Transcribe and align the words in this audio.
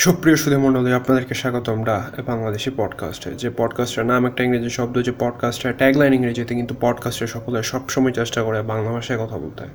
সুপ্রিয় 0.00 0.36
সুধী 0.36 0.56
মণ্ডলী 0.56 0.92
আপনাদেরকে 0.92 1.34
স্বাগত 1.34 1.68
আমরা 1.68 2.10
বাংলাদেশি 2.26 2.70
পডকাস্টে 2.76 3.34
যে 3.34 3.50
পডকাস্টের 3.56 4.06
নাম 4.06 4.26
একটা 4.26 4.44
ইংরেজি 4.44 4.70
শব্দ, 4.70 5.02
যে 5.02 5.12
পডকাস্টের 5.18 5.72
ট্যাগলাইন 5.76 6.14
ইংরেজিতে 6.14 6.54
কিন্তু 6.54 6.74
পডকাস্টের 6.80 7.26
সকলে 7.26 7.62
সবসময় 7.62 8.12
চেষ্টা 8.12 8.42
করে 8.42 8.62
বাংলা 8.62 8.92
ভাষায় 8.92 9.26
কথা 9.26 9.38
বলতে। 9.38 9.62
হয় 9.62 9.72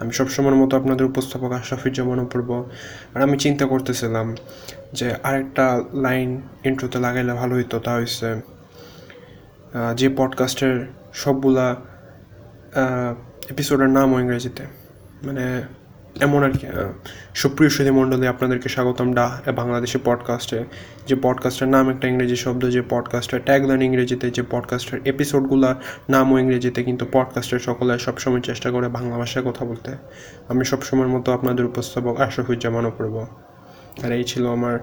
আমি 0.00 0.12
সবসময়ের 0.12 0.54
মতো 0.54 0.76
আপনাদের 0.76 1.06
উপস্থাপক 1.06 1.52
আশরাফিজ্জামান 1.52 2.18
অপূর্ব 2.20 2.64
আর 3.14 3.22
আমি 3.22 3.38
চিন্তা 3.38 3.66
করতেছিলাম 3.66 4.36
যে 4.92 5.14
আরেকটা 5.22 5.80
লাইন 5.92 6.42
ইন্ট্রোতে 6.64 6.98
লাগাইলে 6.98 7.32
ভালো 7.32 7.54
হইতো, 7.54 7.78
তা 7.78 7.94
হচ্ছে 7.94 8.40
যে 9.96 10.08
পডকাস্টের 10.16 10.86
সবগুলা 11.12 11.76
এপিসোডের 13.50 13.88
নামও 13.88 14.20
ইংরেজিতে। 14.20 14.62
মানে 15.22 15.62
এমন 16.20 16.44
আর 16.44 16.50
কি 16.50 16.66
সুপ্রিয় 17.34 17.70
সুধী 17.70 17.90
মণ্ডলী, 17.90 18.26
আপনাদেরকে 18.26 18.68
স্বাগতম 18.68 19.12
ডা 19.12 19.40
বাংলাদেশি 19.54 19.98
পডকাস্টে 20.04 20.64
যে 21.06 21.16
পডকাস্টের 21.22 21.68
নাম 21.68 21.88
একটা 21.90 22.08
ইংরেজি 22.08 22.36
শব্দ, 22.36 22.70
যে 22.70 22.82
পডকাস্টের 22.88 23.40
ট্যাগলাইন 23.44 23.82
ইংরেজিতে, 23.82 24.30
যে 24.30 24.42
পডকাস্টের 24.50 25.00
এপিসোডগুলোর 25.04 25.74
নামও 26.08 26.38
ইংরেজিতে, 26.38 26.82
কিন্তু 26.82 27.06
পডকাস্টের 27.12 27.58
সকলে 27.58 27.98
সবসময় 27.98 28.40
চেষ্টা 28.40 28.70
করে 28.70 28.88
বাংলা 28.88 29.18
ভাষায় 29.18 29.44
কথা 29.44 29.64
বলতে। 29.64 29.90
আমি 30.48 30.64
সবসময়ের 30.64 31.08
মতো 31.08 31.32
আপনাদের 31.32 31.64
উপস্থাপক 31.64 32.20
আশরাফুজ্জামান 32.20 32.86
অপূর্ব। 32.86 33.26
আর 34.04 34.12
এই 34.12 34.24
ছিল 34.24 34.48
আমার 34.48 34.78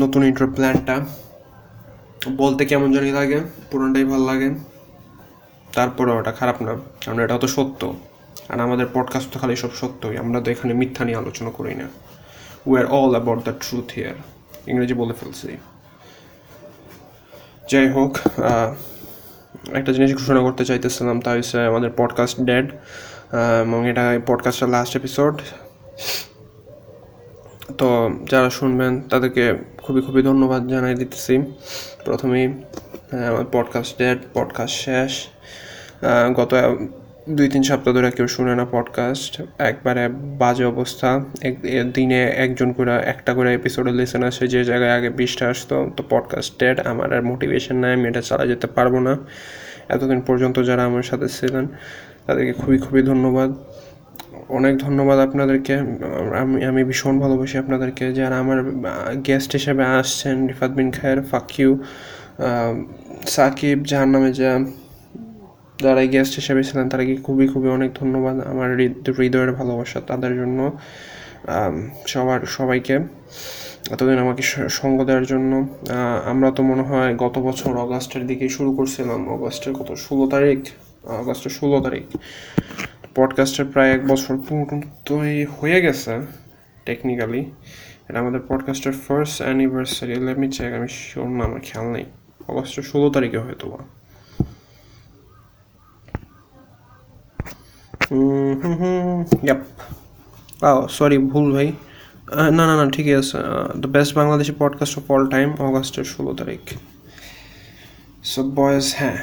নতুন 0.00 0.24
ইন্টার 0.24 0.48
প্ল্যানটা 0.48 1.06
বলতে 2.36 2.64
কেমন 2.64 2.92
জানি 2.92 3.10
লাগে, 3.12 3.40
পুরোটাই 3.70 4.04
ভালো 4.04 4.24
লাগে। 4.24 4.54
তারপরে 5.74 6.10
ওটা 6.12 6.32
খারাপ 6.32 6.62
না, 6.62 6.72
কারণ 7.04 7.18
এটা 7.20 7.38
তো 7.38 7.46
সত্য। 7.46 7.80
আর 8.48 8.58
আমাদের 8.60 8.86
পডকাস্ট 8.94 9.28
তো 9.32 9.36
খালি 9.38 9.56
সব 9.56 9.72
সত্যই। 9.74 10.16
আমরা 10.16 10.38
তো 10.40 10.50
এখানে 10.50 10.72
মিথ্যা 10.74 11.02
নিয়ে 11.04 11.18
আলোচনা 11.18 11.50
করি 11.50 11.74
না। 11.74 11.86
We 12.66 12.80
are 12.80 12.86
all 12.86 13.10
about 13.10 13.40
the 13.44 13.52
truth 13.60 13.88
here 13.94 14.16
ইংরেজি 14.66 14.94
বলে 14.94 15.14
ফেলছি। 15.20 15.48
যাই 17.70 17.88
হোক 17.88 18.12
একটা 19.72 19.90
জিনিস 19.92 20.10
ঘোষণা 20.14 20.40
করতে 20.40 20.62
চাইতেছিলাম, 20.64 21.20
তা 21.20 21.30
হচ্ছে 21.30 21.56
আমাদের 21.60 21.90
পডকাস্ট 21.96 22.36
ডেড 22.40 22.66
এবং 23.62 23.80
এটা 23.90 24.04
পডকাস্টের 24.26 24.68
লাস্ট 24.68 24.92
এপিসোড 24.96 25.34
তো 27.78 27.88
যারা 28.30 28.50
শুনবেন, 28.50 28.92
তাদেরকে 29.02 29.44
খুবই 29.82 30.00
খুবই 30.02 30.22
ধন্যবাদ 30.22 30.62
জানাই 30.68 30.94
দিতেছি। 30.94 31.34
প্রথমেই 32.04 32.46
আমার 33.28 33.44
পডকাস্ট 33.52 33.98
ডেড 33.98 34.18
পডকাস্ট 34.34 34.76
শেষ। 34.84 35.12
গত 36.34 36.52
দুই 37.30 37.48
তিন 37.48 37.62
সপ্তাহ 37.62 37.94
ধরে 37.94 38.10
কেউ 38.10 38.26
শুনে 38.26 38.54
না 38.54 38.66
পডকাস্ট 38.70 39.42
একবারে 39.58 40.08
বাজে 40.38 40.64
অবস্থা। 40.64 41.24
দিনে 41.94 42.24
একজন 42.24 42.72
করে, 42.72 42.96
একটা 42.96 43.34
করে 43.34 43.54
এপিসোডে 43.54 43.92
লিসেন 43.92 44.22
আসে, 44.22 44.48
যে 44.48 44.64
জায়গায় 44.64 44.90
আগে 44.90 45.10
বিশটা 45.10 45.48
আসতো, 45.48 45.90
তো 45.96 46.04
পডকাস্ট 46.10 46.58
ডেড 46.58 46.80
আমার 46.80 47.12
আর 47.12 47.22
মোটিভেশন 47.22 47.76
নাই, 47.76 47.92
আমি 47.92 48.08
এটা 48.08 48.22
চালা 48.22 48.46
যেতে 48.46 48.66
পারব 48.66 48.98
না। 48.98 49.18
এতদিন 49.88 50.20
পর্যন্ত 50.20 50.62
যারা 50.62 50.84
আমার 50.84 51.02
সাথে 51.02 51.28
ছিলেন, 51.28 51.68
তাদেরকে 52.26 52.52
খুবই 52.52 52.78
খুবই 52.78 53.02
ধন্যবাদ। 53.02 53.54
অনেক 54.48 54.78
ধন্যবাদ 54.78 55.18
আপনাদেরকে। 55.18 55.76
আমি 56.38 56.64
আমি 56.64 56.84
ভীষণ 56.84 57.20
ভালোবাসি 57.20 57.58
আপনাদেরকে। 57.58 58.12
যারা 58.12 58.38
আমার 58.38 58.58
গেস্ট 59.26 59.52
হিসেবে 59.52 59.84
আসছেন, 59.84 60.46
রিফাত 60.46 60.70
বিন 60.70 60.90
খায়ের 60.90 61.22
ফাকিউ 61.22 61.78
সাকিব 63.26 63.82
যার 63.84 64.08
নামে 64.08 64.32
যা 64.32 64.64
যারা 65.82 66.06
গেস্ট 66.06 66.34
হিসেবে 66.34 66.64
ছিলেন, 66.64 66.88
তাদেরকে 66.88 67.16
খুবই 67.16 67.48
খুবই 67.48 67.68
অনেক 67.68 67.90
ধন্যবাদ 67.94 68.36
আমার 68.46 68.76
হৃদয়ের 69.18 69.52
ভালোবাসা 69.52 70.00
তাদের 70.00 70.32
জন্য। 70.36 70.78
সবার, 72.06 72.40
সবাইকে 72.46 72.94
এতদিন 73.90 74.18
আমাকে 74.18 74.42
সঙ্গ 74.68 75.04
দেওয়ার 75.04 75.26
জন্য। 75.26 75.52
আমরা 76.24 76.50
তো 76.50 76.62
মনে 76.62 76.82
হয় 76.82 77.16
গত 77.16 77.38
বছর 77.38 77.76
অগাস্টের 77.76 78.26
দিকে 78.26 78.48
শুরু 78.48 78.70
করছিলাম। 78.76 79.28
অগাস্টের 79.28 79.72
কত? 79.74 79.94
ষোলো 79.94 80.26
তারিখ? 80.26 80.58
অগাস্টের 81.04 81.50
ষোলো 81.50 81.80
তারিখ। 81.80 82.04
পডকাস্টের 83.14 83.66
প্রায় 83.66 83.90
এক 83.94 84.06
বছর 84.06 84.38
পুরোই 84.38 85.44
হয়ে 85.44 85.82
গেছে 85.82 86.12
টেকনিক্যালি 86.84 87.50
এটা 88.08 88.18
আমাদের 88.18 88.40
পডকাস্টের 88.48 88.92
first 88.92 89.42
anniversary 89.42 90.14
let 90.14 90.38
me 90.38 90.48
check 90.50 90.72
আমি 90.72 90.88
শিওর 90.88 91.28
না, 91.28 91.44
আমার 91.44 91.60
খেয়াল 91.62 91.86
নেই। 91.92 92.04
অগস্টের 92.48 92.82
ষোলো 92.82 93.10
তারিখে 93.10 93.38
হয়তো 93.38 93.64
বা 93.70 93.78
ইয়াপ 98.10 99.60
ও 100.64 100.88
সরি 100.88 101.18
ভুল 101.18 101.52
ভাই 101.52 101.72
না 102.52 102.66
না 102.66 102.84
না 102.84 102.90
ঠিকই 102.90 103.14
আছে 103.14 103.38
the 103.78 103.88
best 103.88 104.14
Bangladeshi 104.14 104.52
podcast 104.58 104.98
of 104.98 105.10
all 105.10 105.26
time 105.26 105.54
অগস্টের 105.58 106.04
ষোলো 106.04 106.34
তারিখ 106.34 106.60
সো 108.24 108.42
বয়েজ 108.42 108.94
হ্যাঁ 108.98 109.18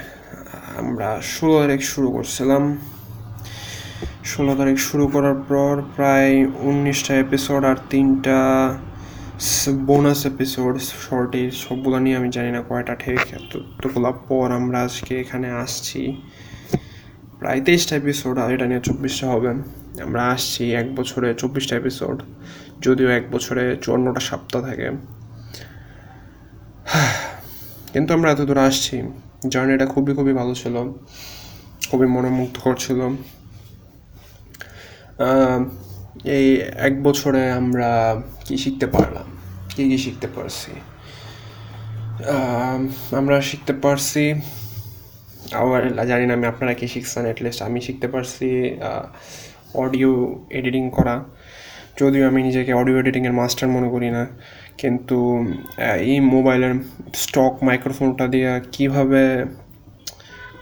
আমরা 0.77 1.21
ষোলো 1.21 1.61
তারিখ 1.61 1.81
শুরু 1.81 2.11
করছিলাম 2.11 2.77
ষোলো 4.25 4.55
তারিখ 4.55 4.77
শুরু 4.77 5.07
করার 5.07 5.35
পর 5.35 5.81
প্রায় 5.95 6.47
উনিশটা 6.59 7.15
এপিসোড 7.15 7.65
আর 7.65 7.75
তিনটা 7.89 8.37
বোনাস 9.85 10.25
এপিসোড 10.25 10.77
শর্টেজ 10.77 11.53
সবগুলো 11.53 11.99
নিয়ে 11.99 12.15
আমি 12.15 12.29
জানি 12.29 12.51
না 12.51 12.61
কয়টা 12.69 12.95
ঠিক 12.95 13.19
এতগুলো 13.33 14.13
পর 14.27 14.51
আমরা 14.51 14.81
আজকে 14.81 15.19
এখানে 15.19 15.51
আসছি 15.51 16.21
প্রায় 17.39 17.61
তেইশটা 17.61 17.95
এপিসোড 17.95 18.37
আর 18.37 18.53
এটা 18.53 18.65
নিয়ে 18.65 18.81
চব্বিশটা 18.81 19.27
হবে। 19.27 19.49
আমরা 20.01 20.23
আসছি 20.23 20.73
এক 20.73 20.95
বছরে 20.95 21.33
চব্বিশটা 21.33 21.75
এপিসোড 21.75 22.23
যদিও 22.81 23.09
এক 23.09 23.31
বছরে 23.31 23.77
চুয়ান্নটা 23.81 24.19
সপ্তাহ 24.19 24.61
থাকে। 24.61 24.91
কিন্তু 27.93 28.13
আমরা 28.13 28.31
এত 28.31 28.41
দূর 28.41 28.57
আসছি। 28.57 29.01
জার্নিটা 29.47 29.85
খুবই 29.85 30.15
খুবই 30.15 30.33
ভালো 30.33 30.53
ছিল। 30.55 30.75
খুবই 31.91 32.07
মনোমুগ্ধকর 32.07 32.75
ছিল। 32.75 32.99
এই 36.23 36.61
এক 36.75 37.03
বছরে 37.03 37.51
আমরা 37.51 38.21
কি 38.45 38.57
শিখতে 38.57 38.87
পারলাম? 38.87 39.27
কি 39.69 39.89
কি 39.89 39.97
শিখতে 39.97 40.27
পারছি? 40.35 40.71
আমরা 43.15 43.41
শিখতে 43.41 43.73
পারছি 43.73 44.23
আবার 45.61 45.81
জানি 46.11 46.25
না, 46.29 46.33
আমি 46.37 46.47
আপনারা 46.53 46.73
কী 46.79 46.87
শিখছেন? 46.93 47.23
অ্যাটলিস্ট 47.29 47.59
আমি 47.67 47.79
শিখতে 47.87 48.07
পারছি 48.13 48.47
অডিও 49.83 50.11
এডিটিং 50.59 50.83
করা। 50.97 51.15
যদিও 51.99 52.23
আমি 52.29 52.39
নিজেকে 52.47 52.71
অডিও 52.81 52.95
এডিটিংয়ের 53.01 53.35
মাস্টার 53.41 53.67
মনে 53.75 53.89
করি 53.93 54.09
না, 54.17 54.23
কিন্তু 54.81 55.17
এই 56.11 56.17
মোবাইলের 56.35 56.73
স্টক 57.23 57.53
মাইক্রোফোনটা 57.67 58.25
দিয়ে 58.33 58.51
কীভাবে 58.75 59.23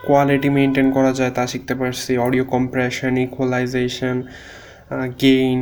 কোয়ালিটি 0.07 0.49
মেনটেন 0.57 0.87
করা 0.95 1.11
যায় 1.19 1.31
তা 1.37 1.43
শিখতে 1.51 1.73
পারছি। 1.79 2.11
অডিও 2.25 2.43
কম্প্রেশন 2.53 3.13
ইকুয়ালাইজেশন 3.25 4.17
গেইন 5.21 5.61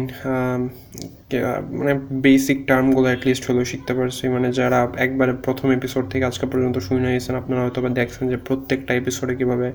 মানে 1.79 1.93
বেসিক 2.25 2.59
টার্মগুলো 2.69 3.07
অ্যাটলিস্ট 3.11 3.43
হলেও 3.49 3.65
শিখতে 3.71 3.93
পারছি। 3.99 4.23
মানে 4.35 4.47
যারা 4.59 4.79
একবারে 5.05 5.33
প্রথম 5.45 5.67
এপিসোড 5.77 6.05
থেকে 6.11 6.23
আজকে 6.31 6.45
পর্যন্ত 6.51 6.77
শুনে 6.87 7.01
নিয়েছেন, 7.07 7.35
আপনারা 7.41 7.61
হয়তো 7.65 7.79
বা 7.83 7.89
দেখছেন 7.99 8.23
যে 8.31 8.37
প্রত্যেকটা 8.47 8.91
এপিসোডে 9.01 9.33
কীভাবে 9.39 9.67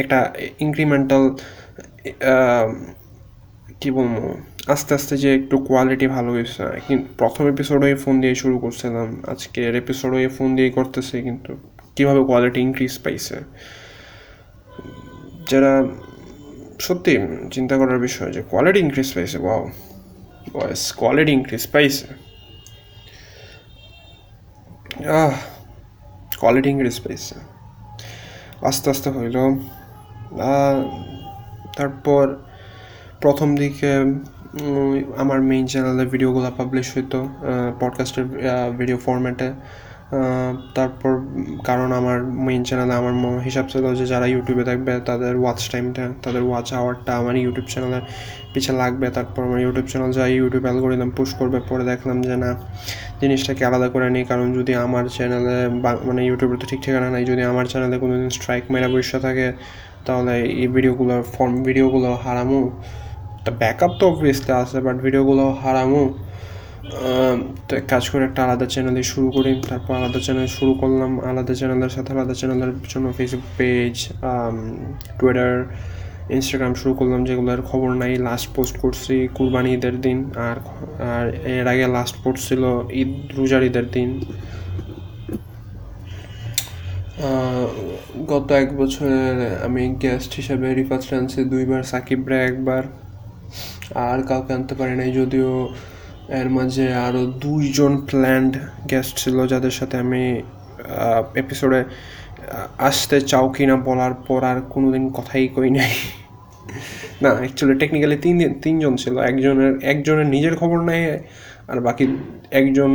একটা 0.00 0.18
ইনক্রিমেন্টাল 0.66 1.22
কী 3.80 3.88
বলব, 3.98 4.16
আস্তে 4.74 4.90
আস্তে 4.98 5.14
যে 5.22 5.30
একটু 5.38 5.56
কোয়ালিটি 5.68 6.06
ভালো 6.16 6.30
হয়েছে। 6.36 6.62
কিন্তু 6.86 7.06
প্রথম 7.20 7.44
এপিসোডে 7.52 7.88
ফোন 8.04 8.14
দিয়ে 8.22 8.34
শুরু 8.42 8.56
করছিলাম, 8.64 9.08
আজকের 9.32 9.72
এপিসোডে 9.82 10.28
ফোন 10.36 10.48
দিয়ে 10.56 10.70
করতেছে, 10.78 11.16
কিন্তু 11.26 11.52
কীভাবে 11.96 12.20
কোয়ালিটি 12.28 12.58
ইনক্রিজ 12.66 12.94
পাইছে। 13.04 13.36
যারা 15.50 15.72
সত্যি 16.80 17.18
চিন্তা 17.52 17.76
করার 17.76 17.98
বিষয় 17.98 18.32
যে 18.32 18.42
কোয়ালিটি 18.42 18.78
ইনক্রিজ 18.78 19.14
পাইছে 19.14 19.38
ওয়াও 19.38 19.70
বয়স 20.52 20.92
কোয়ালিটি 20.92 21.32
ইনক্রিজ 21.32 21.66
পাইছে। 21.72 22.06
আহ 25.08 25.32
কোয়ালিটি 26.40 26.70
ইনক্রিজ 26.70 27.00
পাইছে। 27.00 27.34
আস্তে 28.62 28.90
আস্তে 28.90 29.10
হইল। 29.10 29.36
তারপর 31.76 32.36
প্রথম 33.20 33.56
দিকে 33.56 33.92
আমার 35.16 35.42
মেইন 35.42 35.66
চ্যানেলে 35.66 36.06
ভিডিওগুলো 36.06 36.50
পাবলিশ 36.56 36.96
হইতো 36.96 37.28
পডকাস্টের 37.80 38.24
ভিডিও 38.78 38.96
ফরম্যাটে 38.96 39.52
তারপর 40.76 41.12
কারণ 41.68 41.88
আমার 42.00 42.18
মেইন 42.46 42.62
চ্যানেলে 42.68 42.94
আমার 43.00 43.14
হিসাব 43.46 43.64
ছিল 43.72 43.84
যে 43.98 44.04
যারা 44.12 44.26
ইউটিউবে 44.32 44.64
থাকবে 44.70 44.92
তাদের 45.08 45.34
ওয়াচ 45.42 45.60
টাইমটা 45.72 46.04
তাদের 46.24 46.42
ওয়াচ 46.48 46.68
আওয়ারটা 46.80 47.12
আমার 47.20 47.34
ইউটিউব 47.44 47.66
চ্যানেলের 47.72 48.04
পিছে 48.52 48.72
লাগবে। 48.82 49.06
তারপর 49.16 49.40
আমার 49.48 49.60
ইউটিউব 49.64 49.86
চ্যানেল 49.92 50.10
যাই 50.18 50.30
ইউটিউব 50.40 50.64
অ্যালগোরিদম 50.68 51.10
পুশ 51.18 51.30
করবে, 51.40 51.58
পরে 51.70 51.84
দেখলাম 51.90 52.16
যে 52.26 52.36
না, 52.42 52.50
জিনিসটাকে 53.22 53.62
আলাদা 53.68 53.88
করে 53.94 54.06
নিই। 54.14 54.24
কারণ 54.30 54.46
যদি 54.58 54.72
আমার 54.86 55.04
চ্যানেলে 55.16 55.56
মানে 56.08 56.20
ইউটিউবে 56.28 56.56
তো 56.60 56.64
ঠিক 56.70 56.80
ঠিকানা 56.84 57.08
নাই, 57.14 57.22
যদি 57.30 57.42
আমার 57.50 57.66
চ্যানেলে 57.72 57.96
কোনো 58.02 58.14
দিন 58.20 58.30
স্ট্রাইক 58.38 58.64
মেরা 58.72 58.88
বসে 58.94 59.18
থাকে, 59.26 59.46
তাহলে 60.06 60.34
এই 60.62 60.68
ভিডিওগুলোর 60.74 61.22
ফর্ম 61.34 61.54
ভিডিওগুলো 61.68 62.10
হারামু। 62.24 62.62
তা 63.44 63.50
ব্যাকআপ 63.62 63.92
তো 64.00 64.04
অবভিয়াসলি 64.12 64.52
আছে 64.62 64.78
বাট 64.86 64.96
ভিডিওগুলো 65.04 65.44
হারামু। 65.62 66.02
কাজ 67.92 68.04
করে 68.10 68.22
একটা 68.28 68.40
আলাদা 68.46 68.66
চ্যানেলে 68.72 69.02
শুরু 69.12 69.28
করি, 69.36 69.52
তারপর 69.70 69.92
আলাদা 70.00 70.20
চ্যানেল 70.26 70.48
শুরু 70.58 70.72
করলাম, 70.82 71.12
আলাদা 71.30 71.54
চ্যানেলের 71.60 71.92
সাথে 71.96 72.10
আলাদা 72.16 72.34
চ্যানেলের 72.40 72.72
জন্য 72.92 73.06
ফেসবুক 73.16 73.44
পেজ 73.58 73.94
টুইটার 75.18 75.54
ইনস্টাগ্রাম 76.36 76.72
শুরু 76.80 76.92
করলাম 77.00 77.20
যেগুলোর 77.28 77.62
খবর 77.70 77.90
নাই। 78.02 78.12
লাস্ট 78.28 78.48
পোস্ট 78.56 78.74
করছি, 78.82 79.16
কুরবানি 79.36 79.70
ঈদের 79.76 79.96
দিন, 80.04 80.18
আর 80.46 80.56
আর 81.14 81.26
এর 81.54 81.66
আগে 81.72 81.86
লাস্ট 81.96 82.16
পোস্ট 82.22 82.40
ছিল 82.48 82.62
ঈদ 83.00 83.10
রোজার 83.38 83.62
ঈদের 83.68 83.86
দিন। 83.96 84.10
গত 88.32 88.48
এক 88.62 88.68
বছরে 88.80 89.18
আমি 89.66 89.82
গেস্ট 90.02 90.30
হিসাবে 90.40 90.66
রিফাত 90.78 91.02
আনছি 91.18 91.40
দুইবার 91.52 91.82
সাকিব 91.92 92.20
রে 92.30 92.38
একবার, 92.50 92.82
আর 94.08 94.18
কাউকে 94.28 94.50
আনতে 94.56 94.74
পারি 94.80 94.94
নাই, 95.00 95.10
যদিও 95.20 95.50
এর 96.28 96.48
মাঝে 96.50 96.94
আরও 96.94 97.26
দুইজন 97.26 97.92
প্ল্যান্ড 98.08 98.56
গেস্ট 98.90 99.16
ছিল 99.16 99.46
যাদের 99.46 99.70
সাথে 99.70 99.96
আমি 99.98 100.42
এপিসোডে 101.34 101.84
আসতে 102.78 103.20
চাও 103.20 103.48
কি 103.48 103.66
না 103.66 103.76
বলার 103.76 104.14
পর 104.14 104.44
আর 104.44 104.60
কোনো 104.60 104.92
দিন 104.92 105.10
কথাই 105.12 105.48
কই 105.48 105.70
নাই। 105.70 105.94
না 107.22 107.30
অ্যাকচুয়ালি 107.30 107.78
টেকনিক্যালি 107.78 108.16
তিন 108.16 108.36
তিনজন 108.62 108.96
ছিল। 108.96 109.18
একজনের 109.18 109.72
একজনের 109.82 110.26
নিজের 110.26 110.56
খবর 110.56 110.78
নেই, 110.80 111.02
আর 111.68 111.80
বাকি 111.80 112.04
একজন 112.50 112.92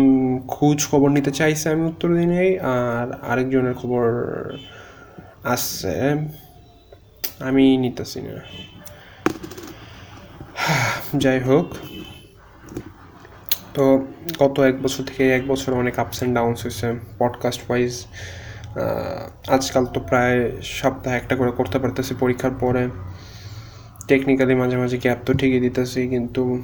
খোঁজ 0.48 0.88
খবর 0.92 1.10
নিতে 1.10 1.32
চাইছে 1.32 1.70
আমি 1.70 1.84
উত্তর 1.86 2.10
দিই 2.16 2.26
নাই, 2.26 2.50
আর 2.58 3.08
আরেকজনের 3.32 3.74
খবর 3.74 4.06
আসছে 5.44 5.94
আমি 7.40 7.78
নিতেছি 7.78 8.22
না। 8.22 8.36
যাই 11.24 11.40
হোক 11.40 11.68
তো 13.80 14.08
গত 14.40 14.60
এক 14.60 14.82
বছর 14.82 15.04
থেকে 15.04 15.24
এক 15.36 15.44
বছর 15.48 15.74
অনেক 15.74 16.00
আপস 16.00 16.18
অ্যান্ড 16.18 16.36
ডাউনস 16.36 16.62
হয়েছে 16.64 16.88
পডকাস্ট 17.20 17.62
ওয়াইজ 17.70 17.94
আজকাল 19.48 19.86
তো 19.86 20.00
প্রায় 20.00 20.52
সপ্তাহে 20.62 21.16
একটা 21.16 21.36
করে 21.36 21.52
করতে 21.52 21.80
পারতেছি 21.80 22.14
পরীক্ষার 22.20 22.52
পরে। 22.60 22.84
টেকনিক্যালি 24.08 24.56
মাঝে 24.56 24.78
মাঝে 24.78 24.98
গ্যাপ 24.98 25.18
তো 25.26 25.34
ঠিকই 25.34 25.60
দিতেছি 25.60 26.08
কিন্তু 26.08 26.64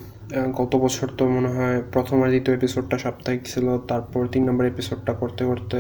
গত 0.53 0.75
বছর 0.75 1.07
তো 1.17 1.23
মনে 1.29 1.47
হয় 1.47 1.83
প্রথম 1.91 2.23
আর 2.23 2.27
দ্বিতীয় 2.27 2.57
এপিসোডটা 2.57 2.97
সাপ্তাহিক 2.97 3.41
ছিল, 3.45 3.77
তারপর 3.77 4.27
তিন 4.27 4.44
নম্বর 4.50 4.65
এপিসোডটা 4.65 5.13
করতে 5.13 5.45
করতে 5.45 5.77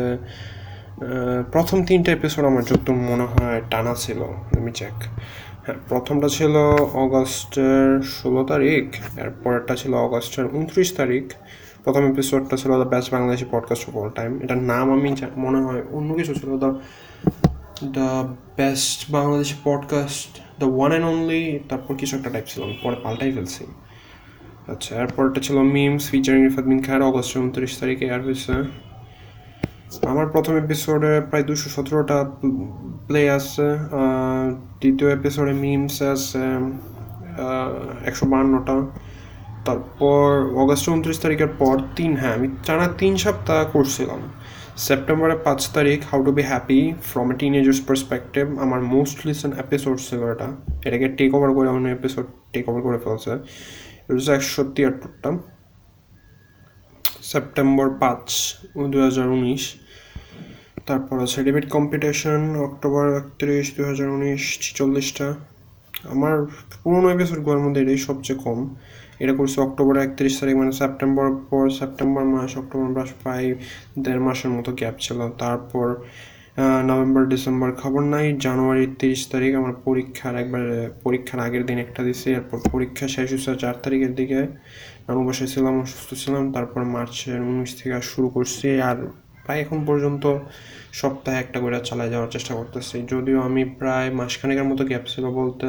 প্রথম 1.51 1.77
তিনটা 1.85 2.11
এপিসোড 2.11 2.45
আমার 2.45 2.63
যত 2.63 2.89
মনে 3.09 3.25
হয় 3.25 3.61
টানা 3.71 3.93
ছিল 3.97 4.19
আমি 4.59 4.71
চেক 4.71 4.95
হ্যাঁ 5.65 5.77
প্রথমটা 5.89 6.27
ছিল 6.29 6.55
অগস্টের 6.93 8.01
ষোলো 8.01 8.43
তারিখ, 8.43 9.17
এর 9.19 9.29
পরেরটা 9.43 9.75
ছিল 9.75 9.93
অগস্টের 9.93 10.45
উনত্রিশ 10.45 10.93
তারিখ। 10.93 11.33
প্রথম 11.83 12.11
এপিসোডটা 12.11 12.57
ছিল 12.57 12.83
the 12.83 12.89
best 12.89 13.11
Bangladeshi 13.11 13.45
podcast 13.51 13.89
of 13.89 13.97
all 13.97 14.09
time 14.09 14.39
এটার 14.41 14.57
নাম 14.57 14.91
আমি 14.93 15.15
মনে 15.37 15.57
হয় 15.61 15.83
অন্য 15.91 16.13
কিছু 16.13 16.33
ছিল। 16.33 16.57
The 16.57 16.79
the 17.83 18.35
best 18.57 19.11
Bangladeshi 19.11 19.55
podcast 19.63 20.41
the 20.59 20.65
one 20.65 20.91
and 20.91 21.07
only 21.07 21.59
তারপর 21.69 21.95
কিছু 21.95 22.17
একটা 22.17 22.29
টাইপ 22.29 22.45
ছিল। 22.47 22.73
পরে 22.83 22.95
পাল্টাই 23.03 23.31
ফেলছি। 23.31 23.65
আচ্ছা 24.67 24.95
এরপরটা 24.95 25.41
ছিল 25.41 25.57
মিমস 25.61 26.09
ফিচারিং 26.09 26.43
রিফাত 26.43 26.65
বিন 26.65 26.83
খায়ের 26.83 27.01
অগস্টের 27.01 27.41
উনত্রিশ 27.41 27.77
তারিখে 27.79 28.05
এয়ার 28.05 28.21
হয়েছে। 28.21 28.53
আমার 30.03 30.27
প্রথম 30.27 30.55
এপিসোডে 30.55 31.21
প্রায় 31.21 31.43
দুশো 31.43 31.69
সতেরোটা 31.69 32.23
প্লে 33.07 33.29
আছে 33.29 33.67
দ্বিতীয় 34.79 35.09
এপিসোডে 35.11 35.53
মিমস 35.53 36.01
আছে 36.01 36.43
একশো 38.05 38.25
বাহান্নটা 38.25 38.75
তারপর 39.65 40.55
অগস্ট 40.55 40.89
উনত্রিশ 40.89 41.19
তারিখের 41.19 41.47
পর 41.59 41.79
তিন 41.95 42.17
হ্যাঁ 42.17 42.33
আমি 42.33 42.47
টানা 42.65 42.87
তিন 42.87 43.17
সপ্তাহ 43.17 43.65
করছিলাম 43.73 44.19
সেপ্টেম্বরে 44.77 45.35
পাঁচ 45.43 45.69
তারিখ 45.73 46.01
how 46.11 46.23
to 46.23 46.31
be 46.31 46.41
happy 46.41 46.93
from 47.03 47.31
a 47.31 47.35
teenager's 47.35 47.81
perspective 47.81 48.59
আমার 48.59 48.81
মোস্ট 48.81 49.27
লিসন 49.27 49.51
এপিসোড 49.51 49.97
ছিল 49.97 50.21
এটা। 50.31 50.47
এটাকে 50.85 51.07
টেক 51.07 51.35
ওভার 51.35 51.53
করে 51.53 51.69
অন্য 51.69 51.87
এপিসোড 51.89 52.25
টেক 52.53 52.69
ওভার 52.69 52.81
করে 52.81 52.97
ফেলছে। 52.97 53.31
এটা 54.09 54.33
একশো 54.33 54.63
তিয়াত্তরটা। 54.63 55.29
সেপ্টেম্বর 57.21 57.89
পাঁচ 57.89 58.55
দু 58.87 59.01
হাজার 59.01 59.27
উনিশ। 59.27 59.75
তারপর 60.85 61.15
আছে 61.19 61.43
ডিবেট 61.43 61.69
কম্পিটিশন 61.69 62.55
অক্টোবর 62.55 63.17
একত্রিশ 63.17 63.73
দু 63.77 63.83
হাজার 63.83 64.09
উনিশ, 64.09 64.57
ছিচল্লিশটা। 64.61 65.35
আমার 66.03 66.45
পুরোনো 66.83 67.09
এপিসোডগুলোর 67.09 67.59
মধ্যে 67.59 67.81
এটাই 67.81 67.97
সবচেয়ে 67.97 68.39
কম। 68.39 68.75
এটা 69.19 69.33
করছে 69.33 69.61
অক্টোবর 69.61 69.97
একত্রিশ 69.97 70.39
তারিখ 70.39 70.55
মানে 70.55 70.71
সেপ্টেম্বর 70.71 71.27
পর 71.49 71.69
সেপ্টেম্বর 71.69 72.23
মাস 72.23 72.57
অক্টোবর 72.57 72.89
মাস 72.89 73.09
প্রায় 73.23 73.55
দেড় 73.99 74.19
মাসের 74.19 74.51
মতো 74.51 74.71
গ্যাপ 74.71 74.95
ছিল। 74.99 75.29
তারপর 75.29 75.95
নভেম্বর 76.87 77.23
ডিসেম্বর 77.25 77.71
খবর 77.73 78.01
নাই। 78.03 78.37
জানুয়ারির 78.39 78.95
তিরিশ 78.99 79.27
তারিখ, 79.31 79.55
আমার 79.55 79.73
পরীক্ষার 79.85 80.35
একবার, 80.35 80.63
পরীক্ষার 81.03 81.39
আগের 81.39 81.65
দিন 81.65 81.77
একটা 81.77 82.03
দিছি। 82.03 82.31
এরপর 82.31 82.57
পরীক্ষা 82.71 83.07
শেষ 83.07 83.29
হয়েছে 83.29 83.55
চার 83.59 83.75
তারিখের 83.83 84.15
দিকে। 84.15 84.41
আমি 85.07 85.21
বসে 85.27 85.47
ছিলাম, 85.47 85.81
অসুস্থ 85.81 86.09
ছিলাম। 86.13 86.43
তারপর 86.51 86.83
মার্চের 86.83 87.41
উনিশ 87.41 87.83
থেকে 87.83 88.01
শুরু 88.01 88.27
করছি। 88.29 88.81
আর 88.81 88.97
প্রায় 89.45 89.61
এখন 89.61 89.85
পর্যন্ত 89.85 90.37
সপ্তাহে 90.93 91.37
একটা 91.39 91.59
করে 91.59 91.79
চালায় 91.83 92.09
যাওয়ার 92.09 92.29
চেষ্টা 92.31 92.55
করতেছি। 92.55 93.05
যদিও 93.11 93.41
আমি 93.41 93.65
প্রায় 93.65 94.11
মাসখানেকের 94.11 94.63
মতো 94.63 94.85
গ্যাপ 94.85 95.01
ছিল 95.07 95.25
বলতে 95.25 95.67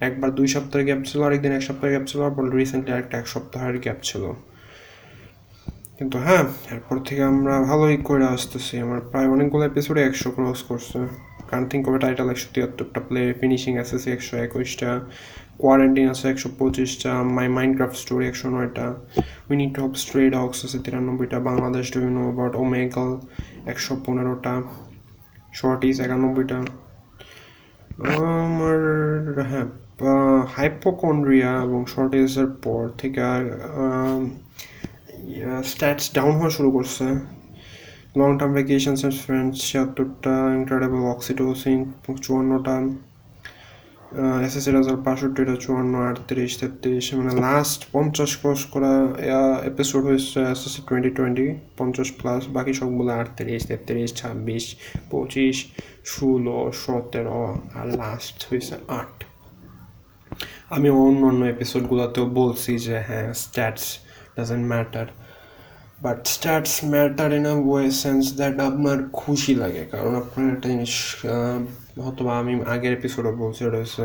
একবার 0.00 0.34
দুই 0.34 0.46
সপ্তাহের 0.46 0.86
গ্যাপ 0.86 1.02
ছিল, 1.06 1.22
আরেকদিন 1.22 1.52
এক 1.52 1.62
সপ্তাহের 1.62 1.96
গ্যাপ 1.96 2.08
ছিল 2.08 2.20
আর 2.20 2.54
রিসেন্টলি 2.54 2.92
আরেকটা 2.92 3.18
এক 3.18 3.28
সপ্তাহের 3.28 3.78
গ্যাপ 3.78 3.96
ছিল। 4.02 4.32
কিন্তু 5.98 6.18
হ্যাঁ 6.18 6.44
এরপর 6.70 6.98
থেকে 6.98 7.22
আমরা 7.22 7.62
ভালোই 7.62 7.96
করে 7.96 8.24
আসতেছি। 8.24 8.78
আমার 8.78 9.00
প্রায় 9.00 9.28
অনেকগুলো 9.28 9.64
এপিসোডে 9.64 10.02
একশো 10.02 10.30
ক্রস 10.30 10.62
করছে। 10.62 10.98
কারণ 11.48 11.68
থিঙ্ক 11.68 11.88
হবে 11.88 11.98
টাইটাল 11.98 12.30
একশো 12.30 12.48
তিয়াত্তরটা 12.54 13.00
প্লে 13.00 13.34
ফিনিশিং 13.40 13.78
এসএসি 13.78 14.12
একশো 14.12 14.36
একুশটা 14.36 15.00
কোয়ারেন্টিন 15.62 16.06
আছে 16.14 16.24
একশো 16.32 16.48
পঁচিশটা 16.58 17.12
মাই 17.36 17.46
মাইনক্রাফট 17.58 17.96
স্টোরি 18.02 18.24
একশো 18.30 18.46
নয়টা 18.54 18.86
we 19.48 19.54
need 19.60 19.70
to 19.76 19.80
hop 19.84 19.94
stray 20.02 20.22
dogs 20.36 20.58
আছে 20.66 20.78
তিরানব্বইটা 20.84 21.38
Bangladesh 21.48 21.84
do 21.94 21.98
you 22.04 22.10
know 22.18 22.22
about 22.28 22.54
Omegle 22.62 23.10
একশো 23.72 23.92
পনেরোটা 24.04 24.54
শর্টিস 25.60 25.96
একানব্বইটা। 26.06 26.58
আমার 28.46 28.78
হ্যাঁ 29.50 29.66
হাইপোকন্ড্রিয়া 30.56 31.52
এবং 31.66 31.80
শর্টেজের 31.94 32.48
পর 32.64 32.82
থেকে 33.00 33.20
স্ট্যাটস 35.70 36.06
ডাউন 36.16 36.32
হওয়া 36.38 36.52
শুরু 36.56 36.70
করছে। 36.76 37.06
Long 38.20 38.30
term 38.38 38.52
vacations 38.56 39.00
and 39.02 39.18
friends 39.24 39.56
ছিয়াত্তরটা 39.68 40.34
incredible 40.58 41.02
oxytocin 41.14 41.80
চুয়ান্নটা 42.24 42.76
এসএসসি 44.46 44.70
রেজাল্ট 44.76 45.00
বাষট্টিটা 45.06 45.54
চুয়ান্ন, 45.64 45.94
আটত্রিশ, 46.10 46.52
তেত্রিশ 46.60 47.06
মানে 47.18 47.32
লাস্ট 47.46 47.80
পঞ্চাশ 47.94 48.30
ক্রস 48.40 48.62
করা 48.72 48.92
এপিসোড 49.70 50.02
হয়েছে 50.08 50.38
এসএসসি 50.52 50.80
টোয়েন্টি 50.88 51.10
টোয়েন্টি 51.18 51.46
পঞ্চাশ 51.78 52.08
প্লাস 52.18 52.42
বাকি 52.56 52.72
সবগুলো 52.80 53.10
আটত্রিশ, 53.20 53.60
তেত্রিশ, 53.70 54.10
ছাব্বিশ, 54.20 54.64
পঁচিশ, 55.12 55.56
ষোলো, 56.12 56.58
সতেরো 56.82 57.40
আর 57.78 57.86
লাস্ট 58.00 58.38
হয়েছে 58.48 58.74
আট। 59.00 59.14
আমি 60.74 60.88
অন্য 61.04 61.20
অন্য 61.30 61.42
এপিসোডগুলোতেও 61.54 62.26
বলছি 62.40 62.72
যে 62.86 62.96
হ্যাঁ 63.08 63.28
stats 63.44 63.86
doesn't 64.36 64.64
matter 64.72 65.06
but 66.04 66.18
stats 66.36 66.74
matter 66.92 67.28
in 67.38 67.44
a 67.52 67.56
way 67.68 67.84
sense 68.02 68.24
that 68.38 68.56
আপনার 68.70 68.98
খুশি 69.20 69.52
লাগে, 69.62 69.82
কারণ 69.92 70.12
আপনার 70.22 70.46
একটা 70.54 70.66
জিনিস 70.72 70.94
আহ, 71.96 72.04
হয়তো 72.04 72.24
বা 72.24 72.38
আমি 72.38 72.60
আগের 72.66 72.92
এপিসোডে 72.92 73.30
বলছি 73.30 73.64
ওটা 73.64 73.76
হচ্ছে 73.76 74.02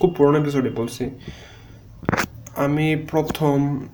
খুব 0.00 0.14
পুরোনো 0.18 0.38
এপিসোডে 0.38 0.70
বলছি। 0.70 1.10
আমি 2.56 2.96
প্রথম 3.10 3.84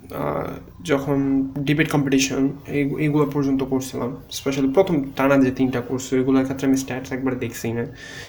যখন 0.83 1.17
ডিবেট 1.59 1.91
কম্পিটিশন 1.91 2.49
এই 2.67 2.95
এইগুলো 2.99 3.25
পর্যন্ত 3.33 3.63
করছিলাম 3.63 4.17
স্পেশালি 4.31 4.73
প্রথম 4.73 5.03
টানা 5.15 5.37
যে 5.37 5.51
তিনটা 5.51 5.81
করছে 5.81 6.19
এগুলোর 6.19 6.43
ক্ষেত্রে 6.43 6.67
আমি 6.67 6.77
স্ট্যাটস 6.77 7.11
একবার 7.11 7.39
দেখছি 7.39 7.71
না। 7.71 7.85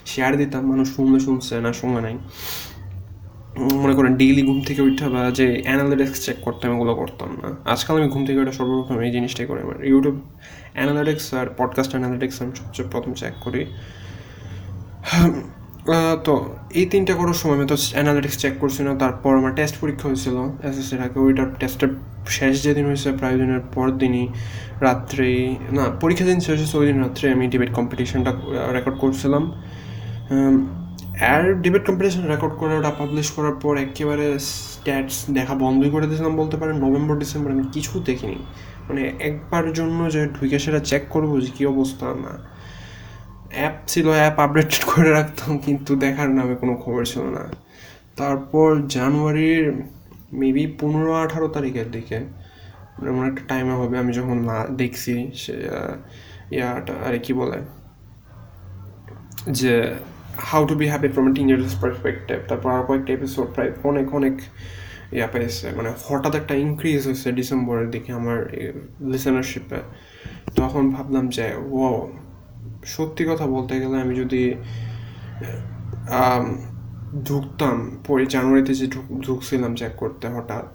শেয়ার 0.06 0.36
দিতাম 0.36 0.66
মানুষ 0.66 0.96
শুনলে 0.96 1.20
শুনছে 1.20 1.60
না 1.60 1.72
শুনে 1.72 2.00
নাই। 2.00 2.18
মনে 3.58 3.94
করেন 3.94 4.14
ডেইলি 4.14 4.42
ঘুম 4.42 4.62
থেকে 4.66 4.82
উঠে 4.82 5.08
বা 5.08 5.30
যে 5.30 5.60
অ্যানালিটিক্স 5.64 6.26
চেক 6.26 6.36
করতাম 6.42 6.74
এগুলো 6.74 6.94
করতাম 6.94 7.38
না। 7.42 7.70
আজকাল 7.70 8.00
আমি 8.00 8.08
ঘুম 8.08 8.26
থেকে 8.26 8.38
ওটা 8.40 8.52
সর্বপ্রথম 8.52 9.00
এই 9.00 9.10
জিনিসটাই 9.10 9.46
করি 9.46 9.60
আমার। 9.62 9.84
ইউটিউব 9.84 10.20
অ্যানালিটিক্স 10.72 11.34
আর 11.34 11.46
পডকাস্ট 11.56 11.90
অ্যানালিটিক্স 11.90 12.42
আমি 12.42 12.52
সবচেয়ে 12.56 12.88
প্রথম 12.88 13.12
চেক 13.12 13.32
করি। 13.40 13.66
তো, 16.26 16.34
এই 16.80 16.86
তিনটা 16.92 17.12
করার 17.20 17.38
সময় 17.40 17.56
আমি 17.58 17.66
তো 17.66 17.76
অ্যানালিটিক্স 17.94 18.36
চেক 18.38 18.54
করছি 18.60 18.80
না 18.86 18.92
তারপর 18.94 19.32
আমার 19.40 19.52
টেস্ট 19.58 19.74
পরীক্ষা 19.80 20.06
হয়েছিল 20.08 20.36
এসএসসির 20.68 21.00
আগে। 21.06 21.18
ওইটার 21.26 21.48
টেস্টের 21.60 21.90
শেষ 22.28 22.54
যেদিন 22.66 22.84
হয়েছে, 22.86 23.08
প্রায় 23.20 23.36
দিনের 23.40 23.62
পর 23.74 23.86
দিনই 24.02 24.26
রাত্রেই 24.86 25.40
না, 25.76 25.84
পরীক্ষা 26.02 26.26
দিন 26.30 26.38
শেষ 26.46 26.58
হয়েছে 26.60 26.76
ওই 26.80 26.86
দিন 26.86 26.98
রাত্রে 27.04 27.24
আমি 27.32 27.44
ডিবেট 27.48 27.70
কম্পিটিশনটা 27.78 28.32
রেকর্ড 28.76 28.96
করছিলাম। 28.98 29.42
আর 31.32 31.42
ডিবেট 31.64 31.82
কম্পিটিশন 31.88 32.22
রেকর্ড 32.32 32.54
করে 32.60 32.72
ওটা 32.78 32.90
পাবলিশ 33.00 33.28
করার 33.30 33.56
পর 33.62 33.74
একেবারে 33.76 34.26
স্ট্যাটস 34.50 35.16
দেখা 35.30 35.54
বন্ধই 35.54 35.90
করে 35.90 36.06
দিয়েছিলাম 36.06 36.34
বলতে 36.36 36.56
পারেন। 36.56 36.76
নভেম্বর 36.84 37.14
ডিসেম্বর 37.18 37.50
আমি 37.50 37.64
কিছু 37.72 37.94
দেখিনি। 38.00 38.38
মানে 38.88 39.02
একবার 39.28 39.64
জন্য 39.72 39.98
যে 40.10 40.20
ঢুকে 40.26 40.58
সেটা 40.58 40.80
চেক 40.90 41.02
করব 41.10 41.30
যে 41.40 41.50
কী 41.56 41.62
অবস্থা 41.66 42.06
না। 42.24 42.32
অ্যাপ 43.58 43.74
ছিল 43.92 44.06
অ্যাপ 44.20 44.36
আপডেট 44.44 44.72
করে 44.90 45.10
রাখতাম, 45.18 45.50
কিন্তু 45.66 45.90
দেখার 46.04 46.30
নামে 46.38 46.54
কোনো 46.62 46.74
খবর 46.82 47.02
ছিল 47.12 47.24
না। 47.36 47.44
তারপর 48.20 48.68
জানুয়ারির 48.96 49.64
মেবি 50.40 50.64
পনেরো 50.80 51.12
আঠারো 51.24 51.48
তারিখের 51.56 51.88
দিকে, 51.96 52.18
এমন 53.10 53.22
একটা 53.30 53.42
টাইমে 53.50 53.74
হবে, 53.80 53.94
আমি 54.02 54.12
যখন 54.18 54.38
দেখছি, 54.80 55.14
সে 55.42 55.54
ইয়াটা, 56.56 56.94
আরে 57.06 57.18
কি 57.26 57.32
বলে? 57.40 57.58
যে 59.58 59.74
how 60.50 60.62
to 60.70 60.74
be 60.80 60.86
happy 60.92 61.08
from 61.14 61.26
teenager's 61.36 61.74
perspective 61.82 62.38
তারপর 62.48 62.68
আরও 62.74 62.84
কয়েকটা 62.88 63.10
এপিসোড 63.18 63.46
প্রায় 63.54 63.70
অনেক 63.90 64.06
অনেক 64.18 64.34
ইয়া 65.16 65.28
পেয়েছে 65.34 65.66
মানে 65.78 65.90
হঠাৎ 66.06 66.34
একটা 66.40 66.54
ইনক্রিজ 66.64 67.00
হয়েছে 67.08 67.28
ডিসেম্বরের 67.40 67.88
দিকে 67.94 68.10
আমার 68.20 68.38
লিসেনারশিপে 69.12 69.80
তখন 70.58 70.84
ভাবলাম 70.94 71.24
যে 71.36 71.46
ও 71.76 71.82
সত্যি 72.94 73.22
কথা 73.30 73.46
বলতে 73.46 73.74
গেলে 73.80 73.96
আমি 74.04 74.14
যদি 74.22 74.42
ঢুকতাম, 77.28 77.76
পরে, 78.06 78.24
জানুয়ারিতে 78.26 78.72
যে 78.80 78.86
ঢুকছিলাম 79.26 79.72
চেক 79.74 79.92
করতে 79.96 80.26
হঠাৎ 80.28 80.70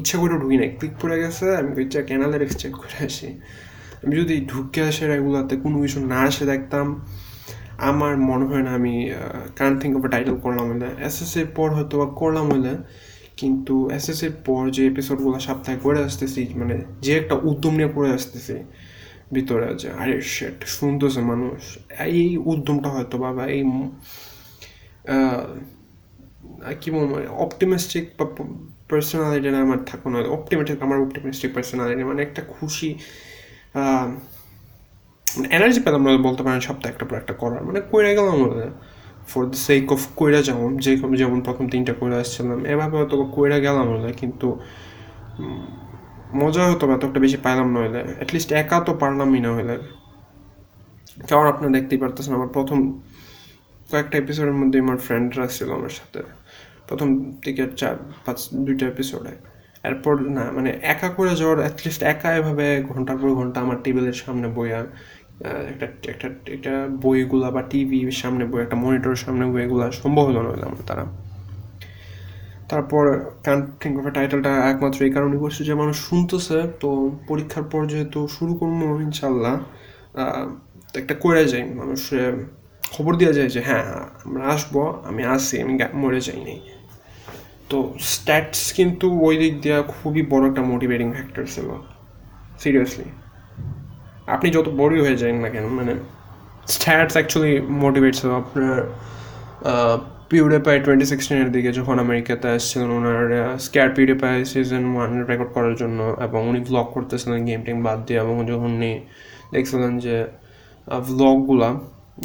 ইচ্ছা 0.00 0.16
করে 0.18 0.34
ঢুকি 0.42 0.56
নাই। 0.56 0.70
ক্লিক 0.78 0.94
করে 1.02 1.16
গেছে, 1.22 1.46
আমি 1.56 1.70
ইচ্ছা 1.86 2.00
ক্যানালের 2.08 2.42
চেক 2.62 2.72
করে 2.72 2.96
আসি। 3.06 3.28
আমি 4.04 4.14
যদি 4.20 4.34
ঢুকে 4.46 4.80
আসে 4.88 5.04
এগুলাতে 5.18 5.54
কোনো 5.56 5.76
কিছু 5.82 5.98
না 6.12 6.20
আসে 6.30 6.44
দেখতাম, 6.52 6.86
আমার 7.90 8.12
মনে 8.28 8.44
হয় 8.50 8.62
না 8.62 8.70
আমি 8.78 8.94
কান 9.58 9.72
থিঙ্ক 9.80 9.94
অফ 9.98 10.04
টাইটেল 10.14 10.36
করলাম 10.44 10.66
হলে। 10.72 10.88
এসএসসির 11.08 11.48
পর 11.56 11.68
হয়তো 11.76 11.94
বা 12.00 12.06
করলাম 12.20 12.46
হলে, 12.52 12.72
কিন্তু 13.36 13.74
এসএসসির 13.96 14.34
পর 14.46 14.62
যে 14.70 14.82
এপিসোডগুলো 14.86 15.38
সপ্তাহে 15.46 15.78
করে 15.84 15.98
আসতেছি 16.04 16.42
মানে 16.60 16.76
যে 17.04 17.12
একটা 17.18 17.34
উদ্যম 17.48 17.72
নিয়ে 17.78 17.90
করে 17.96 18.08
আসতেছি 18.18 18.56
ভিতরে 19.34 19.66
আছে। 19.72 19.88
আরে 20.02 20.14
শেট 20.34 20.58
শুনতেছে 20.76 21.20
মানুষ। 21.30 21.60
এই 22.06 22.20
উদ্যমটা 22.52 22.88
হয়তো 22.94 23.16
বাবা 23.24 23.42
এই 23.56 23.62
কি 26.80 26.88
বলব 26.96 27.12
অপটিমিস্টিক 27.44 28.04
বা 28.18 28.26
পার্সোনালিটি 28.90 29.48
আমার 29.66 29.80
থাকব 29.90 30.04
না। 30.12 30.16
অপটিমেটিক 30.36 30.78
আমার 30.86 30.98
অপটিমিস্টিক 31.04 31.50
পার্সোনালিটি 31.56 32.04
মানে 32.10 32.20
একটা 32.26 32.42
খুশি 32.54 32.88
মানে 35.36 35.46
এনার্জি 35.56 35.80
পেলাম 35.86 36.00
না 36.06 36.10
বলতে 36.28 36.42
পারেন 36.46 36.60
সপ্তাহে 36.68 36.90
একটা 36.94 37.04
পর 37.08 37.16
একটা 37.22 37.34
করার। 37.42 37.62
মানে 37.68 37.80
কইরা 37.90 38.12
গেলাম 38.18 38.38
ফর 39.30 39.42
দ্য 39.52 39.58
সেক 39.66 39.86
অফ 39.96 40.02
কইরা 40.20 40.40
যেমন, 40.48 40.70
যে 40.84 40.92
যেমন 41.20 41.38
প্রথম 41.46 41.64
তিনটা 41.72 41.92
কইরা 42.00 42.16
আসছিলাম, 42.22 42.60
এভাবে 42.72 42.94
হয়তো 43.00 43.14
কইরা 43.36 43.58
গেলাম 43.66 43.86
কিন্তু 44.20 44.48
মজা 46.34 46.70
হতো 46.70 46.92
এত 46.92 47.04
একটা 47.04 47.20
বেশি 47.20 47.36
পাইলাম 47.36 47.72
না 47.72 47.80
হলে 47.80 48.00
অ্যাটলিস্ট 48.16 48.52
একা 48.52 48.80
তো 48.80 48.94
পারলামই 48.94 49.40
না 49.40 49.52
হলে 49.52 49.78
কারণ 51.28 51.46
আপনারা 51.46 51.72
দেখতেই 51.72 51.98
পারতেছেন, 51.98 52.34
আমার 52.34 52.48
প্রথম 52.48 53.00
কয়েকটা 53.90 54.18
এপিসোডের 54.18 54.52
মধ্যে 54.52 54.80
আমার 54.80 54.96
ফ্রেন্ডরা 54.96 55.46
ছিল 55.46 55.72
আমার 55.72 55.88
সাথে। 55.88 56.22
প্রথম 56.88 57.32
থেকে 57.44 57.66
চার, 57.76 57.96
পাঁচ, 58.24 58.48
দুইটা 58.54 58.86
এপিসোডে 58.86 59.30
এরপর 59.84 60.20
না 60.20 60.52
মানে 60.52 60.80
একা 60.82 61.08
করে 61.08 61.36
যাওয়ার 61.36 61.58
অ্যাটলিস্ট 61.58 62.02
একা 62.02 62.34
এভাবে 62.36 62.84
ঘণ্টার 62.88 63.16
পর 63.16 63.34
ঘণ্টা 63.34 63.60
আমার 63.60 63.82
টেবিলের 63.82 64.12
সামনে 64.12 64.48
বইয়া 64.48 64.86
একটা 65.68 65.86
একটা 66.08 66.28
একটা 66.52 66.88
বইগুলা 67.00 67.50
বা 67.50 67.62
টিভির 67.62 68.10
সামনে 68.10 68.44
বই 68.44 68.62
একটা 68.62 68.76
মনিটরের 68.76 69.16
সামনে 69.16 69.46
বইগুলা 69.46 69.90
সম্ভব 69.90 70.22
হলো 70.22 70.40
না 70.42 70.66
আমার 70.66 70.84
তারা 70.86 71.29
তারপর 72.70 73.04
কান 73.46 73.58
থিঙ্ক 73.80 73.94
অফ 74.00 74.04
টাইটেলটা 74.16 74.52
একমাত্র 74.72 74.98
এই 75.08 75.12
কারণে 75.16 75.36
করছে 75.42 75.60
যে 75.68 75.74
মানুষ 75.82 75.96
শুনতেছে, 76.08 76.58
তো 76.82 76.88
পরীক্ষার 77.28 77.66
পর 77.72 77.82
যেহেতু 77.92 78.20
শুরু 78.36 78.52
করব 78.60 78.80
ইনশাল্লাহ 79.06 79.54
একটা 81.00 81.14
করে 81.24 81.42
যাই, 81.52 81.64
মানুষ 81.80 82.00
খবর 82.94 83.12
দেওয়া 83.20 83.34
যায় 83.38 83.50
যে 83.54 83.60
হ্যাঁ 83.68 83.84
আমরা 84.24 84.42
আসব, 84.54 84.74
আমি 85.08 85.22
আসি 85.34 85.56
আমি 85.64 85.74
মরে 86.02 86.20
যাইনি 86.28 86.56
তো 87.70 87.78
স্ট্যাটস 88.12 88.62
কিন্তু 88.78 89.06
ওই 89.26 89.34
দিক 89.42 89.54
দিয়ে 89.62 89.78
খুবই 89.94 90.22
বড় 90.32 90.44
একটা 90.50 90.62
মোটিভেটিং 90.72 91.08
ফ্যাক্টর 91.16 91.44
ছিল 91.54 91.68
সিরিয়াসলি 92.62 93.08
আপনি 94.34 94.48
যত 94.56 94.66
বড়ই 94.80 95.00
হয়ে 95.04 95.16
যান 95.22 95.36
না 95.44 95.48
কেন 95.54 95.66
মানে 95.78 95.92
স্ট্যাটস 96.74 97.14
অ্যাকচুয়ালি 97.16 97.54
মোটিভেট 97.84 98.12
ছিল 98.20 98.30
আপনার 98.42 98.76
পিউডেপাই 100.30 100.76
টোয়েন্টি 100.84 101.06
সিক্সটিনের 101.12 101.50
দিকে 101.54 101.70
যখন 101.78 101.96
আমেরিকাতে 102.04 102.46
আসছিলেন, 102.56 102.88
ওনার 102.98 103.20
scare 103.66 103.88
PewDiePie 103.96 104.36
season 104.52 104.84
one 104.94 105.10
record 105.30 105.50
করার 105.56 105.74
জন্য 105.82 105.98
এবং 106.26 106.40
উনি 106.50 106.60
ভ্লগ 106.68 106.86
করতেছিলেন 106.96 107.38
গেম 107.48 107.60
টেম 107.66 107.78
বাদ 107.86 107.98
দিয়ে 108.06 108.18
এবং 108.24 108.34
যখন 108.50 108.70
উনি 108.78 108.92
দেখছিলেন 109.54 109.92
যে 110.04 110.16
ভ্লগগুলা 111.08 111.70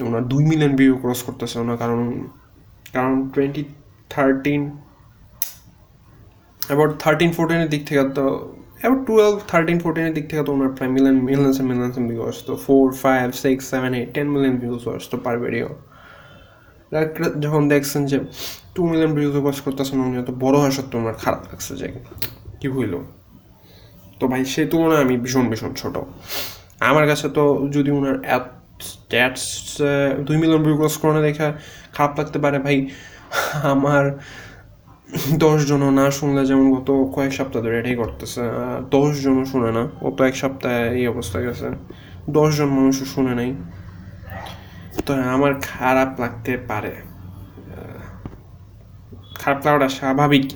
ওনার 0.08 0.24
দুই 0.32 0.44
মিলিয়ন 0.52 0.74
ভিউ 0.80 0.94
ক্রস 1.02 1.20
করতেছে, 1.28 1.56
ওনার 1.64 1.78
কারণ 1.84 2.00
কারণ 2.96 3.14
টোয়েন্টি 3.34 3.64
থার্টিন 4.12 4.62
অ্যাবাউট 6.62 6.92
থার্টিন 7.04 7.32
ফোরটিনের 7.38 7.70
দিক 7.74 7.82
থেকে 7.90 8.04
তো 8.18 8.26
অ্যাবাউট 8.82 9.02
টুয়েলভ 9.08 9.36
থার্টিন 9.52 9.78
ফোরটিনের 9.84 10.14
দিক 10.18 10.26
থেকে 10.30 10.42
তো 10.48 10.52
ওনার 10.58 10.72
প্রায় 10.78 10.92
মিলিয়ন 10.96 11.18
মিলিয়ন্স 11.30 11.58
মিলিয়ন্স 11.70 11.96
ভিউ 12.10 12.22
আসতো 12.32 12.52
four 12.66 12.86
five 13.04 13.26
six 13.44 13.62
seven 13.74 13.92
eight 14.00 14.10
ten 14.16 14.28
million 14.36 14.56
views 14.64 14.82
আসতো 14.98 15.16
পার 15.26 15.36
ভিডিও 15.46 15.68
যখন 17.44 17.64
দেখছেন 17.74 18.02
যে 18.12 18.18
টু 18.76 18.82
মিলিয়ন 18.90 19.12
ভিউজ 19.18 19.36
ওয়াচ 19.44 19.58
করতেছেন, 19.66 19.98
উনি 20.06 20.16
তো 20.30 20.34
বড় 20.44 20.56
হওয়া 20.62 20.74
সত্ত্বেও 20.78 21.00
ওনার 21.04 21.18
খারাপ 21.24 21.42
লাগছে 21.50 21.72
যে 21.82 21.88
কী 22.60 22.68
হইল? 22.76 22.94
তো 24.20 24.24
ভাই, 24.32 24.42
সে 24.54 24.62
তুলনায় 24.72 25.02
আমি 25.06 25.16
ভীষণ 25.24 25.46
ভীষণ 25.52 25.72
ছোট। 25.82 25.96
আমার 26.90 27.06
কাছে 27.12 27.28
তো 27.38 27.44
যদি 27.76 27.90
ওনার 28.00 28.16
স্ট্যাটস 28.92 29.46
দুই 30.28 30.38
মিলিয়ন 30.42 30.62
ভিউ 30.66 30.76
ক্রস 30.80 30.96
করে 31.04 31.22
দেখা 31.28 31.48
খারাপ 31.96 32.12
লাগতে 32.20 32.38
পারে, 32.44 32.58
ভাই, 32.66 32.78
আমার 33.74 34.04
দশজনও 35.44 35.90
না 36.00 36.06
শুনলে 36.18 36.42
যেমন 36.50 36.66
গত 36.76 36.90
কয়েক 37.16 37.34
সপ্তাহ 37.40 37.60
ধরে 37.66 37.76
এটাই 37.82 37.96
করতেছে 38.02 38.42
দশজনও 38.94 39.44
শুনে 39.52 39.70
না, 39.78 39.84
গত 40.06 40.18
এক 40.30 40.36
সপ্তাহে 40.42 40.84
এই 41.00 41.06
অবস্থা 41.14 41.38
গেছে। 41.46 41.68
দশজন 42.36 42.70
মানুষও 42.78 43.06
শুনে 43.16 43.34
নাই। 43.40 43.52
তো 45.06 45.12
আমার 45.36 45.54
খারাপ 45.62 46.10
লাগতে 46.20 46.54
পারে। 46.70 46.94
খারাপ 49.40 49.60
লাগাটা 49.66 49.88
স্বাভাবিক 49.90 50.48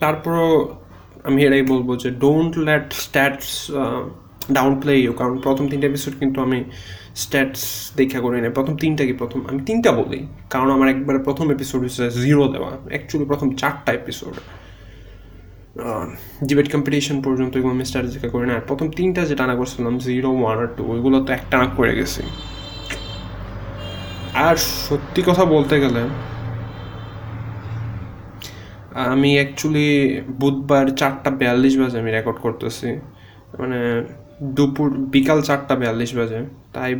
তারপরও 0.00 0.48
আমি 1.24 1.38
এটাই 1.46 1.64
বলব 1.72 1.88
যে 2.02 2.08
don't 2.24 2.52
let 2.58 2.86
stats 3.04 3.48
down 4.52 4.72
play 4.80 4.92
you 5.00 5.12
কারণ 5.12 5.34
প্রথম 5.38 5.64
তিনটা 5.68 5.86
এপিসোড 5.86 6.14
কিন্তু 6.18 6.38
আমি 6.40 6.58
স্ট্যাটস 7.14 7.62
দেখা 7.96 8.18
করি 8.20 8.36
না 8.40 8.48
প্রথম 8.50 8.74
তিনটা 8.76 9.02
কি 9.06 9.12
প্রথম? 9.12 9.40
আমি 9.50 9.60
তিনটা 9.68 9.90
বলি। 9.92 10.20
কারণ 10.50 10.68
আমার 10.70 10.88
একবার 10.88 11.16
প্রথম 11.18 11.46
এপিসোড 11.50 11.80
হচ্ছে 11.82 12.04
জিরো 12.10 12.44
দেওয়া। 12.48 12.70
অ্যাকচুয়ালি 12.88 13.26
প্রথম 13.26 13.48
চারটা 13.54 13.90
এপিসোড 13.92 14.34
ডিবেট 16.48 16.68
কম্পিটিশন 16.74 17.16
পর্যন্ত 17.26 17.52
এগুলো 17.58 17.72
আমি 17.76 17.84
দেখা 18.14 18.28
করি 18.34 18.46
না 18.50 18.54
প্রথম 18.68 18.86
তিনটা 18.98 19.20
যে 19.30 19.34
টানা 19.40 19.54
করছিলাম 19.60 19.94
জিরো 20.06 20.30
ওয়ান 20.40 20.56
আর 20.64 20.68
টু 20.76 20.82
ওইগুলো 20.92 21.16
তো 21.26 21.30
এক 21.36 21.42
টানা 21.50 21.66
করে 21.78 21.92
গেছি। 21.98 22.22
আর 24.46 24.56
সত্যি 24.86 25.20
কথা 25.28 25.44
বলতে 25.54 25.74
গেলে, 25.84 26.02
আমি 29.14 29.30
অ্যাকচুয়ালি 29.38 29.88
বুধবার 30.40 30.86
চারটা 31.00 31.30
বিয়াল্লিশ 31.40 31.74
বাজে 31.80 31.96
আমি 32.02 32.10
রেকর্ড 32.16 32.38
করতেছি। 32.46 32.88
মানে 33.60 33.78
দুপুর, 34.56 34.88
বিকাল 35.14 35.38
চারটা 35.48 35.74
বিয়াল্লিশ 35.82 36.10
বাজে। 36.18 36.40
তাই 36.74 36.92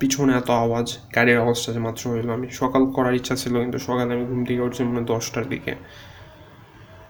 পিছনে 0.00 0.32
এত 0.40 0.50
আওয়াজ, 0.64 0.86
গাড়ির 1.16 1.38
আওয়াজটা 1.42 1.70
যে 1.76 1.80
মাত্র 1.86 2.02
হইল। 2.12 2.28
আমি 2.36 2.46
সকাল 2.60 2.82
করার 2.96 3.14
ইচ্ছা 3.20 3.34
ছিল, 3.42 3.54
কিন্তু 3.64 3.78
সকালে 3.88 4.10
আমি 4.16 4.24
ঘুম 4.30 4.40
থেকে 4.48 4.62
উঠছি 4.66 4.80
মানে 4.88 5.02
দশটার 5.12 5.46
দিকে। 5.52 5.72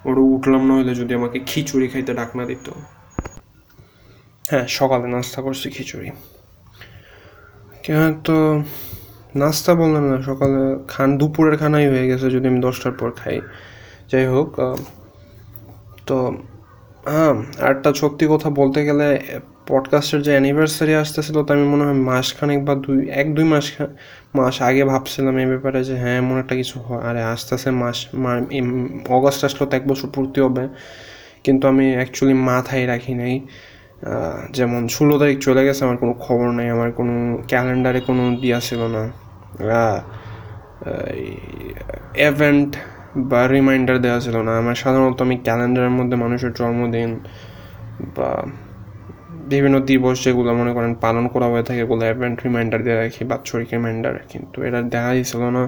ওরও 0.08 0.22
উঠলাম 0.34 0.62
না 0.68 0.74
হলে 0.78 0.92
যদি 1.00 1.12
আমাকে 1.20 1.38
খিচুড়ি 1.48 1.86
খাইতে 1.92 2.12
ডাক 2.18 2.30
না 2.38 2.44
দিত। 2.50 2.66
হ্যাঁ 4.50 4.66
সকালে 4.78 5.06
নাস্তা 5.14 5.40
করছি 5.46 5.66
খিচুড়ি। 5.76 6.08
তো 8.26 8.36
নাস্তা 9.40 9.72
বললাম 9.80 10.04
না, 10.10 10.16
সকালে 10.30 10.60
খান, 10.92 11.10
দুপুরের 11.20 11.56
খানাই 11.62 11.86
হয়ে 11.92 12.06
গেছে, 12.10 12.26
যদি 12.34 12.46
আমি 12.52 12.60
দশটার 12.66 12.94
পর 13.00 13.08
খাই। 13.20 13.36
যাই 14.10 14.26
হোক 14.34 14.48
তো 16.08 16.18
হ্যাঁ 17.12 17.34
আরটা 17.68 17.90
সত্যি 18.02 18.24
কথা 18.32 18.48
বলতে 18.60 18.80
গেলে 18.88 19.08
পডকাস্টের 19.70 20.22
যে 20.22 20.30
অ্যানিভার্সারি 20.30 20.94
আসতেছিল, 20.94 21.42
তো 21.44 21.54
আমি 21.54 21.64
মনে 21.64 21.84
হয় 21.84 21.92
মাসখানেক 21.92 22.64
বা 22.64 22.74
দুই, 22.74 23.10
এক, 23.10 23.34
দুই 23.34 23.44
মাস 23.44 23.66
মাস 24.34 24.62
আগে 24.62 24.84
ভাবছিলাম 24.84 25.38
এই 25.38 25.46
ব্যাপারে 25.46 25.84
যে 25.84 25.94
হ্যাঁ 25.96 26.16
এমন 26.18 26.38
একটা 26.38 26.54
কিছু 26.54 26.80
হয়। 26.80 27.02
আরে 27.02 27.22
আস্তে 27.22 27.54
আস্তে 27.54 27.70
মাস 27.70 28.06
অগস্ট 29.08 29.44
আসলো 29.44 29.68
তো 29.68 29.76
এক 29.76 29.88
বছর 29.88 30.08
পূর্তি 30.14 30.40
হবে। 30.40 30.68
কিন্তু 31.44 31.68
আমি 31.68 31.94
অ্যাকচুয়ালি 31.94 32.38
মাথায় 32.40 32.86
রাখি 32.86 33.14
নাই। 33.14 33.40
যেমন 34.52 34.88
ষোলো 34.88 35.18
তারিখ 35.18 35.38
চলে 35.38 35.64
গেছে, 35.64 35.84
আমার 35.84 35.96
কোনো 35.96 36.12
খবর 36.12 36.50
নেই, 36.50 36.68
আমার 36.68 36.92
কোনো 36.92 37.42
ক্যালেন্ডারে 37.48 38.00
কোনো 38.00 38.36
দিয়া 38.40 38.60
ছিল 38.60 38.78
না। 38.86 39.04
ইভেন্ট 42.28 42.76
বা 43.16 43.48
রিমাইন্ডার 43.48 44.00
দেওয়া 44.00 44.20
ছিল 44.20 44.36
না। 44.42 44.58
আমার 44.58 44.74
সাধারণত 44.74 45.22
আমি 45.22 45.36
ক্যালেন্ডারের 45.36 45.90
মধ্যে 45.90 46.16
মানুষের 46.16 46.52
জন্মদিন 46.52 47.20
বা 48.16 48.30
বিভিন্ন 49.52 49.76
দিবস 49.90 50.16
যেগুলো 50.24 50.50
মনে 50.60 50.72
করেন 50.76 50.92
পালন 51.04 51.24
করা 51.32 51.46
হয়ে 51.52 51.64
থাকে, 51.66 51.80
এগুলো 51.86 52.02
ইভেন্ট 52.12 52.36
রিমাইন্ডার 52.46 52.80
দিয়ে 52.86 52.96
রাখি, 53.02 53.22
বাৎসরিক 53.30 53.68
রিমাইন্ডার 53.76 54.14
কিন্তু 54.30 54.58
এটা 54.68 54.80
দেখাই 54.94 55.20
ছিল 55.30 55.42
না। 55.56 55.62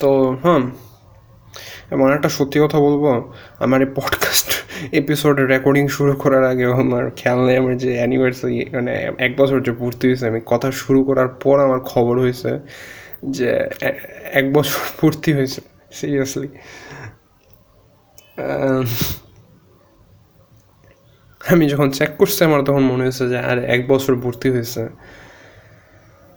তো 0.00 0.10
হ্যাঁ 0.42 0.62
এবং 1.94 2.04
একটা 2.16 2.28
সত্যি 2.36 2.58
কথা 2.64 2.78
বলব, 2.86 3.04
আমার 3.64 3.78
এই 3.84 3.90
পডকাস্ট 3.98 4.48
এপিসোডের 5.00 5.46
রেকর্ডিং 5.54 5.84
শুরু 5.96 6.12
করার 6.22 6.44
আগে 6.52 6.64
আমার 6.84 7.04
খেয়াল 7.20 7.40
নেই, 7.46 7.56
আমার 7.62 7.74
যে 7.82 7.90
অ্যানিভার্সারি 8.00 8.58
মানে 8.76 8.92
এক 9.26 9.32
বছর 9.40 9.58
যে 9.66 9.72
পূর্তি 9.80 10.04
হয়েছে, 10.08 10.24
আমি 10.30 10.40
কথা 10.52 10.68
শুরু 10.82 11.00
করার 11.08 11.30
পর 11.42 11.56
আমার 11.66 11.80
খবর 11.92 12.14
হয়েছে 12.24 12.50
যে 13.36 13.50
এক 14.40 14.46
বছর 14.56 14.80
পূর্তি 15.00 15.30
হয়েছে 15.36 15.60
সিরিয়াসলি 15.98 16.50
আমি 21.52 21.68
যখন 21.68 21.90
চেক 21.90 22.10
করছি, 22.18 22.44
আমার 22.44 22.62
তখন 22.62 22.80
মনে 22.80 23.02
হয়েছে 23.02 23.28
যে, 23.28 23.38
আর, 23.38 23.64
এক 23.64 23.88
বছর 23.88 24.14
ভর্তি 24.14 24.50
হয়েছে। 24.50 24.88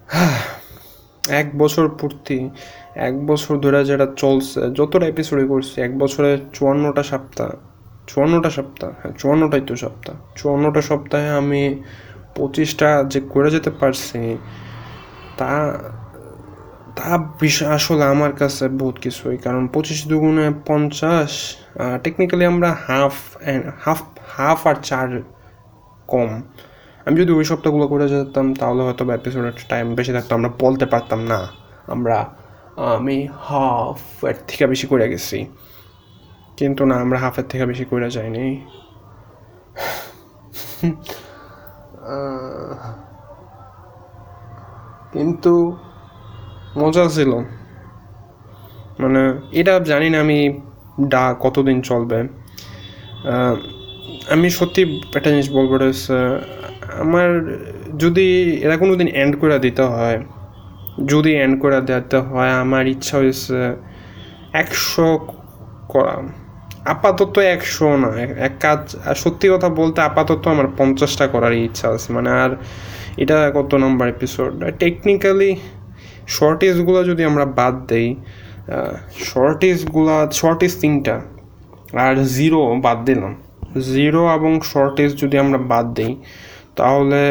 এক 1.29 1.57
বছর 1.57 1.89
পূর্তি, 1.89 2.49
এক 2.95 3.25
বছর 3.27 3.57
ধরে 3.57 3.85
যেটা 3.85 4.07
চলছে, 4.17 4.61
যতটা 4.71 5.05
এপিসোডে 5.07 5.45
করছি, 5.47 5.81
এক 5.81 5.97
বছরে 5.97 6.37
চুয়ান্নটা 6.53 7.03
সপ্তাহ 7.03 7.49
চুয়ান্নটা 8.07 8.49
সপ্তাহ 8.49 8.89
হ্যাঁ 8.89 9.13
চুয়ান্নটাই 9.17 9.61
তো 9.67 9.75
সপ্তাহ, 9.75 10.15
চুয়ান্নটা 10.35 10.81
সপ্তাহে 10.81 11.29
আমি 11.29 11.83
পঁচিশটা 12.35 13.03
যে 13.07 13.19
করে 13.29 13.51
যেতে 13.51 13.69
পারছি, 13.69 14.37
তা 15.37 15.79
তা 16.97 17.09
বিষয় 17.43 17.69
আসলে 17.77 18.03
আমার 18.13 18.33
কাছে 18.41 18.63
বহুত 18.79 18.95
কিছুই, 19.05 19.35
কারণ 19.45 19.63
পঁচিশ 19.73 19.99
দুগুণে 20.09 20.45
পঞ্চাশ 20.69 21.31
টেকনিক্যালি 22.03 22.45
আমরা 22.53 22.69
হাফ 22.85 23.15
হাফ 23.83 24.01
হাফ 24.35 24.59
আর 24.69 24.77
চার 24.89 25.09
কম। 26.13 26.29
আমি 27.05 27.15
যদি 27.21 27.31
ওই 27.39 27.45
সপ্তাহগুলো 27.49 27.85
করে 27.91 28.05
যেতাম, 28.13 28.47
তাহলে 28.59 28.81
হয়তো 28.87 29.03
এপিসোডের 29.19 29.55
টাইম 29.71 29.85
বেশি 29.99 30.11
থাকতো, 30.15 30.31
আমরা 30.37 30.49
বলতে 30.63 30.85
পারতাম 30.93 31.19
না, 31.31 31.39
আমরা, 31.93 32.17
আমি 32.97 33.17
হাফ 33.47 34.01
এর 34.29 34.37
থেকে 34.49 34.63
বেশি 34.71 34.85
করে 34.91 35.05
গেছি। 35.13 35.39
কিন্তু 36.59 36.81
না, 36.89 36.95
আমরা 37.03 37.17
হাফের 37.23 37.45
থেকে 37.51 37.65
বেশি 37.71 37.85
করে 37.91 38.07
যাইনি। 38.15 38.45
কিন্তু 45.13 45.53
মজা 46.77 47.10
ছিল। 47.10 47.29
মানে 49.00 49.34
এটা 49.51 49.79
জানি 49.79 50.10
না 50.10 50.20
আমি 50.20 50.62
ডা 51.01 51.36
কতদিন 51.39 51.82
চলবে। 51.82 52.27
আমি 54.29 54.50
সত্যি 54.50 55.01
একটা 55.15 55.29
জিনিস 55.29 55.51
বলব 55.51 55.91
আমার 57.00 57.58
যদি 57.98 58.53
এরা 58.53 58.77
কোনো 58.77 58.96
দিন 58.96 59.08
এন্ড 59.08 59.39
করে 59.39 59.60
দিতে 59.60 59.82
হয়, 59.82 60.24
যদি 61.05 61.36
এন্ড 61.36 61.62
করে 61.62 61.82
দিতে 61.82 62.17
হয়, 62.17 62.51
আমার 62.51 62.88
ইচ্ছা 62.88 63.17
হয়েছে 63.17 63.75
একশো 64.53 65.27
করা। 65.88 66.22
আপাতত 66.86 67.38
একশো 67.38 67.98
না, 67.98 68.08
এক- 68.08 68.62
কাজ 68.62 68.96
সত্যি 69.15 69.50
কথা 69.50 69.70
বলতে 69.70 70.01
আপাতত 70.01 70.48
আমার 70.48 70.65
পঞ্চাশটা 70.77 71.27
করার 71.27 71.53
ইচ্ছা 71.53 71.89
আছে। 71.89 72.13
মানে 72.13 72.29
আর 72.29 72.50
এটা 73.17 73.51
কত 73.55 73.75
নম্বর 73.75 74.08
এপিসোড 74.08 74.77
টেকনিক্যালি 74.77 75.55
শর্টেজগুলো 76.38 77.00
যদি 77.10 77.24
আমরা 77.29 77.46
বাদ 77.60 77.75
দেই 77.89 78.08
শর্টেজগুলো 79.29 80.15
শর্টেজ 80.39 80.74
তিনটা, 80.82 81.15
আর 82.05 82.15
জিরো 82.38 82.60
বাদ 82.86 82.97
দিলাম। 83.08 83.34
জিরো 83.93 84.21
এবং 84.38 84.52
শর্টেজ 84.71 85.12
যদি 85.21 85.36
আমরা 85.43 85.60
বাদ 85.71 85.86
দিই, 85.97 86.13
তাহলে 86.78 87.21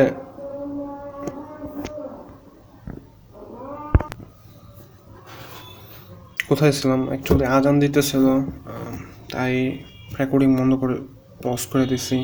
কোথায় 6.48 6.72
ছিলাম? 6.78 7.00
অ্যাকচুয়ালি 7.10 7.44
আজান 7.56 7.74
দিতেছিল 7.82 8.24
তাই 9.32 9.54
রেকর্ডিং 10.20 10.50
বন্ধ 10.58 10.72
করে 10.82 10.96
পজ 11.44 11.60
করে 11.70 11.84
দিছি। 11.92 12.16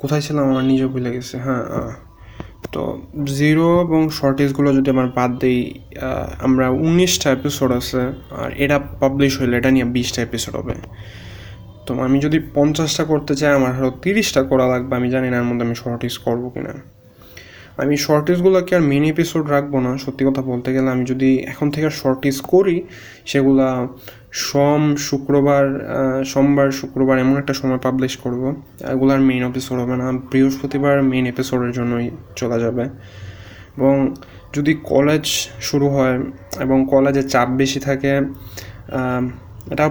কোথায় 0.00 0.22
ছিলাম? 0.26 0.44
আমার 0.52 0.64
নিজে 0.70 0.86
ভুলে 0.92 1.10
গেছে। 1.16 1.36
হ্যাঁ 1.44 1.62
তো 2.76 2.84
জিরো 3.38 3.68
এবং 3.86 4.02
শর্টেজগুলো 4.20 4.68
যদি 4.78 4.88
আমার 4.94 5.08
বাদ 5.18 5.30
দিই 5.42 5.60
আমরা 6.46 6.66
উনিশটা 6.86 7.28
এপিসোড 7.38 7.70
আছে, 7.80 8.00
আর 8.40 8.48
এটা 8.64 8.76
পাবলিশ 9.02 9.32
হইলে 9.40 9.54
এটা 9.60 9.70
নিয়ে 9.76 9.86
বিশটা 9.96 10.20
এপিসোড 10.28 10.54
হবে। 10.60 10.74
তো 11.86 11.92
আমি 12.06 12.16
যদি 12.24 12.38
পঞ্চাশটা 12.56 13.04
করতে 13.12 13.32
চাই, 13.40 13.52
আমার 13.58 13.72
আরও 13.78 13.90
তিরিশটা 14.04 14.40
করা 14.50 14.66
লাগবে, 14.72 14.92
আমি 15.00 15.08
জানি 15.14 15.28
না 15.32 15.36
এর 15.42 15.46
মধ্যে 15.48 15.64
আমি 15.68 15.76
শর্টেজ 15.82 16.14
করব 16.26 16.44
কি 16.54 16.60
না 16.66 16.74
আমি 17.82 17.94
শর্টেজগুলোকে 18.06 18.72
আর 18.78 18.84
মিনি 18.90 19.08
এপিসোড 19.14 19.44
রাখব 19.54 19.74
না? 19.86 19.92
সত্যি 20.04 20.22
কথা 20.28 20.42
বলতে 20.50 20.68
গেলে 20.76 20.88
আমি 20.94 21.04
যদি 21.12 21.30
এখন 21.52 21.66
থেকে 21.74 21.88
শর্টেজ 22.02 22.36
করি, 22.52 22.76
সেগুলা 23.30 23.68
সোম, 24.36 24.96
শুক্রবার 24.96 25.64
সোমবার, 26.24 26.70
শুক্রবার 26.70 27.18
এমন 27.18 27.36
একটা 27.36 27.54
সময় 27.54 27.78
পাবলিশ 27.78 28.16
করব। 28.16 28.62
এগুলার 28.92 29.20
মেইন 29.20 29.46
এপিসোড 29.46 29.78
হবে 29.78 29.96
না। 29.96 30.12
বৃহস্পতিবার 30.12 31.02
মেইন 31.02 31.26
এপিসোডের 31.26 31.72
জন্যই 31.72 32.10
চলে 32.36 32.60
যাবে। 32.60 32.82
এবং 33.76 34.14
যদি 34.54 34.76
কলেজ 34.84 35.26
শুরু 35.60 35.88
হয় 35.88 36.20
এবং 36.60 36.86
কলেজে 36.90 37.22
চাপ 37.22 37.48
বেশি 37.48 37.80
থাকে 37.80 38.20
এটা 39.70 39.90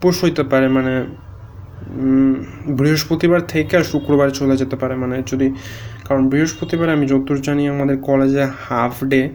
পুশ 0.00 0.24
হইতে 0.24 0.42
পারে। 0.42 0.68
মানে 0.68 1.04
বৃহস্পতিবার 2.66 3.46
থেকে 3.46 3.76
আর 3.76 3.82
শুক্রবার 3.82 4.30
চলে 4.30 4.56
যেতে 4.56 4.76
পারে। 4.76 4.94
মানে 4.94 5.22
যদি, 5.26 5.54
কারণ 6.04 6.28
বৃহস্পতিবার 6.28 6.88
আমি 6.88 7.06
যতদূর 7.06 7.40
জানি 7.40 7.68
আমাদের 7.68 7.98
কলেজে 7.98 8.46
হাফ 8.68 9.04
ডে 9.04 9.30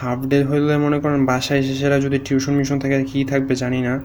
হাফ 0.00 0.18
ডে 0.18 0.44
হলে 0.44 0.78
মনে 0.78 1.00
করেন 1.00 1.26
বাসায় 1.26 1.60
এসে 1.60 1.74
সেরা 1.74 2.00
যদি 2.00 2.18
টিউশন 2.18 2.52
মিশন 2.52 2.78
থাকে 2.78 3.04
কী 3.04 3.24
থাকবে 3.24 3.54
জানি 3.54 3.80
না। 3.82 4.00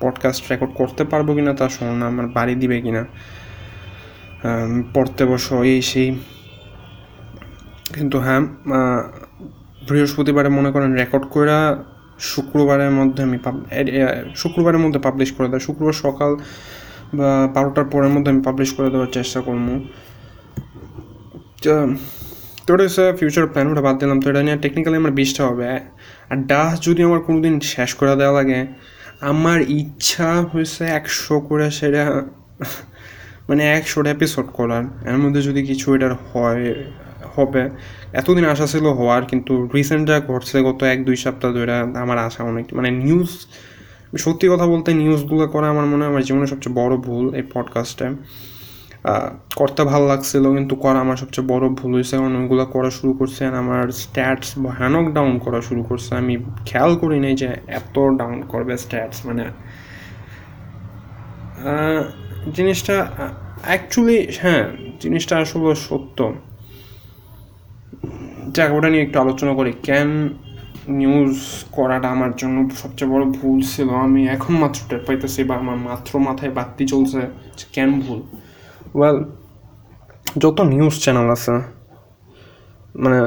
পডকাস্ট 0.00 0.44
রেকর্ড 0.50 0.72
করতে 0.74 1.04
পারব 1.04 1.34
কিনা 1.34 1.52
তা 1.54 1.68
শোনো 1.68 1.96
না 1.96 2.06
আমার 2.06 2.26
বাড়ি 2.26 2.54
দিবে 2.54 2.80
কিনা। 2.80 3.06
আম, 4.42 4.82
পড়তে 4.94 5.24
বসো 5.26 5.62
এই 5.62 5.82
সেই। 5.82 6.18
কিন্তু 7.94 8.18
হ্যাঁ 8.18 8.40
বৃহস্পতিবারে 9.88 10.48
মনে 10.48 10.72
করেন 10.72 10.92
রেকর্ড 10.92 11.24
করে 11.26 11.50
শুক্রবারের 12.18 12.90
মধ্যে 12.90 13.22
আমি 13.22 13.38
শুক্রবারের 14.36 14.80
মধ্যে 14.80 14.98
পাবলিশ 14.98 15.32
করে 15.32 15.48
দেয়। 15.48 15.60
শুক্রবার 15.60 15.92
সকাল 15.92 16.36
বা 17.14 17.48
বারোটার 17.54 17.84
পরের 17.84 18.08
মধ্যে 18.08 18.30
আমি 18.30 18.42
পাবলিশ 18.42 18.74
করে 18.74 18.90
দেওয়ার 18.90 19.12
চেষ্টা 19.12 19.40
করব। 19.40 19.66
তো 22.68 22.72
ওটা 22.74 22.84
হচ্ছে 22.88 23.04
ফিউচার 23.20 23.44
প্ল্যান 23.52 23.66
ওটা 23.72 23.82
বাদ 23.86 23.96
দিলাম, 24.00 24.18
তো 24.22 24.26
এটা 24.32 24.40
নিয়ে 24.46 24.58
টেকনিক্যালি 24.64 24.96
আমার 25.02 25.14
বিশটা 25.20 25.42
হবে। 25.48 25.66
আর 26.30 26.36
ডাস 26.50 26.74
যদি 26.86 27.00
আমার 27.08 27.20
কোনো 27.26 27.38
দিন 27.46 27.54
শেষ 27.74 27.90
করে 27.98 28.14
দেওয়া 28.20 28.34
লাগে, 28.38 28.60
আমার 29.30 29.58
ইচ্ছা 29.80 30.28
হয়েছে 30.50 30.82
একশো 30.98 31.34
করে 31.48 31.66
সেটা 31.78 32.02
মানে 33.48 33.62
একশোটা 33.78 34.10
এপিসোড 34.16 34.46
করার। 34.58 34.84
এর 35.10 35.18
মধ্যে 35.22 35.40
যদি 35.48 35.60
কিছু 35.70 35.86
এটার 35.96 36.14
হয়, 36.28 36.66
হবে। 37.34 37.62
এতদিন 38.20 38.44
আশা 38.52 38.66
ছিল 38.72 38.86
হওয়ার, 38.98 39.22
কিন্তু 39.30 39.52
রিসেন্ট 39.76 40.04
যা 40.10 40.16
ঘটছে 40.30 40.56
গত 40.68 40.80
এক, 40.92 40.98
দুই 41.04 41.16
সপ্তাহ 41.24 41.50
ধরে 41.56 41.74
আমার 42.02 42.18
আশা 42.18 42.40
অনেক 42.50 42.64
মানে 42.78 42.90
নিউজ 43.04 43.30
সত্যি 44.24 44.46
কথা 44.52 44.66
বলতে 44.66 44.90
নিউজগুলো 45.02 45.44
করা 45.48 45.66
আমার 45.74 45.86
মনে 45.92 46.02
হয় 46.02 46.10
আমার 46.12 46.22
জীবনের 46.24 46.48
সবচেয়ে 46.52 46.74
বড় 46.80 46.94
ভুল 47.06 47.26
এই 47.34 47.44
পডকাস্টে 47.54 48.06
করতে 49.60 49.82
ভালো 49.90 50.04
লাগছিল, 50.12 50.44
কিন্তু 50.56 50.74
করা 50.84 50.98
আমার 51.04 51.16
সবচেয়ে 51.22 51.46
বড় 51.52 51.64
ভুল 51.78 51.92
হয়েছে। 51.96 52.14
কারণ 52.18 52.34
ওইগুলো 52.40 52.64
করা 52.74 52.90
শুরু 52.98 53.12
করছে 53.20 53.42
আমার 53.62 53.84
স্ট্যাটস 54.02 54.48
ভয়ানক 54.66 55.06
ডাউন 55.16 55.34
করা 55.44 55.60
শুরু 55.68 55.82
করছে। 55.88 56.10
আমি 56.22 56.34
খেয়াল 56.68 56.92
করি 57.02 57.16
নাই 57.24 57.34
যে 57.42 57.48
এত 57.80 57.96
ডাউন 58.20 58.38
করবে 58.52 58.74
স্ট্যাটস 58.84 59.18
মানে 59.28 59.44
জিনিসটা 62.56 62.96
অ্যাকচুয়ালি 63.68 64.18
হ্যাঁ 64.42 64.64
জিনিসটা 65.02 65.34
আসলে 65.44 65.74
সত্য। 65.88 66.18
যাক, 68.54 68.70
ওটা 68.76 68.88
নিয়ে 68.92 69.04
একটু 69.06 69.18
আলোচনা 69.24 69.52
করি। 69.58 69.72
ক্যান 69.86 70.10
নিউজ 71.00 71.34
করাটা 71.76 72.08
আমার 72.16 72.32
জন্য 72.40 72.56
সবচেয়ে 72.82 73.10
বড় 73.14 73.24
ভুল 73.38 73.58
ছিল? 73.72 73.88
আমি 74.06 74.20
এখন 74.36 74.52
মাত্র 74.62 74.80
টের 74.88 75.02
পাইতেছি 75.06 75.40
বা 75.48 75.54
আমার 75.62 75.78
মাত্র 75.88 76.12
মাথায় 76.28 76.52
বাড়তি 76.58 76.84
চলছে 76.92 77.20
ক্যান 77.74 77.90
ভুল? 78.04 78.20
ওয়েল 78.98 79.18
যত 80.42 80.58
নিউজ 80.72 80.94
চ্যানেল 81.04 81.28
আছে 81.36 81.54
মানে 83.02 83.18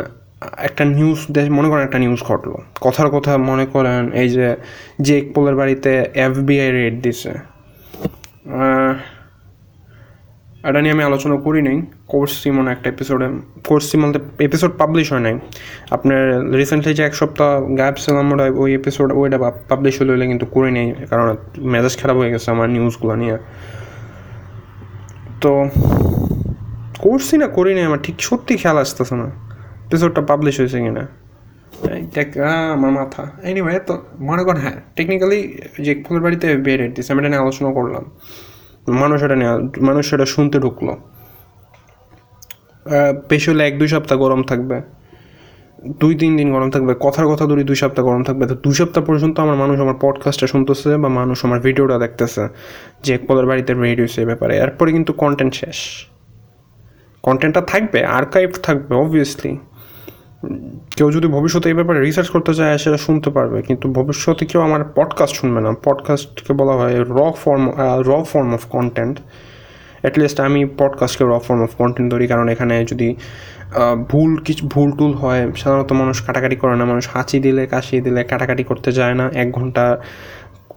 একটা 0.67 0.83
নিউজ 0.97 1.19
দেশ, 1.35 1.45
মনে 1.57 1.67
করেন 1.71 1.83
একটা 1.87 1.99
নিউজ 2.03 2.19
ঘটলো। 2.29 2.57
কথার 2.85 3.09
কথা 3.15 3.31
মনে 3.51 3.65
করেন, 3.73 4.01
এই 4.21 4.27
যে 4.35 4.47
জেক 5.07 5.23
পোলের 5.33 5.55
বাড়িতে 5.59 5.91
এফবিআই 6.27 6.69
রেড 6.77 6.95
দিছে। 7.03 7.31
এটা 10.69 10.79
নিয়ে 10.83 10.93
আমি 10.95 11.03
আলোচনা 11.09 11.35
করি 11.45 11.61
নাই। 11.67 11.77
কোর্স 12.11 12.31
সিমন 12.41 12.65
একটা 12.73 12.87
এপিসোডে 12.93 13.27
কোর্স 13.69 13.85
সিমনতে 13.91 14.19
এপিসোড 14.47 14.71
পাবলিশ 14.81 15.07
হয় 15.13 15.23
নাই। 15.27 15.35
আপনার 15.95 16.21
রিসেন্টলি 16.59 16.91
যে 16.97 17.03
এক 17.09 17.13
সপ্তাহ 17.21 17.49
গ্যাপ 17.79 17.95
ছিলাম, 18.03 18.25
ওটা 18.33 18.45
ওই 18.63 18.69
এপিসোড 18.79 19.07
ওইটা 19.19 19.37
পাবলিশ 19.71 19.93
হলে 19.99 20.25
কিন্তু 20.31 20.45
করে 20.55 20.69
নেই, 20.77 20.87
কারণ 21.09 21.27
মেজাজ 21.73 21.93
খারাপ 22.01 22.15
হয়ে 22.21 22.31
গেছে 22.33 22.47
আমার 22.55 22.67
নিউজগুলো 22.75 23.13
নিয়ে। 23.21 23.37
তো 25.41 25.51
করছি 26.99 27.35
না 27.37 27.47
করি 27.47 27.71
না 27.75 27.81
আমার, 27.85 28.01
ঠিক 28.03 28.15
সত্যি 28.19 28.53
খেয়াল 28.61 28.77
আসতেছে 28.77 29.15
না। 29.15 29.27
এপিসোডটা 29.87 30.21
পাবলিশ 30.21 30.55
হয়েছে 30.59 30.77
কিনা? 30.85 31.03
দেখ 32.15 32.37
আমার 32.73 32.91
মাথা। 32.91 33.23
এনিওয়ে 33.43 33.79
তো 33.79 33.93
মনে 34.19 34.43
করেন 34.43 34.61
হ্যাঁ 34.61 34.79
টেকনিক্যালি 34.95 35.39
যে 35.85 35.91
ফুলের 36.07 36.23
বাড়িতে 36.23 36.47
বের 36.65 36.79
দিচ্ছে 36.93 37.13
আমি 37.13 37.19
এটা 37.21 37.29
নিয়ে 37.29 37.41
আলোচনা 37.41 37.69
করলাম। 37.73 38.03
মানুষ 39.01 39.17
এটা 39.23 39.35
নিয়ে, 39.35 39.53
মানুষ 39.81 40.05
এটা 40.13 40.25
শুনতে 40.25 40.57
ঢুকলো। 40.59 40.93
বেশি 43.29 43.47
হলে 43.51 43.63
এক 43.67 43.75
দুই 43.79 43.87
সপ্তাহ 43.87 44.17
গরম 44.17 44.41
থাকবে। 44.43 44.77
দুই 45.85 46.15
তিন 46.15 46.37
দিন 46.37 46.53
গরম 46.53 46.69
থাকবে, 46.69 46.95
কথার 46.99 47.27
কথা 47.27 47.45
ধরি 47.45 47.63
দুই 47.63 47.75
সপ্তাহ 47.75 48.05
গরম 48.05 48.23
থাকবে, 48.23 48.45
তো 48.47 48.55
দুই 48.55 48.73
সপ্তাহ 48.73 49.03
পর্যন্ত 49.03 49.39
আমার 49.39 49.55
মানুষ 49.55 49.79
আমার 49.79 49.95
পডকাস্টটা 50.01 50.47
শুনতেছে 50.47 50.97
বা 50.97 51.09
মানুষ 51.09 51.45
আমার 51.45 51.59
ভিডিওটা 51.59 51.97
দেখতেছে, 51.97 52.47
যে 53.03 53.13
একপলের 53.13 53.45
বাড়িতে 53.45 53.73
রেডি 53.73 54.01
হয়েছে 54.01 54.21
এই 54.21 54.27
ব্যাপারে। 54.27 54.57
এরপরে 54.57 54.91
কিন্তু 54.91 55.13
কন্টেন্ট 55.13 55.53
শেষ। 55.53 56.05
কন্টেন্টটা 57.23 57.61
থাকবে 57.61 58.05
আর্কাইভ 58.05 58.49
থাকবে 58.63 58.95
অবভিয়াসলি 58.95 59.57
কেউ 60.95 61.11
যদি 61.11 61.27
ভবিষ্যতে 61.27 61.69
এই 61.69 61.73
ব্যাপারে 61.73 61.99
রিসার্চ 61.99 62.29
করতে 62.29 62.53
চায়, 62.53 62.77
সেটা 62.77 62.97
শুনতে 62.97 63.29
পারবে। 63.29 63.61
কিন্তু 63.61 63.91
ভবিষ্যতে 63.91 64.45
কেউ 64.45 64.61
আমার 64.61 64.83
পডকাস্ট 64.95 65.35
শুনবে 65.35 65.61
না। 65.61 65.73
পডকাস্টকে 65.83 66.53
বলা 66.53 66.71
হয় 66.71 67.03
র 67.03 67.31
ফর্ম 67.31 67.71
র 67.99 68.23
ফর্ম 68.23 68.53
অফ 68.53 68.65
কন্টেন্ট 68.65 69.19
অ্যাটলিস্ট 70.01 70.39
আমি 70.39 70.65
পডকাস্টকে 70.65 71.23
র 71.23 71.39
ফর্ম 71.39 71.63
অফ 71.63 71.75
কন্টেন্ট 71.75 72.13
ধরি, 72.13 72.27
কারণ 72.27 72.49
এখানে 72.49 72.85
যদি 72.85 73.15
ভুল 74.09 74.37
কিছু, 74.37 74.67
ভুল 74.67 74.91
টুল 74.91 75.11
হয়, 75.11 75.51
সাধারণত 75.51 75.91
মানুষ 75.91 76.25
কাটাকাটি 76.25 76.55
করে 76.55 76.75
না। 76.75 76.85
মানুষ 76.85 77.09
হাঁচি 77.13 77.39
দিলে 77.39 77.65
কাশি 77.65 78.01
দিলে 78.01 78.23
কাটাকাটি 78.23 78.63
করতে 78.63 78.91
যায় 78.91 79.13
না। 79.13 79.29
এক 79.33 79.51
ঘণ্টা 79.51 80.01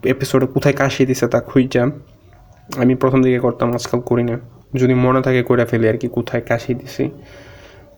এপিসোডে 0.04 0.46
কোথায় 0.46 0.74
কাশি 0.74 1.06
দিছে 1.06 1.28
তা 1.28 1.40
খুঁজা 1.40 1.86
আমি 2.76 2.94
প্রথম 2.94 3.22
দিকে 3.22 3.38
করতাম, 3.38 3.74
আজকাল 3.74 4.00
করি 4.00 4.24
না। 4.24 4.38
যদি 4.74 4.94
মনে 4.94 5.22
থাকে 5.22 5.42
করে 5.42 5.66
ফেলি 5.66 5.88
আর 5.88 5.96
কি 5.96 6.08
কোথায় 6.08 6.42
কাশি 6.48 6.74
দিছি। 6.74 7.10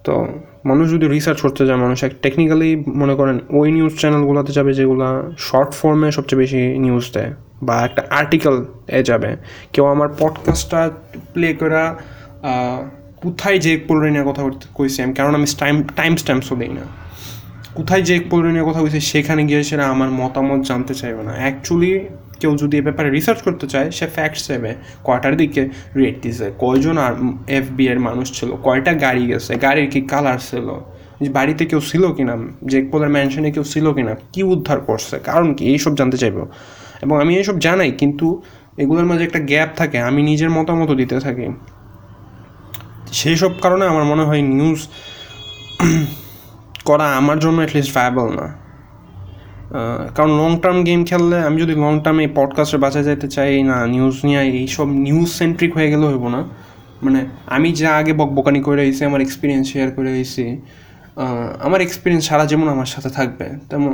তো 0.04 0.26
মানুষ 0.64 0.90
যদি 0.90 1.08
রিসার্চ 1.08 1.40
করতে 1.40 1.66
যায়, 1.66 1.78
মানুষ 1.78 2.04
এক 2.04 2.12
টেকনিক্যালি 2.22 2.84
মনে 2.86 3.14
করেন 3.14 3.38
ওই 3.50 3.72
নিউজ 3.72 3.98
চ্যানেলগুলোতে 3.98 4.52
যাবে 4.52 4.74
যেগুলো 4.74 5.32
শর্ট 5.38 5.70
ফর্মে 5.70 6.12
সবচেয়ে 6.12 6.40
বেশি 6.40 6.78
নিউজ 6.78 7.12
দেয় 7.12 7.32
বা 7.62 7.84
একটা 7.84 8.02
আর্টিকেল 8.10 8.64
এ 8.88 9.02
যাবে। 9.02 9.36
কেউ 9.72 9.84
আমার 9.84 10.08
পডকাস্টটা 10.18 10.90
প্লে 11.32 11.54
করা 11.54 11.96
কোথায় 13.26 13.58
যে 13.66 13.72
পোলরে 13.86 14.08
নিয়ে 14.14 14.24
কথা 14.30 14.42
কইছি 14.78 14.98
আমি, 15.04 15.14
কারণ 15.20 15.32
আমি 15.38 15.48
টাইম 15.62 15.76
টাইম 15.98 16.12
স্ট্যাম্পসও 16.22 16.54
দিই 16.60 16.72
না। 16.78 16.84
কোথায় 17.78 18.02
যে 18.08 18.14
পোলরে 18.30 18.50
নিয়ে 18.54 18.66
কথা 18.68 18.80
বলছে 18.84 19.00
সেখানে 19.12 19.42
গিয়ে 19.48 19.62
সেটা 19.70 19.84
আমার 19.94 20.10
মতামত 20.20 20.60
জানতে 20.70 20.92
চাইবে 21.00 21.22
না। 21.28 21.32
অ্যাকচুয়ালি 21.42 21.92
কেউ 22.40 22.52
যদি 22.62 22.74
এ 22.80 22.82
ব্যাপারে 22.88 23.08
রিসার্চ 23.16 23.40
করতে 23.46 23.66
চায়, 23.72 23.88
সে 23.98 24.06
ফ্যাক্টস 24.16 24.42
দেবে। 24.50 24.70
কয়টার 25.06 25.34
দিকে 25.40 25.62
রেট 26.00 26.16
দিছে, 26.22 26.46
কয়জন 26.62 26.96
আর 27.06 27.12
এফ 27.58 27.66
বি 27.76 27.84
এর 27.92 27.98
মানুষ 28.08 28.26
ছিল, 28.38 28.50
কয়টা 28.66 28.92
গাড়ি 29.04 29.24
গেছে, 29.32 29.52
গাড়ির 29.64 29.88
কি 29.92 30.00
কালার 30.12 30.38
ছিল 30.48 30.68
বাড়িতে 31.38 31.62
কেউ 31.70 31.80
ছিল 31.90 32.04
কিনা 32.16 32.34
যে 32.70 32.78
পোলের 32.90 33.10
ম্যানশনে 33.14 33.50
কেউ 33.56 33.64
ছিল 33.72 33.86
কিনা, 33.96 34.12
কি 34.34 34.40
উদ্ধার 34.54 34.78
করছে, 34.88 35.16
কারণ 35.28 35.48
কি, 35.56 35.62
এইসব 35.72 35.92
জানতে 36.00 36.16
চাইব। 36.22 36.38
এবং 37.04 37.14
আমি 37.22 37.32
এইসব 37.40 37.56
জানাই, 37.66 37.90
কিন্তু 38.00 38.26
এগুলোর 38.82 39.06
মাঝে 39.10 39.24
একটা 39.28 39.40
গ্যাপ 39.50 39.70
থাকে, 39.76 39.98
আমি 40.08 40.20
নিজের 40.30 40.50
মতামত 40.56 40.90
দিতে 41.00 41.16
থাকি। 41.20 41.46
সেই 43.16 43.36
সব 43.36 43.52
কারণে 43.62 43.84
আমার 43.86 44.04
মনে 44.04 44.24
হয় 44.28 44.42
নিউজ 44.58 44.80
করা 46.88 47.06
আমার 47.16 47.38
জন্য 47.38 47.56
অ্যাটলিস্ট 47.56 47.90
ভায়াবল 47.94 48.28
না। 48.40 48.46
কারণ 50.14 50.30
লং 50.40 50.50
টার্ম 50.62 50.78
গেম 50.84 51.00
খেললে 51.04 51.36
আমি 51.48 51.56
যদি 51.62 51.74
লং 51.84 51.94
টার্মে 52.04 52.22
এই 52.24 52.30
পডকাস্টে 52.34 52.78
বাঁচা 52.84 53.00
যেতে 53.02 53.28
চাই, 53.28 53.52
না 53.62 53.76
নিউজ 53.86 54.16
নিয়ে, 54.24 54.40
এইসব 54.60 54.88
নিউজ 55.06 55.28
সেন্ট্রিক 55.40 55.72
হয়ে 55.76 55.88
গেলে 55.90 56.04
হইব 56.06 56.24
না। 56.28 56.40
মানে 57.02 57.20
আমি 57.46 57.68
যা 57.72 57.90
আগে 57.96 58.12
বকবকানি 58.12 58.60
করে 58.60 58.76
রয়েছি 58.76 59.02
আমার 59.04 59.20
এক্সপিরিয়েন্স 59.20 59.64
শেয়ার 59.72 59.88
করে 59.96 60.08
রয়েছি 60.12 60.44
আমার 61.66 61.80
এক্সপিরিয়েন্স 61.80 62.24
সারা 62.28 62.44
যেমন 62.46 62.66
আমার 62.74 62.88
সাথে 62.94 63.10
থাকবে। 63.10 63.46
তেমন, 63.70 63.92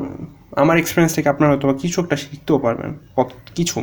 আমার 0.62 0.76
এক্সপিরিয়েন্স 0.78 1.12
থেকে 1.14 1.28
আপনারা 1.28 1.50
হয়তো 1.52 1.66
কিছু 1.82 1.96
একটা 2.02 2.16
শিখতেও 2.22 2.58
পারবেন 2.58 2.90
কিছু। 3.54 3.78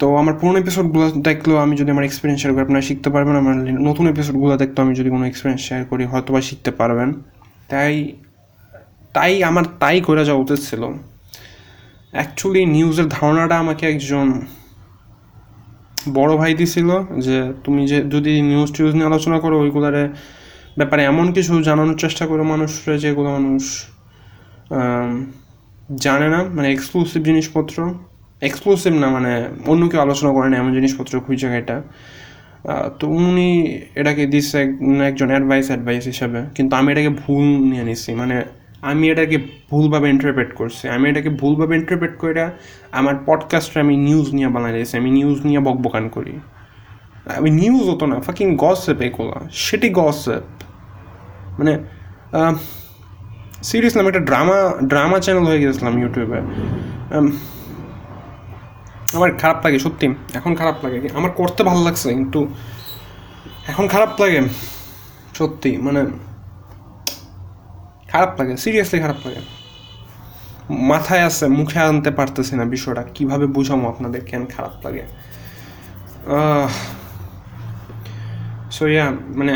তো 0.00 0.16
আমার 0.16 0.34
পুরোনো 0.34 0.58
এপিসোডগুলো 0.58 1.10
দেখলেও 1.10 1.56
আমি 1.56 1.76
যদি 1.76 1.90
আমার 1.90 2.04
এক্সপিরিয়েন্স 2.04 2.42
শেয়ার 2.42 2.54
করি, 2.54 2.62
আপনারা 2.62 2.80
শিখতে 2.80 3.10
পারবেন। 3.10 3.36
আমার 3.36 3.56
নতুন 3.56 4.08
এপিসোডগুলো 4.08 4.56
দেখতেও 4.56 4.84
আমি 4.84 4.94
যদি 4.94 5.10
কোনো 5.10 5.26
এক্সপিরিয়েন্স 5.26 5.68
শেয়ার 5.68 5.84
করি 5.84 6.04
হয়তো 6.04 6.34
বা 6.34 6.40
শিখতে 6.40 6.70
পারবেন। 6.70 7.12
তাই 7.68 8.12
তাই 9.12 9.44
আমার 9.44 9.64
তাই 9.80 10.00
করে 10.00 10.24
যাওয়া 10.24 10.42
উচিত 10.42 10.70
ছিল। 10.70 10.82
অ্যাকচুয়ালি 12.10 12.66
নিউজের 12.66 13.08
ধারণাটা 13.08 13.58
আমাকে 13.58 13.90
একজন 13.90 14.40
বড় 16.12 16.36
ভাই 16.36 16.54
দিছিল 16.54 16.88
যে, 17.18 17.52
তুমি 17.64 17.86
যে, 17.86 18.02
যদি 18.02 18.42
নিউজ 18.42 18.76
টিউজ 18.76 18.94
নিয়ে 18.94 19.06
আলোচনা 19.06 19.40
করো, 19.40 19.60
ওইগুলারে 19.60 20.08
ব্যাপারে 20.76 21.04
এমন 21.04 21.32
কিছু 21.32 21.62
জানানোর 21.62 21.98
চেষ্টা 21.98 22.26
করো 22.26 22.42
মানুষরা, 22.44 22.98
যেগুলো 22.98 23.30
মানুষ 23.30 23.84
জানে 25.96 26.28
না। 26.28 26.44
মানে 26.44 26.72
এক্সক্লুসিভ 26.72 27.22
জিনিসপত্র। 27.22 27.94
এক্সক্লুসিভ 28.40 28.92
না 28.92 29.08
মানে 29.10 29.48
অন্য 29.66 29.88
কেউ 29.88 30.00
আলোচনা 30.00 30.32
করে 30.32 30.48
না 30.50 30.56
এমন 30.56 30.74
জিনিসপত্র 30.74 31.20
খুঁজছে 31.20 31.58
এটা। 31.58 31.82
তো 32.98 33.08
উনি 33.08 33.78
এটাকে 33.94 34.26
দিচ্ছে 34.26 34.60
একজন 35.06 35.28
অ্যাডভাইস 35.28 35.66
অ্যাডভাইস 35.66 36.04
হিসাবে। 36.04 36.42
কিন্তু 36.54 36.76
আমি 36.76 36.92
এটাকে 36.92 37.08
ভুল 37.08 37.44
নিয়ে 37.44 37.84
নিছি। 37.84 38.14
মানে 38.14 38.44
আমি 38.82 39.10
এটাকে 39.10 39.38
ভুলভাবে 39.70 40.10
ইন্টারপ্রেট 40.10 40.54
করছি। 40.54 40.88
আমি 40.88 41.10
এটাকে 41.10 41.30
ভুলভাবে 41.30 41.76
ইন্টারপ্রেট 41.76 42.18
করে 42.18 42.50
আমার 42.92 43.14
পডকাস্টে 43.26 43.80
আমি 43.80 43.96
নিউজ 43.96 44.30
নিয়ে 44.34 44.48
বানাই 44.48 44.72
দিয়েছি। 44.72 44.96
আমি 44.96 45.10
নিউজ 45.10 45.46
নিয়ে 45.46 45.60
বকবকান 45.60 46.08
করি। 46.08 46.32
আমি 47.36 47.50
নিউজ 47.50 47.88
হতো 47.88 48.06
না 48.06 48.20
ফাকিং 48.20 48.56
গসেপ 48.56 49.00
এগুলো। 49.00 49.34
সেটি 49.52 49.90
গসেপ 49.90 50.42
মানে 51.58 51.78
সিরিয়াসলি 53.62 54.00
আমি 54.00 54.08
একটা 54.08 54.20
ড্রামা 54.20 54.72
ড্রামা 54.86 55.18
চ্যানেল 55.20 55.44
হয়ে 55.44 55.60
গেছিলাম 55.60 55.98
ইউটিউবে 55.98 56.40
আমার 59.16 59.30
খারাপ 59.42 59.58
লাগে, 59.64 59.78
সত্যি। 59.86 60.06
এখন 60.38 60.52
খারাপ 60.60 60.76
লাগে। 60.84 60.98
আমার 61.18 61.32
করতে 61.40 61.60
ভালো 61.68 61.80
লাগছে, 61.86 62.08
কিন্তু 62.18 62.40
এখন 63.70 63.84
খারাপ 63.94 64.12
লাগে, 64.22 64.40
সত্যি 65.38 65.70
মানে 65.86 66.00
খারাপ 68.12 68.30
লাগে 68.38 68.52
সিরিয়াসলি 68.64 68.98
খারাপ 69.04 69.18
লাগে। 69.26 69.40
মাথায় 70.92 71.22
আছে, 71.28 71.44
মুখে 71.58 71.78
আনতে 71.88 72.10
পারতেছি 72.18 72.52
না 72.58 72.64
বিষয়টা, 72.74 73.02
কীভাবে 73.16 73.46
বুঝাবো 73.56 73.84
আপনাদের 73.92 74.22
কেন 74.30 74.42
খারাপ 74.54 74.74
লাগে? 74.84 75.04
সো 78.76 78.84
মানে 79.38 79.54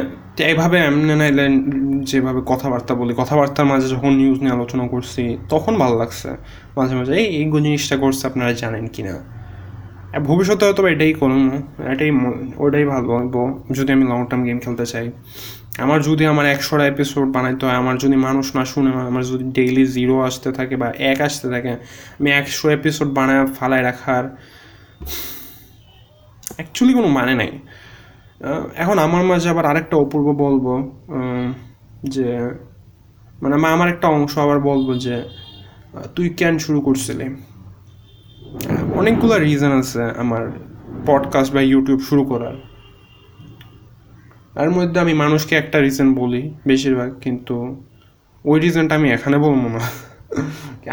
এইভাবে 0.51 0.77
এমনি 0.89 1.15
নাইলে 1.21 1.45
যেভাবে 2.11 2.41
কথাবার্তা 2.53 2.93
বলি, 3.01 3.13
কথাবার্তার 3.23 3.67
মাঝে 3.73 3.89
যখন 3.95 4.11
নিউজ 4.21 4.39
নিয়ে 4.43 4.55
আলোচনা 4.59 4.85
করছি, 4.95 5.23
তখন 5.53 5.73
ভালো 5.83 5.95
লাগছে। 6.03 6.31
মাঝে 6.79 6.95
মাঝে, 6.99 7.13
এই 7.21 7.27
এই 7.39 7.47
জিনিসটা 7.67 7.97
করছে, 8.03 8.23
আপনারা 8.31 8.53
জানেন 8.63 8.85
কি 8.95 9.03
না 9.09 9.15
ভবিষ্যতে 10.19 10.63
হয়তো 10.67 10.83
এটাই 10.95 11.13
করুন 11.13 11.43
এটাই 11.93 12.11
ওটাই 12.65 12.85
ভালো 12.85 13.15
যদি 13.77 13.91
আমি 13.97 14.05
লং 14.13 14.21
টার্ম 14.31 14.43
গেম 14.45 14.59
খেলতে 14.65 14.87
চাই। 14.87 15.07
আমার 15.79 15.99
যদি 16.03 16.25
আমার 16.27 16.47
একশোটা 16.47 16.85
এপিসোড 16.87 17.27
বানাইতে 17.37 17.63
হয়, 17.67 17.77
আমার 17.83 17.97
যদি 17.99 18.17
মানুষ 18.17 18.47
না 18.57 18.65
শুনে 18.65 18.91
আমার 19.11 19.25
যদি 19.25 19.45
ডেইলি 19.57 19.87
জিরো 19.87 20.17
আসতে 20.29 20.49
থাকে 20.53 20.75
বা 20.77 20.89
এক 21.13 21.19
আসতে 21.21 21.47
থাকে, 21.51 21.73
আমি 22.19 22.29
একশো 22.31 22.67
এপিসোড 22.69 23.09
বানায় 23.19 23.47
ফালায় 23.57 23.83
রাখার 23.83 24.25
অ্যাকচুয়ালি 26.57 26.93
কোনো 26.99 27.09
মানে 27.09 27.35
নাই। 27.35 27.51
এখন 28.83 28.97
আমার 28.99 29.23
মাঝে 29.25 29.49
আবার 29.49 29.65
আরেকটা 29.67 29.97
অপূর্ব 29.97 30.27
বলব 30.45 30.67
যে 32.05 32.29
মানে 33.43 33.55
আমি 33.59 33.67
আমার 33.77 33.89
একটা 33.89 34.07
অংশ 34.09 34.33
আবার 34.39 34.59
বলব 34.61 34.89
যে 34.99 35.17
তুই 36.17 36.27
কেন 36.29 36.55
শুরু 36.59 36.81
করছিলি? 36.81 37.27
অনেকগুলো 39.01 39.35
রিজন 39.39 39.73
আছে 39.81 40.03
আমার 40.23 40.43
পডকাস্ট 41.07 41.51
বা 41.55 41.61
ইউটিউব 41.73 42.01
শুরু 42.09 42.23
করার। 42.25 42.57
তার 44.55 44.71
মধ্যে 44.71 44.99
আমি 45.01 45.15
মানুষকে 45.15 45.55
একটা 45.63 45.79
রিজন 45.81 46.09
বলি 46.15 46.43
বেশিরভাগ, 46.67 47.11
কিন্তু 47.21 47.55
ওই 48.45 48.57
রিজনটা 48.61 48.95
আমি 48.95 49.09
এখানে 49.17 49.37
বলব 49.39 49.63
না। 49.75 49.83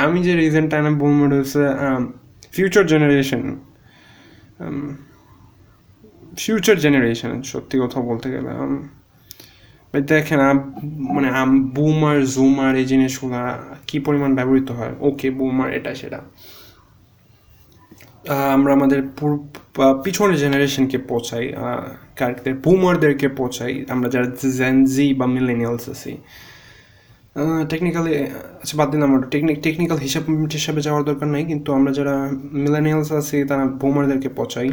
আমি 0.05 0.17
যে 0.23 0.33
রিজনটা 0.35 0.75
আমি 0.81 0.91
বলব 0.95 1.19
হচ্ছে 1.33 1.63
ফিউচার 2.51 2.83
জেনারেশন 2.87 3.43
ফিউচার 6.37 6.77
জেনারেশন 6.79 7.31
সত্যি 7.51 7.75
কথা 7.83 7.99
বলতে 8.01 8.27
গেলে 8.33 8.51
দেখেন 10.13 10.39
মানে 11.15 11.29
বুমার 11.75 12.17
জুমার 12.33 12.73
এই 12.81 12.85
জিনিসগুলা 12.85 13.41
কি 13.87 13.97
পরিমাণ 13.99 14.31
ব্যবহৃত 14.35 14.69
হয়? 14.71 14.93
ওকে 14.99 15.27
বুমার 15.37 15.69
এটা, 15.77 15.91
সেটা। 15.95 16.19
আমরা 18.55 18.71
আমাদের 18.77 18.99
পিছনের 20.03 20.37
জেনারেশনকে 20.43 20.97
পৌঁছাই 21.09 21.45
কারেক্টের 22.19 22.55
বুমারদেরকে 22.65 23.27
পৌঁছাই, 23.39 23.73
আমরা 23.93 24.07
যারা 24.13 24.27
জেনজি 24.59 25.07
বা 25.19 25.25
মিলেনিয়ালস 25.37 25.85
আছি। 25.93 26.13
টেকনিক্যালি 27.71 28.13
আচ্ছা 28.61 28.75
বাদ 28.79 28.87
দিন 28.93 29.01
আমরা 29.07 29.19
টেকনিক 29.33 29.57
টেকনিক্যাল 29.65 29.99
হিসাব, 30.05 30.23
হিসাবে 30.59 30.81
যাওয়ার 30.87 31.03
দরকার 31.09 31.27
নাই, 31.35 31.43
কিন্তু 31.51 31.69
আমরা 31.77 31.91
যারা 31.97 32.15
মিলেনিয়ালস 32.65 33.09
আছি, 33.19 33.37
তারা 33.49 33.63
বুমারদেরকে 33.81 34.29
পৌঁছাই। 34.37 34.69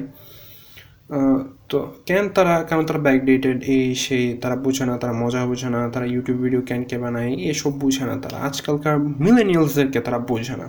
তো 1.71 1.79
কেন 2.09 2.25
তারা 2.37 2.55
কেন 2.69 2.79
তারা 2.89 3.01
ব্যাকডেটেড 3.07 3.59
এই 3.75 3.87
সেই, 4.05 4.25
তারা 4.43 4.57
বুঝে 4.65 4.85
না, 4.89 4.95
তারা 5.03 5.15
মজা 5.23 5.41
বুঝে 5.51 5.69
না, 5.75 5.81
তারা 5.95 6.07
ইউটিউব 6.15 6.39
ভিডিও 6.45 6.63
কেন 6.69 6.81
কে 6.91 6.97
বানায়, 7.05 7.33
এসব 7.53 7.73
বুঝে 7.83 8.05
না 8.09 8.15
তারা। 8.25 8.37
আজকালকার 8.49 8.97
মিলেনিয়ালসদেরকে 9.25 9.99
তারা 10.07 10.19
বুঝে 10.31 10.57
না। 10.63 10.69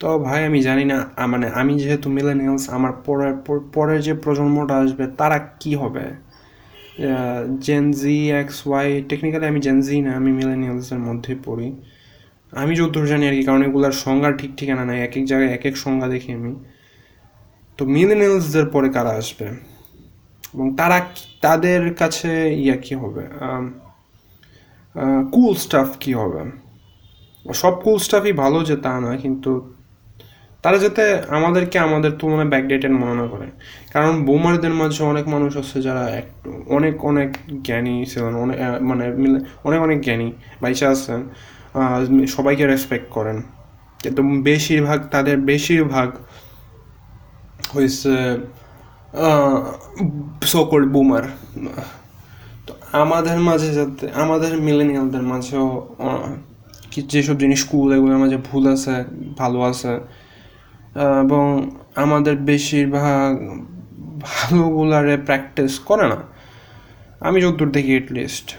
তো 0.00 0.18
ভাই, 0.18 0.46
আমি 0.46 0.62
জানি 0.62 0.84
না 0.84 1.26
মানে 1.26 1.48
আমি 1.48 1.78
যেহেতু 1.78 2.10
মিলেনিয়ালস 2.10 2.70
আমার 2.70 2.92
পরের, 2.92 3.34
পর- 3.34 3.60
পরের 3.72 4.00
যে 4.00 4.14
প্রজন্মটা 4.14 4.76
আসবে, 4.76 5.06
তারা 5.06 5.38
কি 5.38 5.74
হবে? 5.74 6.00
Gen Z 7.60 8.30
X 8.30 8.66
Y 8.66 9.04
technically 9.08 9.46
আমি 9.46 9.60
জেনজি 9.60 10.00
না, 10.00 10.16
আমি 10.16 10.32
মিলেনিয়ালসের 10.32 10.98
মধ্যে 10.98 11.36
পড়ি। 11.44 11.80
আমি 12.52 12.76
যতদূর 12.76 13.06
জানি 13.06 13.28
আর 13.28 13.32
কি, 13.32 13.42
কারণ 13.42 13.62
এগুলোর 13.62 13.92
সংজ্ঞা 13.92 14.32
ঠিক 14.32 14.50
ঠিকানা 14.56 14.84
নাই, 14.84 15.02
এক 15.02 15.16
এক 15.16 15.24
জায়গায় 15.24 15.54
এক 15.54 15.66
এক 15.66 15.76
সংজ্ঞা 15.76 16.08
দেখি 16.08 16.32
আমি। 16.32 16.54
তো 17.76 17.84
মিলেনিয়ালসদের 17.84 18.66
পরে 18.66 18.88
কারা 18.88 19.10
আসবে? 19.10 19.44
এবং 20.54 20.76
তারা 20.76 21.06
তাদের 21.40 21.94
কাছে 21.94 22.54
ইয়া 22.54 22.76
কি 22.76 22.94
হবে? 22.94 23.26
কুল 25.32 25.54
স্টাফ 25.54 25.88
কি 26.00 26.14
হবে? 26.14 26.50
সব 27.54 27.82
কুল 27.82 27.98
স্টাফই 27.98 28.32
ভালো 28.32 28.64
যে 28.64 28.76
তা 28.76 29.00
না, 29.00 29.16
কিন্তু 29.16 29.72
তারা 30.64 30.78
যাতে 30.84 31.04
আমাদেরকে 31.38 31.76
আমাদের 31.86 32.12
তুলনায় 32.20 32.50
ব্যাকডেটেড 32.52 32.92
মনে 33.02 33.14
না 33.20 33.26
করে। 33.32 33.46
কারণ 33.94 34.12
বোমারদের 34.28 34.74
মাঝে 34.80 35.00
অনেক 35.12 35.26
মানুষ 35.34 35.52
আছে 35.62 35.76
যারা 35.86 36.04
অনেক 36.76 36.94
অনেক 37.10 37.30
জ্ঞানী 37.66 37.94
ছিলেন 38.10 38.34
অনেক 38.44 38.58
মানে 38.90 39.04
অনেক 39.68 39.80
অনেক 39.86 39.98
জ্ঞানী 40.06 40.28
বাইচা 40.62 40.86
আছেন 40.94 41.20
সবাইকে 42.36 42.64
রেসপেক্ট 42.72 43.08
করেন। 43.16 43.38
কিন্তু 44.02 44.20
বেশিরভাগ, 44.48 44.98
তাদের 45.14 45.36
বেশিরভাগ 45.50 46.08
হয়েছে 47.74 48.14
সকল 50.54 50.80
বুমার 50.94 51.24
তো 52.66 52.72
আমাদের 53.02 53.38
মাঝে 53.48 53.70
যাতে, 53.78 54.04
আমাদের 54.22 54.52
মিলেনিয়ালদের 54.68 55.24
মাঝেও 55.32 55.66
যেসব 57.12 57.36
জিনিস 57.42 57.60
স্কুল 57.64 57.88
এগুলোর 57.96 58.18
মাঝে 58.22 58.38
ভুল 58.48 58.64
আছে, 58.74 58.94
ভালো 59.40 59.58
আছে 59.70 59.92
এবং 60.94 61.70
আমাদের 61.96 62.36
বেশিরভাগ 62.36 63.36
ভালোগুলারে 64.20 65.16
প্র্যাকটিস 65.16 65.78
করে 65.78 66.08
না। 66.08 66.16
আমি 67.20 67.40
যতদূর 67.40 67.70
দেখি 67.70 68.00
লিস্ট 68.00 68.56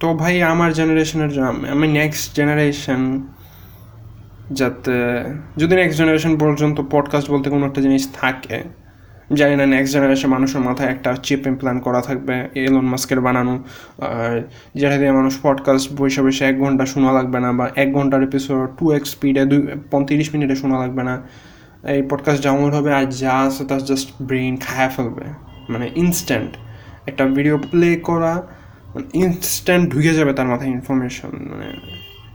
তো 0.00 0.14
ভাই, 0.14 0.42
আমার 0.42 0.72
জেনারেশনের 0.72 1.42
আমি 1.42 1.88
নেক্সট 1.88 2.36
জেনারেশন 2.36 3.26
যাতে, 4.52 5.24
যদি 5.56 5.76
নেক্সট 5.76 5.98
জেনারেশন 5.98 6.38
পর্যন্ত 6.38 6.80
পডকাস্ট 6.90 7.30
বলতে 7.30 7.50
কোনো 7.50 7.66
একটা 7.66 7.80
জিনিস 7.80 8.08
থাকে 8.12 8.62
জানি 9.32 9.56
না 9.56 9.66
নেক্সট 9.66 9.92
জেনারেশন 9.92 10.28
মানুষের 10.28 10.60
মাথায় 10.60 10.90
একটা 10.90 11.16
চিপ 11.22 11.46
ইমপ্ল্যান 11.46 11.78
করা 11.78 12.00
থাকবে 12.00 12.48
এলন 12.54 12.80
মাস্কের 12.80 13.20
বানানো। 13.20 13.64
আর 13.98 14.48
যেটা 14.74 14.96
দিয়ে 14.98 15.12
মানুষ 15.12 15.38
পডকাস্ট 15.42 15.92
বসে 15.96 16.22
বসে 16.22 16.44
এক 16.44 16.60
ঘণ্টা 16.60 16.86
শোনা 16.86 17.12
লাগবে 17.12 17.40
না 17.40 17.52
বা 17.52 17.70
এক 17.76 17.92
ঘণ্টার 17.92 18.22
এপিসোড 18.22 18.68
টু 18.78 18.92
এক্স 18.92 19.10
স্পিডে 19.10 19.44
দুই, 19.44 19.66
পঁয়ত্রিশ 19.90 20.34
মিনিটে 20.34 20.56
শোনা 20.56 20.78
লাগবে 20.78 21.02
না। 21.02 21.22
এই 21.88 22.02
পডকাস্ট 22.10 22.42
ডাউনলোড 22.42 22.74
হবে 22.74 22.94
আর 22.94 23.06
যা 23.06 23.32
আছে 23.32 23.64
তা 23.64 23.78
জাস্ট 23.78 24.22
ব্রেন 24.22 24.56
খায়া 24.56 24.88
ফেলবে। 24.88 25.22
মানে 25.68 25.90
ইনস্ট্যান্ট 25.96 26.50
একটা 27.06 27.24
ভিডিও 27.26 27.58
প্লে 27.58 27.96
করা 27.96 28.46
মানে 28.94 29.06
ইনস্ট্যান্ট 29.14 29.90
ঢুকে 29.90 30.14
যাবে 30.14 30.32
তার 30.32 30.46
মাথায় 30.46 30.70
ইনফরমেশন 30.70 31.28
মানে 31.28 31.76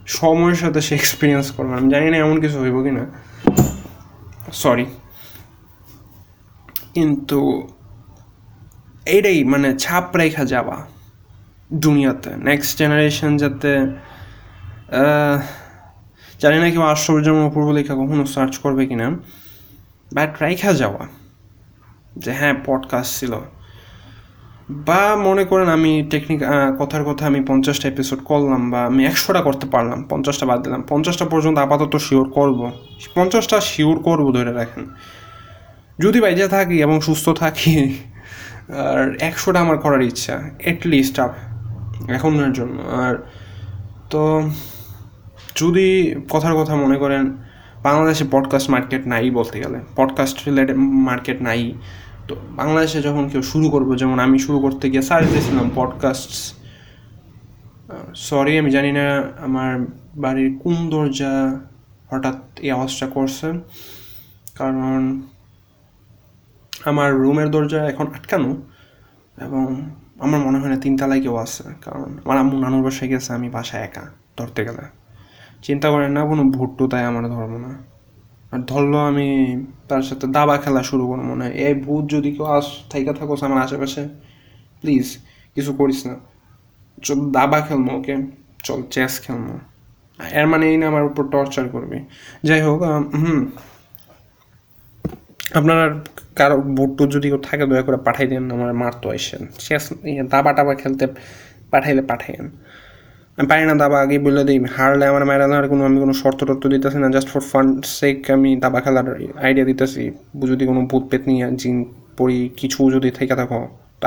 সময়ের 0.05 0.55
সাথে 0.55 0.81
সে 0.81 0.95
এক্সপিরিয়েন্স 0.95 1.51
করবে 1.51 1.73
আমি 1.73 1.91
জানি 1.91 2.11
না 2.11 2.17
এমন 2.17 2.41
কিছু 2.41 2.61
হইব 2.61 2.83
কি 2.83 2.91
না 2.91 3.05
সরি 4.51 4.85
কিন্তু 6.93 7.39
এইটাই 9.05 9.39
মানে 9.43 9.69
ছাপ 9.77 10.15
রেখা 10.15 10.43
যাওয়া 10.45 10.77
দুনিয়াতে 11.73 12.29
নেক্সট 12.37 12.71
জেনারেশন 12.77 13.31
যাতে 13.37 13.71
জানি 16.41 16.57
না 16.59 16.67
কেউ 16.69 16.81
আশ্চর্যম 16.81 17.37
অপূর্ব 17.47 17.67
লেখা 17.71 17.93
কখনো 17.93 18.23
সার্চ 18.25 18.53
করবে 18.57 18.83
কিনা 18.85 19.07
বাট 20.13 20.31
রেখা 20.43 20.73
যাওয়া 20.73 21.03
যে 22.17 22.31
হ্যাঁ 22.33 22.55
পডকাস্ট 22.65 23.11
ছিল। 23.19 23.33
বা 24.87 25.01
মনে 25.15 25.43
করেন 25.45 25.67
আমি 25.69 25.91
টেকনিক 26.11 26.41
কথার 26.79 27.03
কথা 27.03 27.23
আমি 27.27 27.39
পঞ্চাশটা 27.41 27.85
এপিসোড 27.89 28.19
করলাম 28.25 28.61
বা 28.71 28.79
আমি 28.85 29.01
একশোটা 29.05 29.41
করতে 29.41 29.65
পারলাম, 29.67 29.99
পঞ্চাশটা 30.09 30.45
বাদ 30.45 30.59
দিলাম, 30.63 30.81
পঞ্চাশটা 30.89 31.25
পর্যন্ত 31.25 31.57
আপাতত 31.57 31.93
শিওর 31.97 32.25
করব। 32.29 32.59
পঞ্চাশটা 33.15 33.57
শিওর 33.61 33.97
করব 33.99 34.25
ধরে 34.35 34.53
রাখেন। 34.53 34.83
যদি 35.99 36.21
বাইজে 36.21 36.47
থাকি 36.47 36.81
এবং 36.81 37.01
সুস্থ 37.01 37.29
থাকি, 37.29 37.99
আর 38.69 39.17
একশোটা 39.19 39.59
আমার 39.59 39.77
করার 39.77 40.01
ইচ্ছা 40.01 40.49
এটলিস্ট 40.59 41.19
এখনের 42.09 42.53
জন্য। 42.53 42.81
আর 42.81 43.23
তো, 44.09 44.49
যদি 45.55 46.15
কথার 46.29 46.55
কথা 46.55 46.75
মনে 46.75 46.97
করেন, 46.97 47.37
বাংলাদেশে 47.83 48.25
পডকাস্ট 48.31 48.69
মার্কেট 48.69 49.07
নাই 49.07 49.29
বলতে 49.29 49.59
গেলে। 49.59 49.79
পডকাস্ট 49.95 50.47
রিলেটেড 50.47 50.77
মার্কেট 50.77 51.41
নাই। 51.41 51.73
তো 52.27 52.35
বাংলাদেশে 52.51 53.01
যখন 53.01 53.29
কেউ 53.29 53.41
শুরু 53.41 53.69
করব, 53.69 53.95
যেমন 53.95 54.19
আমি 54.19 54.39
শুরু 54.39 54.59
করতে 54.59 54.89
গিয়ে 54.89 55.01
সার্চ 55.01 55.27
দিয়েছিলাম 55.27 55.69
পডকাস্ট 55.75 56.55
সরি 58.15 58.59
আমি 58.59 58.71
জানি 58.71 58.91
না 58.91 59.23
আমার 59.37 59.79
বাড়ির 60.15 60.59
কোন 60.63 60.89
দরজা 60.89 61.59
হঠাৎ 62.09 62.59
এই 62.59 62.71
আওয়াজটা 62.71 63.07
করছে। 63.07 63.53
কারণ 64.57 65.21
আমার 66.89 67.09
রুমের 67.23 67.49
দরজা 67.55 67.79
এখন 67.91 68.07
আটকানো 68.17 68.51
এবং 69.45 69.65
আমার 70.25 70.39
মনে 70.45 70.57
হয় 70.61 70.71
না 70.73 70.77
তিনতলায় 70.85 71.21
কেউ 71.25 71.35
আছে, 71.45 71.63
কারণ 71.85 72.09
আমার 72.23 72.37
আম্মু 72.41 72.55
নানুর 72.63 72.81
বাসায় 72.85 73.07
গেছে, 73.11 73.29
আমি 73.37 73.47
বাসায় 73.57 73.81
একা, 73.87 74.03
ধরতে 74.37 74.61
গেলে। 74.67 74.83
চিন্তা 75.65 75.87
করেন 75.93 76.11
না, 76.17 76.21
কোনো 76.31 76.43
ভুট্টু 76.55 76.83
তাই 76.91 77.03
আমার 77.09 77.23
ধর্ম 77.35 77.53
না। 77.65 77.71
আর 78.53 78.59
ধরলো 78.71 78.97
আমি 79.09 79.27
তার 79.89 80.03
সাথে 80.09 80.25
দাবা 80.37 80.55
খেলা 80.63 80.81
শুরু 80.89 81.03
করব 81.09 81.23
মনে 81.31 81.43
হয়। 81.45 81.55
এই 81.65 81.73
ভূত 81.85 82.03
যদি 82.13 82.29
কেউ 82.35 82.45
আস, 82.57 82.67
থাইকা 82.91 83.13
থাকোস 83.19 83.41
আমার 83.47 83.59
আশেপাশে, 83.65 84.01
প্লিজ, 84.81 85.07
কিছু 85.55 85.71
করিস 85.79 85.99
না। 86.07 86.15
চল, 87.05 87.19
দাবা 87.37 87.59
খেলব, 87.67 87.87
ওকে? 87.97 88.15
চল, 88.67 88.79
চেস 88.93 89.13
খেলব। 89.23 89.47
এর 90.39 90.45
মানে 90.51 90.65
এই 90.71 90.77
না 90.81 90.85
আমার 90.91 91.03
উপর 91.09 91.23
টর্চার 91.33 91.65
করবে। 91.69 91.97
যাই 92.47 92.61
হোক 92.61 92.79
হুম। 93.21 93.41
আপনার 95.59 95.87
কারও 96.39 96.57
বুটটু 96.77 97.03
যদি 97.13 97.27
কেউ 97.31 97.39
থাকে, 97.47 97.63
দয়া 97.71 97.83
করে 97.87 97.99
পাঠাই 98.07 98.25
দেন, 98.31 98.43
আমার 98.55 98.69
মারতো 98.81 99.07
আসেন 99.15 99.43
শেষ 99.65 99.83
ইয়ে 100.11 100.23
দাবা 100.33 100.51
টাবা 100.57 100.73
খেলতে 100.81 101.05
পাঠাইলে 101.71 102.03
পাঠাইন 102.11 102.45
আমি 103.37 103.47
পারি 103.51 103.63
না 103.69 103.75
দাবা 103.83 103.97
আগে 104.05 104.17
বলে 104.27 104.41
দিই, 104.47 104.57
হারলে 104.75 105.05
আমার 105.11 105.23
মায়ের 105.29 105.41
আর 105.59 105.65
কোনো, 105.71 105.83
আমি 105.89 105.97
কোনো 106.03 106.13
শর্ত 106.21 106.39
টর্ত 106.47 106.63
দিতেছি 106.73 106.97
না 107.03 107.07
জাস্ট 107.15 107.29
ফর 107.33 107.43
ফান 107.51 107.67
সেক 107.97 108.17
আমি 108.35 108.49
দাবা 108.63 108.79
খেলার 108.83 109.07
আইডিয়া 109.45 109.65
দিতেছি। 109.69 110.03
যদি 110.51 110.63
কোনো 110.69 110.81
ভূত 110.89 111.03
পেত 111.11 111.23
নিয়ে, 111.29 111.45
জিন 111.61 111.77
পড়ি 112.17 112.39
কিছু 112.59 112.79
যদি 112.95 113.09
থেকে 113.19 113.33
থাকো 113.39 113.59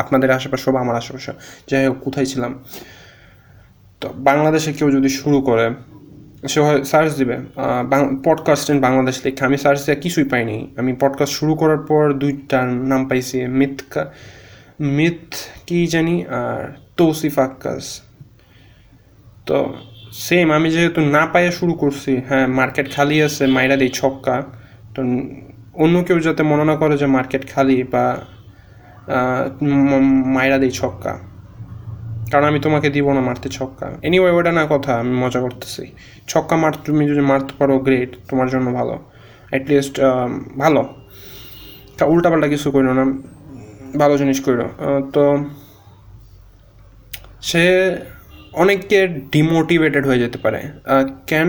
আপনাদের 0.02 0.28
আশেপাশে, 0.38 0.62
সব 0.66 0.74
আমার 0.82 0.96
আশেপাশে। 1.00 1.32
যাই 1.70 1.82
হোক, 1.88 1.96
কোথায় 2.04 2.26
ছিলাম? 2.32 2.52
তো 4.00 4.08
বাংলাদেশে 4.28 4.70
কেউ 4.78 4.88
যদি 4.96 5.08
শুরু 5.20 5.38
করে 5.48 5.66
সে 6.48 6.85
সার্চ 6.85 7.14
দিবে। 7.14 7.38
পডকাস্ট 8.24 8.70
ইন 8.70 8.80
বাংলাদেশ 8.80 9.24
লেখা। 9.24 9.46
আমি 9.46 9.56
সার্চ 9.56 9.87
দিয়ে 9.87 9.96
কিছুই 9.96 10.24
পাইনি। 10.24 10.74
আমি 10.76 10.96
পডকাস্ট 11.00 11.35
শুরু 11.35 11.54
করার 11.54 11.78
পর 11.78 12.12
দুইটার 12.12 12.68
নাম 12.68 13.09
পাইছি 13.09 13.46
মিথ 13.46 13.98
মিথ 14.80 15.35
কি 15.66 15.87
জানি 15.87 16.26
আর 16.26 16.74
তৌসিফ 16.96 17.38
আক্কাস 17.38 18.00
তো 19.46 19.74
সেম 20.12 20.52
আমি 20.52 20.70
যেহেতু 20.70 21.00
না 21.00 21.26
পাইয়া 21.26 21.50
শুরু 21.50 21.74
করছি 21.74 22.20
হ্যাঁ 22.28 22.46
মার্কেট 22.46 22.94
খালি 22.94 23.22
আছে, 23.22 23.46
মাইরা 23.46 23.76
দিই 23.76 23.88
ছক্কা। 23.88 24.42
তো 24.94 25.02
অন্য 25.74 26.04
কেউ 26.04 26.20
যাতে 26.20 26.42
মনে 26.42 26.64
না 26.64 26.76
করে 26.76 26.98
যে 26.98 27.06
মার্কেট 27.06 27.50
খালি 27.50 27.82
বা 27.82 28.16
মাইরা 30.26 30.59
দিই 30.59 30.70
ছক্কা। 30.70 31.18
কারণ 32.30 32.44
আমি 32.50 32.58
তোমাকে 32.66 32.88
দিব 32.96 33.06
না 33.16 33.22
মারতে 33.28 33.48
ছক্কা। 33.56 33.86
এনিওয়ে 34.06 34.30
ওটা 34.38 34.52
না 34.58 34.64
কথা, 34.72 34.92
আমি 35.02 35.14
মজা 35.22 35.40
করতেছি। 35.44 35.84
ছক্কা 36.30 36.54
মার, 36.62 36.74
তুমি 36.86 37.02
যদি 37.10 37.22
মারতে 37.30 37.52
পারো 37.58 37.74
গ্রেট 37.86 38.10
তোমার 38.28 38.48
জন্য 38.52 38.66
ভালো। 38.78 38.94
অ্যাটলিস্ট 39.50 39.94
ভালো। 40.62 40.82
তা 41.96 42.02
উল্টাপাল্টা 42.14 42.48
কিছু 42.54 42.68
করো 42.74 42.92
না, 42.98 43.04
ভালো 44.02 44.14
জিনিস 44.20 44.38
করো 44.46 44.66
তো 45.14 45.22
সে 47.48 47.64
অনেককে 48.62 48.98
ডিমোটিভেটেড 49.34 50.04
হয়ে 50.08 50.20
যেতে 50.24 50.38
পারে। 50.44 50.60
কেন? 51.30 51.48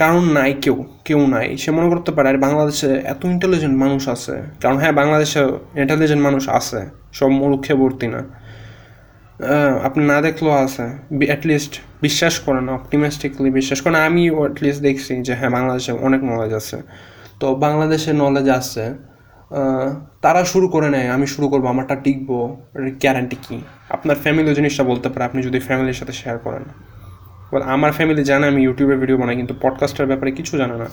কারণ 0.00 0.22
নাই 0.36 0.50
কেউ 0.64 0.76
কেউ 1.06 1.20
নাই। 1.34 1.46
সে 1.62 1.70
মনে 1.76 1.88
করতে 1.92 2.10
পারে, 2.16 2.26
আর 2.32 2.38
বাংলাদেশে 2.46 2.90
এত 3.12 3.22
ইন্টেলিজেন্ট 3.34 3.76
মানুষ 3.84 4.02
আছে। 4.14 4.34
কারণ 4.62 4.76
হ্যাঁ 4.82 4.94
বাংলাদেশে 5.00 5.40
ইন্টেলিজেন্ট 5.82 6.22
মানুষ 6.26 6.44
আছে, 6.58 6.80
সব 7.18 7.30
মূর্খে 7.40 7.74
ভর্তি 7.80 8.06
না। 8.14 8.20
আপনি 9.82 10.06
না 10.06 10.20
দেখলেও 10.20 10.52
আছে। 10.52 10.82
অ্যাটলিস্ট 11.26 11.80
বিশ্বাস 12.02 12.38
করেন 12.40 12.68
অপটিমিস্টিকলি 12.68 13.50
বিশ্বাস 13.50 13.80
করেন। 13.80 13.94
আমিও 13.94 14.38
অ্যাটলিস্ট 14.38 14.80
দেখছি 14.82 15.16
যে 15.22 15.34
হ্যাঁ 15.34 15.50
বাংলাদেশে 15.50 15.92
অনেক 15.92 16.24
নলেজ 16.24 16.52
আছে। 16.52 16.82
তো 17.40 17.54
বাংলাদেশে 17.54 18.12
নলেজ 18.12 18.48
আছে। 18.48 18.94
তারা 20.22 20.44
শুরু 20.44 20.68
করে 20.68 20.88
নেয়, 20.90 21.08
আমি 21.08 21.26
শুরু 21.26 21.48
করব, 21.48 21.66
আমারটা 21.66 21.94
টিকবো 21.94 22.56
গ্যারান্টি 22.74 23.36
কী? 23.42 23.60
আপনার 23.90 24.16
ফ্যামিলি 24.16 24.54
জিনিসটা 24.54 24.84
বলতে 24.84 25.08
পারে, 25.08 25.24
আপনি 25.24 25.42
যদি 25.42 25.58
ফ্যামিলির 25.60 25.92
সাথে 25.92 26.12
শেয়ার 26.12 26.38
করেন। 26.38 26.64
আমার 27.62 27.92
ফ্যামিলি 27.92 28.24
জানে, 28.24 28.46
আমি 28.46 28.62
ইউটিউবে 28.62 28.96
ভিডিও 28.96 29.16
বানাই, 29.16 29.36
কিন্তু 29.36 29.54
পডকাস্টের 29.62 30.06
ব্যাপারে 30.06 30.30
কিছু 30.32 30.58
জানে 30.58 30.76
না। 30.76 30.86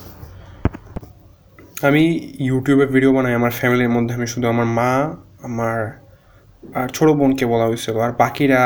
আমি 1.87 2.03
ইউটিউবে 2.39 2.85
ভিডিও 2.85 3.13
বানাই, 3.13 3.33
আমার 3.33 3.51
ফ্যামিলির 3.51 3.89
মধ্যে 3.89 4.15
আমি 4.15 4.27
শুধু 4.27 4.47
আমার 4.47 4.65
মা, 4.65 5.15
আমার 5.43 6.02
আর 6.79 6.87
ছোটো 6.89 7.13
বোনকে 7.13 7.45
বলা 7.45 7.65
হয়েছিল। 7.65 7.95
আর 8.05 8.11
বাকিরা 8.11 8.61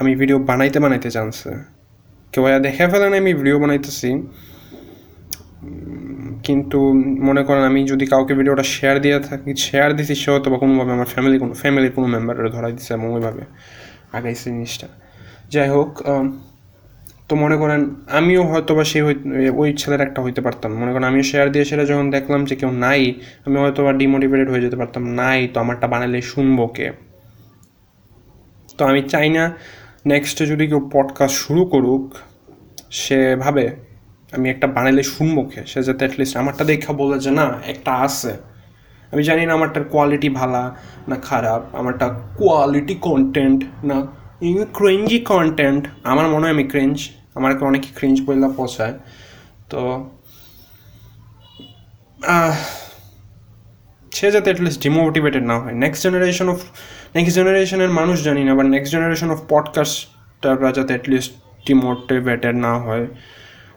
আমি 0.00 0.12
ভিডিও 0.20 0.38
বানাইতে 0.38 0.78
বানাইতে 0.80 1.10
জানছে। 1.10 1.50
কেউ 2.32 2.44
দেখে 2.66 2.84
ফেলেন 2.92 3.12
আমি 3.20 3.32
ভিডিও 3.34 3.56
বানাইতেছি। 3.58 4.10
কিন্তু 6.46 6.78
মনে 7.28 7.42
করেন 7.44 7.62
আমি 7.70 7.80
যদি 7.84 8.04
কাউকে 8.06 8.34
ভিডিওটা 8.34 8.62
শেয়ার 8.62 8.96
দিয়ে 9.00 9.18
থাকি 9.20 9.50
শেয়ার 9.56 9.88
দিছি, 9.96 10.14
সে 10.14 10.28
হয়তো 10.30 10.48
বা 10.50 10.58
কোনোভাবে 10.58 10.92
আমার 10.92 11.08
ফ্যামিলি 11.14 11.36
কোনো 11.38 11.52
ফ্যামিলির 11.52 11.92
কোনো 11.92 12.06
মেম্বারের 12.06 12.50
ধরাই 12.50 12.72
দিচ্ছে 12.72 12.94
এবং 12.94 13.08
ওইভাবে। 13.14 13.42
আগাইছে 14.12 14.46
জিনিসটা। 14.50 14.88
যাই 15.52 15.68
হোক 15.68 15.90
তো 17.32 17.36
মনে 17.44 17.56
করেন 17.62 17.80
আমিও 18.18 18.42
হয়তো 18.50 18.72
বা 18.78 18.84
সেই 18.90 19.02
ওই 19.62 19.70
ছেলের 19.80 20.00
একটা 20.06 20.20
হইতে 20.24 20.40
পারতাম। 20.46 20.70
মনে 20.82 20.90
করেন 20.92 21.06
আমিও 21.10 21.24
শেয়ার 21.30 21.46
দিয়ে 21.52 21.64
সেটা 21.70 21.84
যখন 21.90 22.06
দেখলাম 22.16 22.40
যে 22.48 22.54
কেউ 22.60 22.70
নাই, 22.84 23.02
আমি 23.46 23.56
হয়তো 23.62 23.80
বা 23.86 23.92
ডিমোটিভেটেড 24.00 24.48
হয়ে 24.52 24.62
যেতে 24.66 24.76
পারতাম। 24.80 25.02
নাই 25.20 25.40
তো 25.52 25.56
আমারটা 25.64 25.86
বানালে 25.92 26.18
শুনব 26.32 26.58
কে? 26.76 26.86
তো 28.76 28.82
আমি 28.90 29.00
চাই 29.12 29.28
না 29.36 29.44
নেক্সটে 30.12 30.42
যদি 30.52 30.64
কেউ 30.70 30.80
পডকাস্ট 30.94 31.36
শুরু 31.44 31.62
করুক, 31.72 32.04
সে 33.02 33.18
ভাবে 33.44 33.64
আমি 34.36 34.46
একটা 34.54 34.66
বানালে 34.76 35.02
শুনব 35.14 35.36
কে? 35.52 35.60
সে 35.70 35.78
যাতে 35.88 36.02
অ্যাটলিস্ট 36.04 36.34
আমারটা 36.40 36.64
দেখা 36.72 36.90
বলে 37.00 37.16
যে, 37.24 37.30
না, 37.40 37.46
একটা 37.72 37.92
আছে। 38.06 38.32
আমি 39.12 39.22
জানি 39.28 39.42
না 39.48 39.52
আমারটার 39.58 39.84
কোয়ালিটি 39.92 40.28
ভালা 40.40 40.62
না 41.10 41.16
খারাপ, 41.28 41.62
আমারটা 41.80 42.06
কোয়ালিটি 42.40 42.94
কন্টেন্ট 43.08 43.60
না 43.90 43.96
ক্রেঞ্জি 44.78 45.18
কন্টেন্ট 45.32 45.82
আমার 46.10 46.26
মনে 46.32 46.44
হয় 46.44 46.54
আমি 46.58 46.66
ক্রেঞ্জ 46.74 46.98
আমাকে 47.34 47.64
অনেকে 47.64 47.88
ক্রেঞ্জ 47.94 48.16
বললে 48.26 48.48
পচায়। 48.56 48.94
তো 49.70 49.80
সে 54.12 54.26
যাতে 54.30 54.48
অ্যাটলিস্ট 54.50 54.82
ডিমোটিভেটেড 54.82 55.42
না 55.42 55.56
হয়। 55.60 55.74
নেক্সট 55.74 56.02
জেনারেশন 56.02 56.48
অফ 56.48 56.58
নেক্সট 57.16 57.34
জেনারেশনের 57.34 57.88
মানুষ 57.88 58.24
জানি 58.24 58.44
না 58.44 58.54
বা 58.54 58.64
নেক্সট 58.64 58.90
জেনারেশন 58.92 59.30
অফ 59.30 59.38
পডকাস্টাররা 59.48 60.70
যাতে 60.72 60.92
অ্যাটলিস্ট 60.94 61.32
ডিমোটিভেটেড 61.66 62.54
না 62.56 62.72
হয়। 62.78 63.06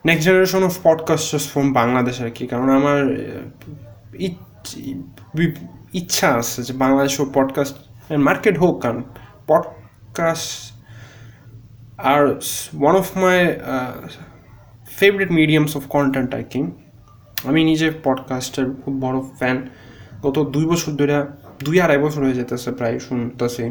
Next 0.05 0.25
generation 0.27 0.61
of 0.63 0.73
podcasters 0.83 1.45
from 1.51 1.67
Bangladesh 1.73 2.21
আর 2.21 2.29
কি, 2.29 2.43
কারণ 2.47 2.67
আমার 2.69 2.99
ইচ্ছা 5.93 6.27
আছে 6.33 6.59
যে 6.63 6.73
বাংলাদেশেও 6.73 7.25
পডকাস্ট 7.33 7.75
মার্কেট 8.27 8.55
হোক, 8.57 8.75
কারণ 8.81 9.01
podcast 9.47 10.51
are 11.97 12.27
one 12.79 12.95
of 12.95 13.17
my 13.17 13.59
favourite 14.87 15.31
mediums 15.31 15.77
of 15.77 15.83
content 15.89 16.35
আর 16.35 16.43
কি 16.43 16.63
আমি 17.43 17.63
নিজে 17.63 17.91
পডকাস্টের 18.03 18.65
খুব 18.71 19.01
বড় 19.01 19.21
ফ্যান 19.37 19.69
গত 20.21 20.39
দুই 20.39 20.65
বছর 20.65 20.91
ধরে, 20.91 21.25
দুই 21.63 21.81
আড়াই 21.81 21.97
বছর 21.97 22.23
হয়ে 22.23 22.33
যেতেছে, 22.33 22.71
প্রায় 22.71 22.99
শুনতেছি। 22.99 23.63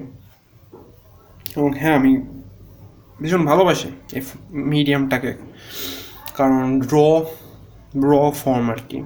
এবং 1.57 1.71
হ্যাঁ 1.79 1.95
আমি 1.95 2.23
ভীষণ 3.23 3.45
ভালোবাসি 3.45 3.89
এই 4.13 4.23
মিডিয়ামটাকে 4.51 5.35
কারণ 6.37 6.83
র 6.93 6.97
র 7.97 8.31
ফর্ম 8.31 8.71
আর 8.71 8.77
কি। 8.89 8.99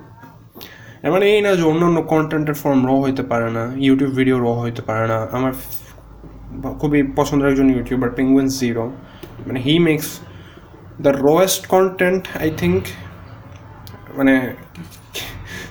মানে 1.11 1.26
এই 1.37 1.40
না 1.40 1.57
যে 1.57 1.62
অন্য 1.62 1.85
অন্য 1.85 2.02
কন্টেন্টের 2.02 2.54
ফর্ম 2.54 2.87
র 2.87 3.00
হইতে 3.00 3.22
পারে 3.22 3.50
না 3.50 3.72
ইউটিউব 3.76 4.11
ভিডিও 4.11 4.38
র 4.38 4.61
হইতে 4.61 4.83
পারে 4.83 5.07
না। 5.09 5.26
আমার 5.33 5.52
খুবই 6.80 7.02
পছন্দের 7.16 7.48
একজন 7.48 7.70
ইউটিউবার 7.70 8.10
পেঙ্গুইন 8.10 8.46
জিরো 8.46 8.84
মানে 9.46 9.60
he 9.60 9.78
makes 9.78 10.20
the 11.00 11.08
rawest 11.08 11.66
content 11.66 12.28
I 12.40 12.50
think 12.56 12.84
মানে 14.16 14.54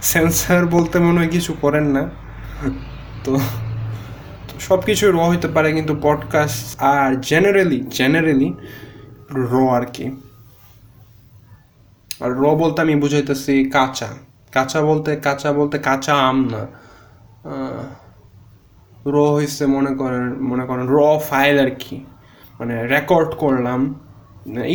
সেন্সার 0.01 0.65
বলতে 0.65 0.99
মনে 0.99 1.19
হয় 1.19 1.29
কিছু 1.29 1.53
করেন 1.61 1.85
না। 1.85 2.09
তো 3.23 3.39
সব 4.59 4.83
কিছুই 4.83 5.11
র 5.11 5.15
হইতে 5.15 5.47
পারে, 5.47 5.73
কিন্তু 5.73 5.95
পডকাস্ট 6.01 6.81
আর 6.81 7.21
জেনারেলি 7.21 7.79
জেনারেলি 7.89 8.53
র 9.33 9.69
আর 9.69 9.85
কি। 9.85 10.05
আর 12.23 12.31
র 12.31 12.55
বলতে 12.55 12.81
আমি 12.81 12.95
বুঝাইতেছি 12.95 13.69
কাঁচা। 13.69 14.09
কাঁচা 14.51 14.81
বলতে 14.81 15.15
কাঁচা 15.15 15.53
বলতে 15.53 15.79
কাঁচা 15.79 16.13
আম 16.13 16.37
না। 16.45 16.67
র 19.13 19.15
হয়েছে 19.35 19.63
মনে 19.75 19.91
করেন 19.95 20.25
মনে 20.49 20.63
করেন 20.69 20.85
র 20.95 20.97
ফাইল 21.29 21.55
আর 21.65 21.71
কি। 21.79 21.95
মানে 22.59 22.87
রেকর্ড 22.87 23.29
করলাম 23.43 23.79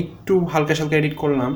একটু 0.00 0.32
হালকা 0.52 0.74
সালকা 0.74 0.94
এডিট 0.96 1.16
করলাম 1.16 1.52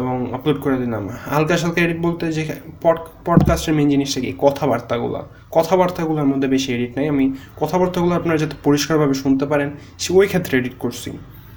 এবং 0.00 0.14
আপলোড 0.34 0.58
করে 0.64 0.76
দিলাম। 0.76 1.02
হালকা 1.32 1.54
সালকা 1.62 1.78
এডিট 1.80 2.00
বলতে 2.06 2.24
যে 2.32 2.42
পড 2.82 2.96
পডকাস্টের 3.26 3.74
মেন 3.74 3.88
জিনিসটা 3.88 4.20
কি? 4.20 4.30
কথাবার্তাগুলো। 4.38 5.20
কথাবার্তাগুলোর 5.50 6.26
মধ্যে 6.26 6.48
বেশি 6.48 6.68
এডিট 6.74 6.92
নেই। 6.98 7.06
আমি 7.08 7.24
কথাবার্তাগুলো 7.60 8.12
আপনারা 8.14 8.38
যাতে 8.38 8.56
পরিষ্কারভাবে 8.64 9.14
শুনতে 9.14 9.44
পারেন, 9.46 9.68
সে 9.98 10.08
ওই 10.18 10.26
ক্ষেত্রে 10.26 10.54
এডিট 10.58 10.76
করছি। 10.78 11.10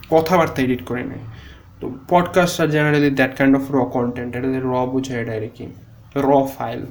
কথাবার্তা 0.10 0.60
এডিট 0.62 0.82
করে 0.86 1.04
নেই। 1.04 1.22
তো 1.80 1.86
podcast 2.10 2.56
are 2.62 2.68
generally 2.68 3.10
that 3.10 3.32
kind 3.38 3.54
of 3.56 3.64
raw 3.76 3.78
content 3.96 4.32
এটা 4.36 4.48
র 4.72 4.74
বুঝে 4.92 5.14
এটা 5.22 5.34
আর 5.40 5.46
কি 5.56 5.66
র 6.28 6.30
ফাইল 6.58 6.82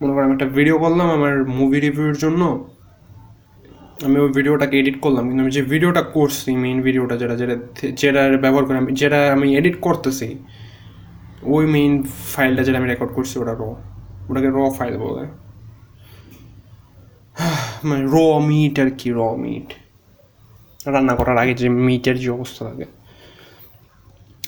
মনে 0.00 0.12
করেন 0.12 0.24
আমি 0.24 0.34
একটা 0.34 0.48
ভিডিও 0.58 0.76
করলাম 0.78 1.08
আমার 1.10 1.34
মুভি 1.58 1.78
রিভিউর 1.80 2.16
জন্য। 2.16 2.42
আমি 4.04 4.16
ওই 4.24 4.30
ভিডিওটাকে 4.32 4.74
এডিট 4.80 4.96
করলাম, 5.00 5.24
কিন্তু 5.28 5.42
আমি 5.44 5.52
যে 5.58 5.62
ভিডিওটা 5.62 6.02
করছি 6.16 6.50
মেইন 6.64 6.78
ভিডিওটা 6.82 7.14
যেটা 7.16 7.34
যেটা 7.40 7.56
যেটা 8.00 8.22
ব্যবহার 8.44 8.64
করে 8.66 8.78
আমি 8.82 8.92
যেটা 8.92 9.20
আমি 9.32 9.46
এডিট 9.58 9.76
করতেছি, 9.80 10.28
ওই 11.54 11.64
মেইন 11.66 11.92
ফাইলটা 12.34 12.62
যেটা 12.66 12.78
আমি 12.78 12.88
রেকর্ড 12.92 13.12
করছি 13.16 13.34
ওটা 13.42 13.54
র 13.60 13.62
ওটাকে 14.30 14.48
র 14.56 14.58
ফাইল 14.78 14.94
বলে। 15.04 15.24
মানে 17.88 18.02
র 18.14 18.16
মিট 18.50 18.74
আর 18.82 18.90
কি 18.98 19.08
র 19.10 19.20
মিট 19.44 19.68
রান্না 20.94 21.14
করার 21.18 21.38
আগে 21.42 21.54
যে 21.60 21.68
মিটের 21.68 22.16
যে 22.22 22.28
অবস্থা 22.30 22.62
থাকে। 22.68 22.86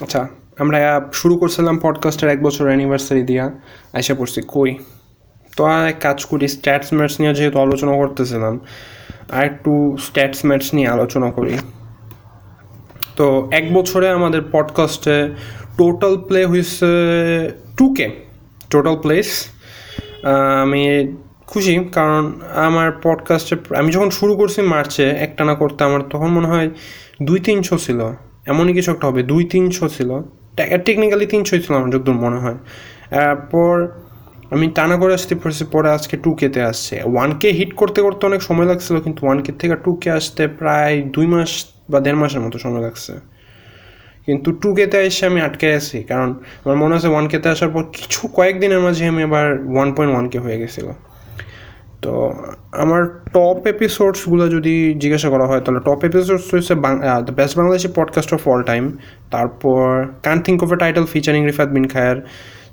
আচ্ছা 0.05 0.21
আমরা 0.63 0.79
শুরু 1.13 1.35
করছিলাম 1.39 1.79
পডকাস্টের 1.79 2.29
এক 2.35 2.41
বছর 2.43 2.65
অ্যানিভার্সারি 2.67 3.23
দিয়া। 3.23 3.45
আশা 3.99 4.15
পড়ছি 4.15 4.41
কই? 4.55 4.71
তো 5.57 5.63
এক 5.91 5.97
কাজ 6.07 6.19
করি 6.25 6.49
স্ট্যাটস 6.49 6.89
ম্যাটস 6.97 7.21
নিয়ে 7.21 7.35
যেহেতু 7.35 7.59
আলোচনা 7.67 7.93
করতেছিলাম 7.97 8.55
আর 9.33 9.45
একটু 9.45 9.97
স্ট্যাটস 10.01 10.45
ম্যাটস 10.47 10.75
নিয়ে 10.75 10.89
আলোচনা 10.89 11.31
করি। 11.31 11.59
তো 13.17 13.49
এক 13.53 13.75
বছরে 13.75 14.09
আমাদের 14.09 14.41
পডকাস্টে 14.53 15.29
টোটাল 15.77 16.17
প্লে 16.17 16.47
হয়েছে 16.47 16.87
টু 17.77 17.95
কে 17.95 18.11
টোটাল 18.71 18.97
প্লেস 18.97 19.47
আমি 20.63 21.13
খুশি 21.47 21.89
কারণ 21.93 22.33
আমার 22.55 22.93
পডকাস্টে 23.03 23.57
আমি 23.77 23.93
যখন 23.93 24.11
শুরু 24.11 24.37
করছি 24.37 24.63
মার্চে 24.63 25.11
একটানা 25.11 25.55
করতে 25.55 25.85
আমার 25.85 26.01
তখন 26.03 26.27
মনে 26.27 26.49
হয় 26.49 26.71
দুই 27.23 27.41
তিনশো 27.41 27.79
ছিল। 27.79 28.01
এমনই 28.47 28.73
কিছু 28.73 28.91
একটা 28.91 29.07
হবে 29.07 29.23
দুই 29.23 29.45
তিনশো 29.45 29.89
ছিল 29.89 30.23
টেকনিক্যালি 30.85 31.27
তিনশোই 31.27 31.63
ছিল 31.63 31.77
আমার, 31.77 31.91
যতদূর 31.91 32.15
মনে 32.15 32.37
হয়। 32.37 32.55
এরপর 33.11 33.89
আমি 34.55 34.67
টানা 34.77 34.97
করে 35.03 35.13
আসতে 35.19 35.35
পারছি 35.41 35.63
পরে 35.75 35.89
আজকে 35.97 36.15
টু 36.25 36.31
কেতে 36.41 36.61
আসছে। 36.71 36.95
ওয়ান 37.15 37.31
কে 37.41 37.49
হিট 37.59 37.71
করতে 37.81 38.01
করতে 38.07 38.23
অনেক 38.31 38.41
সময় 38.49 38.67
লাগছিল, 38.71 38.97
কিন্তু 39.07 39.21
ওয়ান 39.27 39.39
কে 39.45 39.51
থেকে 39.61 39.77
টু 39.85 39.93
কে 40.03 40.09
আসতে 40.19 40.43
প্রায় 40.61 40.95
দুই 41.15 41.27
মাস 41.35 41.51
বা 41.93 41.99
দেড় 42.05 42.19
মাসের 42.23 42.41
মতো 42.45 42.57
সময় 42.65 42.83
লাগছে। 42.87 43.13
কিন্তু 44.27 44.49
টু 44.63 44.69
কেতে 44.79 44.99
এসে 45.09 45.23
আমি 45.31 45.41
আটকে 45.47 45.67
আছি, 45.81 45.99
কারণ 46.11 46.29
আমার 46.65 46.77
মনে 46.83 46.95
আছে 46.99 47.09
ওয়ান 47.15 47.25
কেতে 47.33 47.49
আসার 47.55 47.71
পর 47.75 47.83
কিছু 47.97 48.23
কয়েকদিনের 48.39 48.81
মাঝে 48.87 49.03
আমি 49.13 49.23
আবার 49.29 49.47
ওয়ান 49.75 49.89
পয়েন্ট 49.97 50.13
ওয়ান 50.15 50.27
কে 50.33 50.39
হয়ে 50.45 50.59
গেছিল। 50.63 50.87
তো 52.05 52.13
আমার 52.83 53.03
টপ 53.37 53.59
এপিসোডসগুলো 53.75 54.45
যদি 54.57 54.75
জিজ্ঞাসা 55.03 55.29
করা 55.35 55.47
হয়, 55.51 55.63
তাহলে 55.65 55.81
টপ 55.89 56.01
এপিসোডস 56.09 56.45
হচ্ছে 56.55 56.75
the 57.27 57.33
best 57.39 57.55
Bangladeshi 57.59 57.89
podcast 57.99 58.31
of 58.37 58.41
all 58.51 58.61
time 58.71 58.85
তারপর 59.35 59.83
can 60.25 60.39
think 60.47 60.59
of 60.65 60.71
a 60.75 60.79
title 60.83 61.05
featuring 61.13 61.43
Rifat 61.51 61.69
Bin 61.77 61.87
Khayer 61.93 62.19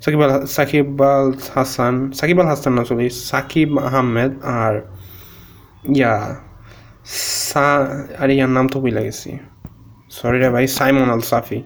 Sakib 0.02 0.20
Al 0.24 0.32
Sakib 0.56 0.88
Al 1.12 1.28
Hasan, 1.54 1.94
Sakib 2.18 2.38
Al 2.42 2.48
Hasan 2.52 2.72
না 2.78 2.82
সরি 2.88 3.06
সাকিব 3.30 3.70
আহমেদ 3.88 4.32
আর, 4.60 4.74
ইয়া, 5.98 6.14
সা, 7.48 7.68
আর 8.22 8.28
ইয়ার 8.34 8.50
নাম 8.56 8.66
তো 8.72 8.76
ভুলে 8.82 9.02
গেছি। 9.06 9.30
সরি 10.18 10.38
রে 10.42 10.48
ভাই, 10.54 10.64
সাইমন 10.78 11.08
আল 11.14 11.22
সাফি। 11.32 11.58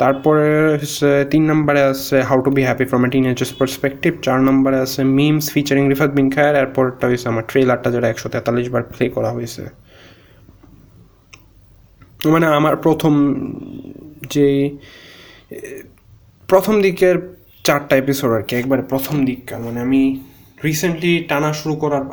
তারপরে 0.00 0.46
হচ্ছে 0.72 1.10
তিন 1.32 1.42
নম্বরে 1.50 1.82
আছে 1.92 2.16
how 2.28 2.38
to 2.46 2.50
be 2.56 2.62
happy 2.68 2.84
from 2.90 3.02
a 3.06 3.08
teenagers 3.14 3.52
perspective 3.60 4.12
চার 4.26 4.38
নম্বরে 4.48 4.78
আছে 4.86 5.00
মিমস 5.18 5.44
ফিচারিং 5.54 5.84
রিফাত 5.92 6.10
বিন 6.18 6.28
খায়ের। 6.34 6.54
এরপরটা 6.62 7.04
হয়েছে 7.10 7.26
আমার 7.32 7.44
ট্রেলারটা 7.50 7.88
যেটা 7.94 8.08
একশো 8.12 8.28
তেতাল্লিশ 8.34 8.66
বার 8.74 8.82
প্লে 8.92 9.04
করা 9.16 9.30
হয়েছে 9.36 9.62
মানে 12.32 12.46
আমার 12.58 12.74
প্রথম 12.84 13.14
যে 14.34 14.48
প্রথম 16.48 16.74
দিকের 16.80 17.16
চারটা 17.66 17.94
এপিসোড 17.96 18.30
আর 18.38 18.42
কি, 18.48 18.52
একবারে 18.56 18.82
প্রথম 18.82 19.16
দিককার 19.24 19.60
মানে 19.60 19.78
আমি 19.86 20.02
রিসেন্টলি 20.64 21.12
টানা 21.28 21.50
শুরু 21.52 21.74
করার 21.82 22.04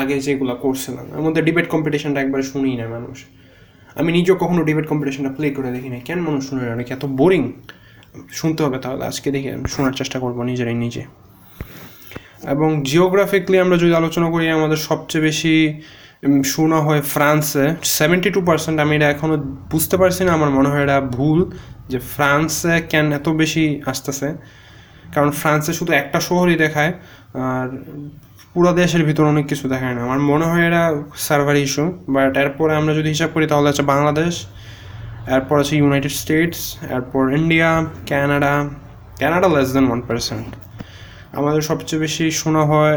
আগে 0.00 0.16
যেগুলো 0.26 0.54
করছিলাম, 0.64 1.06
এর 1.16 1.22
মধ্যে 1.26 1.40
ডিবেট 1.42 1.66
কম্পিটিশনটা 1.68 2.18
একবারে 2.24 2.44
শুনি 2.52 2.70
না 2.76 2.86
মানুষ। 2.88 3.16
আমি 4.00 4.10
নিজেও 4.12 4.36
কখনো 4.42 4.60
ডিবেট 4.68 4.86
কম্পিটিশনটা 4.86 5.32
প্লে 5.36 5.48
করে 5.56 5.68
দেখি 5.76 5.88
না 5.88 5.98
কেন 6.08 6.18
মানুষ 6.28 6.42
শুনে 6.48 6.62
না? 6.68 6.74
নাকি 6.78 6.90
এত 6.92 7.04
বোরিং 7.20 7.42
শুনতে 8.30 8.60
হবে 8.64 8.78
তাহলে, 8.78 9.02
আজকে 9.10 9.28
দেখি, 9.34 9.48
আমি 9.56 9.68
শোনার 9.74 9.94
চেষ্টা 10.00 10.18
করব 10.18 10.38
নিজেরাই 10.50 10.76
নিজে। 10.84 11.02
এবং 12.54 12.68
জিওগ্রাফিকলি 12.88 13.56
আমরা 13.64 13.76
যদি 13.82 13.92
আলোচনা 14.00 14.28
করি, 14.30 14.44
আমাদের 14.58 14.80
সবচেয়ে 14.88 15.24
বেশি 15.28 15.54
শোনা 16.52 16.78
হয় 16.86 17.02
ফ্রান্সে। 17.14 17.64
সেভেন্টি 17.98 18.28
টু 18.34 18.40
পার্সেন্ট 18.48 18.76
আমি 18.84 18.92
এটা 18.98 19.08
এখনও 19.14 19.36
বুঝতে 19.72 19.96
পারছি 20.00 20.22
না, 20.26 20.30
আমার 20.38 20.50
মনে 20.58 20.68
হয় 20.72 20.82
এটা 20.86 20.98
ভুল 21.16 21.38
যে 21.92 21.98
ফ্রান্সে 22.14 22.74
কেন 22.92 23.06
এত 23.18 23.26
বেশি 23.42 23.64
আসতেছে। 23.90 24.28
কারণ 25.14 25.30
ফ্রান্সে 25.40 25.72
শুধু 25.78 25.92
একটা 26.02 26.18
শহরই 26.28 26.56
দেখায়, 26.64 26.92
আর 27.48 27.68
পুরো 28.52 28.70
দেশের 28.80 29.02
ভিতর 29.08 29.24
অনেক 29.32 29.44
কিছু 29.50 29.64
দেখায় 29.72 29.94
না। 29.96 30.00
আমার 30.06 30.20
মনে 30.30 30.46
হয় 30.50 30.64
এটা 30.70 30.82
সার্ভার 31.26 31.56
ইস্যু 31.64 31.84
বাট 32.14 32.32
এরপরে 32.42 32.72
আমরা 32.80 32.92
যদি 32.98 33.08
হিসাব 33.14 33.30
করি 33.34 33.46
তাহলে 33.52 33.68
আছে 33.72 33.84
বাংলাদেশ, 33.92 34.34
এরপর 35.36 35.56
আছে 35.62 35.74
ইউনাইটেড 35.80 36.14
স্টেটস 36.22 36.60
এরপর 36.96 37.22
India 37.38 37.70
Canada 38.10 38.54
Canada 39.20 39.48
less 39.54 39.68
than 39.74 39.84
one 39.90 40.00
percent 40.08 40.48
আমাদের 41.38 41.62
সবচেয়ে 41.70 42.00
বেশি 42.04 42.24
শোনা 42.40 42.62
হয় 42.70 42.96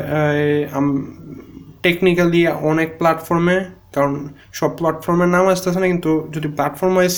টেকনিক্যালি 1.84 2.42
অনেক 2.72 2.90
প্ল্যাটফর্মে 3.00 3.58
কারণ 3.96 4.14
সব 4.60 4.72
প্ল্যাটফর্মের 4.80 5.30
নাম 5.36 5.46
আসতেছে 5.54 5.80
না, 5.84 5.88
কিন্তু 5.94 6.12
যদি 6.36 6.48
প্ল্যাটফর্ম 6.58 6.94
ওয়াইজ 6.98 7.14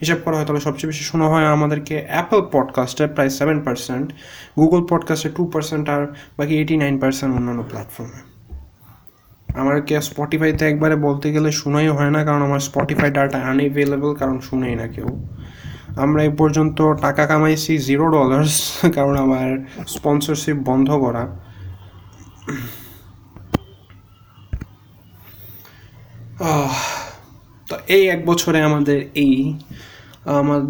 হিসাব 0.00 0.18
করা 0.24 0.34
হয়, 0.38 0.46
তাহলে 0.48 0.62
সবচেয়ে 0.66 0.88
বেশি 0.92 1.04
শোনা 1.10 1.26
হয় 1.32 1.46
আমাদেরকে 1.56 1.94
অ্যাপল 2.12 2.40
পডকাস্টে 2.54 3.04
প্রায় 3.14 3.30
সেভেন 3.38 3.58
পার্সেন্ট 3.66 4.06
গুগল 4.60 4.80
পডকাস্টে 4.90 5.28
টু 5.36 5.42
পার্সেন্ট 5.52 5.84
আর 5.94 6.02
বাকি 6.38 6.54
এইটি 6.60 6.74
নাইন 6.82 6.94
পার্সেন্ট 7.02 7.30
অন্যান্য 7.38 7.62
প্ল্যাটফর্মে 7.70 8.20
আমার 9.60 9.74
আমাকে 9.78 9.94
স্পটিফাইতে 10.10 10.62
একবারে 10.72 10.96
বলতে 11.06 11.26
গেলে 11.34 11.50
শোনাই 11.60 11.88
হয় 11.88 12.10
না, 12.10 12.20
কারণ 12.24 12.42
আমার 12.42 12.60
স্পটিফাই 12.68 13.10
ডাটা 13.16 13.38
আনএভেলেবল 13.50 14.10
কারণ 14.20 14.36
শুনেই 14.40 14.74
না 14.80 14.86
কেউ। 14.94 15.08
আমরা 16.04 16.20
এই 16.26 16.32
পর্যন্ত 16.40 16.78
টাকা 17.04 17.22
কামাইছি 17.26 17.72
জিরো 17.78 18.06
ডলার্স 18.16 18.54
কারণ 18.96 19.14
আমার 19.24 19.48
স্পন্সরশিপ 19.94 20.56
বন্ধ 20.70 20.88
করা। 21.04 21.24
তো 27.68 27.76
এই 27.88 28.08
এক 28.08 28.26
বছরে 28.26 28.62
আমাদের 28.62 29.08
এই, 29.14 29.58
আমার 30.24 30.60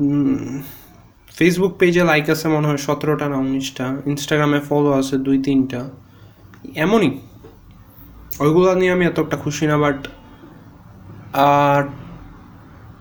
ফেসবুক 1.36 1.76
পেজে 1.78 2.04
লাইক 2.04 2.30
আছে 2.30 2.48
মনে 2.48 2.68
হয় 2.68 2.76
সতেরোটা 2.76 3.28
না 3.28 3.36
উনিশটা। 3.36 3.96
ইনস্টাগ্রামে 4.06 4.60
ফলো 4.60 4.92
আছে 4.92 5.18
দুই, 5.18 5.42
তিনটা। 5.42 5.90
এমনই। 6.74 7.18
ওইগুলো 8.40 8.74
নিয়ে 8.74 8.92
আমি 8.92 9.06
এতটা 9.06 9.36
খুশি 9.36 9.66
না 9.66 9.78
বাট 9.78 10.08
আর 11.32 11.82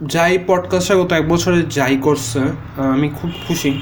যাই 0.08 0.40
পডকাস্টটা 0.48 0.96
গত 0.96 1.12
এক 1.12 1.30
বছরে 1.30 1.64
যাই 1.64 1.98
করছে 1.98 2.40
আমি 2.76 3.10
খুব 3.10 3.32
খুশি। 3.48 3.82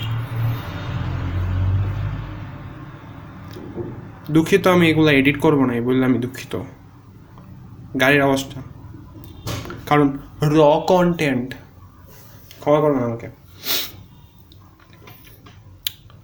দুঃখিত, 4.31 4.67
আমি 4.67 4.89
এগুলো 4.89 5.09
এডিট 5.11 5.39
করব 5.39 5.65
না, 5.65 5.73
এই 5.73 5.81
বললে 5.81 6.05
আমি 6.05 6.17
দুঃখিত। 6.17 6.59
গাড়ির 8.01 8.21
আওয়াজটা। 8.21 8.61
কারণ 9.89 10.07
র 10.55 10.59
কন্টেন্ট 10.91 11.47
ক্ষমা 12.61 12.79
করবেন 12.83 13.03
আমাকে। 13.09 13.27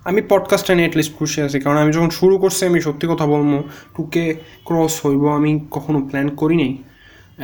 আমি 0.09 0.21
পডকাস্টটা 0.31 0.73
নিয়ে 0.75 0.85
অ্যাটলিস্ট 0.85 1.13
খুশি 1.19 1.39
আছি, 1.45 1.57
কারণ 1.63 1.77
আমি 1.83 1.91
যখন 1.97 2.11
শুরু 2.19 2.35
করছি, 2.43 2.61
আমি 2.69 2.79
সত্যি 2.87 3.05
কথা 3.11 3.25
বলব 3.33 3.51
টুকে 3.95 4.25
ক্রস 4.67 4.93
হইব 5.05 5.23
আমি 5.39 5.51
কখনো 5.75 5.99
প্ল্যান 6.09 6.27
করিনি, 6.41 6.69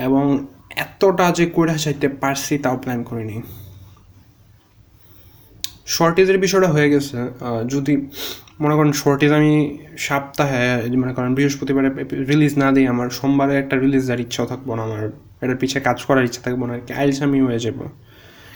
এবং 0.07 0.26
এতটা 0.84 1.26
যে 1.38 1.45
করে 1.55 1.76
চাইতে 1.86 2.07
পারছি 2.22 2.53
তাও 2.63 2.76
প্ল্যান 2.84 2.99
করিনি। 3.09 3.38
শর্টেজের 5.95 6.39
বিষয়টা 6.45 6.70
হয়ে 6.76 6.89
গেছে 6.93 7.18
যদি 7.74 7.93
মনে 8.63 8.76
করেন 8.78 8.91
শর্টেজ 9.01 9.32
আমি 9.39 9.53
সপ্তাহে, 10.07 10.63
মনে 11.03 11.13
করেন 11.18 11.32
বৃহস্পতিবারে 11.38 11.89
রিলিজ 12.32 12.53
না 12.61 12.68
দিই, 12.76 12.86
আমার 12.93 13.07
সোমবারে 13.18 13.53
একটা 13.61 13.76
রিলিজ 13.84 14.03
দেওয়ার 14.07 14.22
ইচ্ছাও 14.26 14.45
থাকব 14.51 14.70
না, 14.78 14.82
আমার 14.88 15.03
এটার 15.41 15.55
পিছিয়ে 15.55 15.83
কাজ 15.83 16.05
করার 16.05 16.25
ইচ্ছা 16.25 16.41
থাকব 16.41 16.65
না 16.65 16.73
আর 16.73 16.79
কি 16.79 16.93
আইলস 16.93 17.21
আমি 17.21 17.41
হয়ে 17.41 17.59
যাব। 17.59 17.88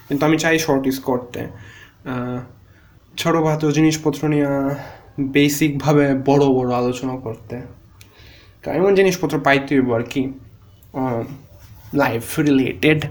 কিন্তু 0.08 0.26
আমি 0.26 0.38
চাই 0.38 0.60
শর্টেজ 0.60 1.00
করতে। 1.00 1.48
ছোটো 3.18 3.42
ভাত 3.42 3.66
জিনিসপত্র 3.66 4.28
নিয়ে 4.28 4.76
বেসিকভাবে 5.20 6.22
বড় 6.26 6.58
বড় 6.58 6.76
আলোচনা 6.76 7.18
করতে। 7.18 7.62
এমন 8.80 8.96
জিনিসপত্র 8.96 9.40
পাইতে 9.40 9.76
হইব 9.76 9.94
আর 9.94 10.04
কি 10.04 10.34
life 11.94 12.40
related 12.40 13.06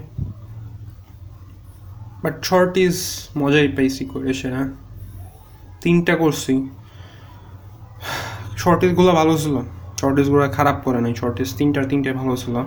but 2.23 2.43
short 2.43 2.77
is 2.77 3.27
মজাই 3.37 3.67
পাইছি 3.67 4.05
করে 4.05 4.33
সেটা 4.33 4.67
তিনটা 5.81 6.15
করছি। 6.15 6.55
শর্টেজগুলো 8.57 9.11
ভালো 9.11 9.37
ছিল। 9.37 9.61
শর্টেজগুলো 10.01 10.49
খারাপ 10.49 10.81
করে 10.83 11.01
নাই। 11.01 11.15
শর্টেজ 11.15 11.53
তিনটার 11.53 11.85
তিনটে 11.85 12.13
ভালো 12.13 12.35
ছিল। 12.35 12.63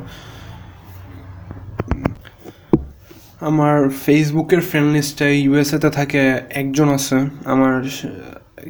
আমার 3.50 3.76
ফেসবুকের 4.04 4.60
ফ্রেন্ড 4.68 4.90
লিস্টে 4.96 5.28
ইউএসএতে 5.44 5.90
থাকে 5.90 6.22
একজন 6.62 6.88
আছে, 6.88 7.16
আমার, 7.44 7.74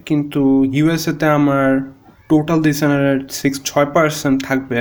কিন্তু 0.07 0.43
ইউএসএতে 0.77 1.27
আমার 1.39 1.68
টোটাল 2.29 2.59
ডিসেনারের 2.62 3.18
সিক্স 3.41 3.57
ছয় 3.64 3.89
পার্সেন্ট 3.95 4.37
থাকবে। 4.45 4.81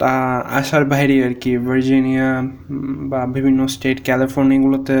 তা 0.00 0.12
আসার 0.58 0.84
বাইরে 0.84 1.16
আর 1.26 1.34
কি 1.42 1.52
ভার্জিনিয়া 1.58 2.28
বা 3.10 3.20
বিভিন্ন 3.26 3.60
স্টেট 3.66 3.98
ক্যালিফোর্নিয়াগুলোতে 4.04 4.98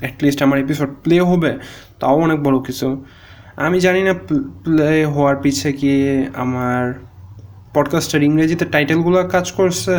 অ্যাটলিস্ট 0.00 0.40
আমার 0.42 0.58
এপিসোড 0.64 0.90
প্লে 1.02 1.16
হবে, 1.30 1.50
তাও 2.00 2.16
অনেক 2.26 2.38
বড় 2.42 2.58
কিছু। 2.66 2.88
আমি 3.66 3.78
জানি 3.80 4.00
না 4.02 4.12
প্লে 4.64 4.90
হওয়ার 5.04 5.36
পিছে 5.36 5.68
কি 5.72 5.92
আমার 6.34 6.82
পডকাস্টের 7.74 8.22
ইংরেজিতে 8.22 8.64
টাইটেলগুলো 8.64 9.18
কাজ 9.34 9.46
করছে? 9.52 9.96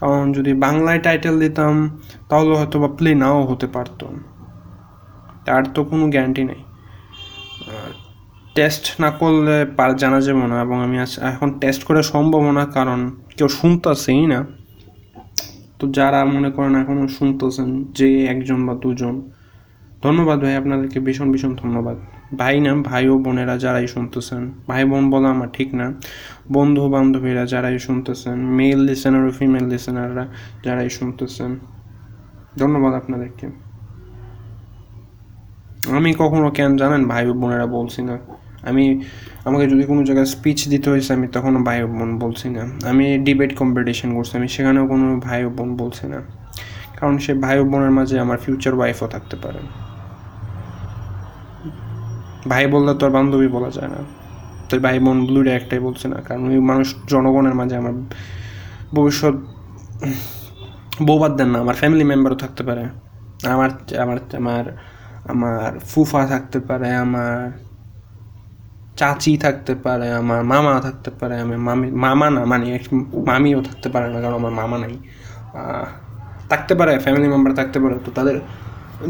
কারণ 0.00 0.24
যদি 0.36 0.52
বাংলায় 0.66 1.00
টাইটেল 1.06 1.34
দিতাম, 1.44 1.74
তাহলে 2.28 2.52
হয়তো 2.60 2.76
বা 2.82 2.88
প্লে 2.98 3.10
নাও 3.22 3.38
হতে 3.50 3.66
পারতো। 3.74 4.04
তার 5.46 5.62
তো 5.74 5.80
কোনো 5.90 6.04
গ্যারান্টি 6.14 6.42
নেই। 6.50 6.60
টেস্ট 8.56 8.84
না 9.02 9.10
করলে 9.20 9.56
পার 9.78 9.90
জানা 10.02 10.18
যাবে 10.26 10.44
না 10.50 10.56
এবং 10.66 10.76
আমি 10.86 10.96
এখন 11.32 11.48
টেস্ট 11.62 11.80
করে 11.88 12.00
সম্ভব 12.12 12.42
না, 12.58 12.64
কারণ 12.76 13.00
কেউ 13.36 13.48
শুনতেছেই 13.58 14.24
না। 14.32 14.40
তো 15.78 15.84
যারা 15.98 16.20
মনে 16.34 16.50
করেন 16.56 16.74
এখনও 16.82 17.04
শুনতেছেন, 17.18 17.68
যে 17.98 18.08
একজন 18.32 18.58
বা 18.66 18.74
দুজন, 18.82 19.14
ধন্যবাদ 20.04 20.38
ভাই, 20.44 20.54
আপনাদেরকে 20.60 20.98
ভীষণ 21.06 21.28
ভীষণ 21.32 21.52
ধন্যবাদ। 21.62 21.96
ভাই 22.40 22.56
না 22.60 22.70
ভাই 22.90 23.04
ও 23.08 23.14
বোনেরা 23.18 23.54
যারাই 23.58 23.86
শুনতেছেন, 23.86 24.42
ভাই 24.68 24.84
বোন 24.84 25.04
বলা 25.10 25.28
আমার 25.30 25.50
ঠিক 25.52 25.68
না, 25.74 25.86
বন্ধু 26.52 26.82
বান্ধবীরা 26.88 27.44
যারাই 27.46 27.76
শুনতেছেন 27.78 28.36
মেল 28.58 28.78
লিসেনার 28.78 29.24
ও 29.28 29.30
ফিমেল 29.30 29.64
লিসেনাররা 29.72 30.24
যারাই 30.64 30.90
শুনতেছেন, 30.90 31.50
ধন্যবাদ 32.58 32.92
আপনাদেরকে। 32.94 33.46
আমি 35.98 36.10
কখনো 36.18 36.50
কেন 36.50 36.70
জানেন 36.76 37.02
ভাই 37.08 37.22
বোনেরা 37.42 37.66
বলছি 37.66 38.02
না। 38.02 38.16
আমি, 38.70 38.84
আমাকে 39.44 39.64
যদি 39.68 39.84
কোনো 39.84 40.02
জায়গায় 40.04 40.26
স্পিচ 40.26 40.58
দিতে 40.68 40.90
হয়েছে, 40.90 41.10
আমি 41.12 41.26
তখনও 41.28 41.60
ভাই 41.64 41.78
বোন 41.84 42.10
বলছি 42.18 42.46
না। 42.48 42.62
আমি 42.90 43.18
ডিবেট 43.18 43.52
কম্পিটিশন 43.56 44.08
করছি, 44.14 44.32
আমি 44.38 44.48
সেখানেও 44.48 44.84
কোনো 44.86 45.06
ভাই 45.20 45.40
বোন 45.46 45.76
বলছি 45.76 46.06
না। 46.12 46.18
কারণ 46.98 47.18
সে 47.18 47.32
ভাই 47.34 47.56
বোনের 47.72 47.90
মাঝে 47.90 48.16
আমার 48.20 48.38
ফিউচার 48.38 48.74
ওয়াইফও 48.74 49.06
থাকতে 49.06 49.36
পারে। 49.36 49.60
ভাই 52.50 52.64
বললে 52.74 52.92
তো 52.98 53.02
আর 53.06 53.12
বান্ধবী 53.16 53.48
বলা 53.56 53.70
যায় 53.76 53.90
না। 53.94 54.00
তাই 54.68 54.78
ভাই 54.86 54.96
বোন 55.04 55.18
ব্লুডে 55.28 55.52
একটাই 55.58 55.80
বলছে 55.86 56.06
না, 56.12 56.18
কারণ 56.26 56.44
ওই 56.52 56.60
মানুষ 56.70 56.88
জনগণের 57.12 57.54
মাঝে 57.60 57.74
আমার 57.82 57.94
ভবিষ্যৎ 58.96 59.36
বৌবাদ 61.08 61.32
দেন 61.38 61.48
না, 61.54 61.58
আমার 61.64 61.76
ফ্যামিলি 61.80 62.04
মেম্বারও 62.10 62.36
থাকতে 62.44 62.62
পারে, 62.68 62.84
আমার 63.54 63.70
আমার 64.04 64.18
আমার 64.40 64.64
আমার 65.32 65.70
ফুফা 65.90 66.22
থাকতে 66.32 66.58
পারে, 66.68 66.88
আমার 67.04 67.36
চাচি 69.00 69.32
থাকতে 69.44 69.72
পারে, 69.84 70.08
আমার 70.20 70.40
মামা 70.52 70.72
থাকতে 70.86 71.10
পারে 71.20 71.34
আমার 71.44 71.60
মামি, 71.68 71.88
মামা 72.04 72.26
না 72.36 72.42
মানে 72.52 72.66
মামিও 73.28 73.60
থাকতে 73.68 73.88
পারে 73.94 74.06
না, 74.12 74.18
কারণ 74.22 74.36
আমার 74.40 74.54
মামা 74.60 74.76
নাই। 74.84 74.94
থাকতে 76.50 76.72
পারে 76.78 76.92
ফ্যামিলি 77.04 77.26
মেম্বার 77.32 77.52
থাকতে 77.60 77.78
পারে, 77.82 77.96
তো 78.04 78.10
তাদের 78.18 78.36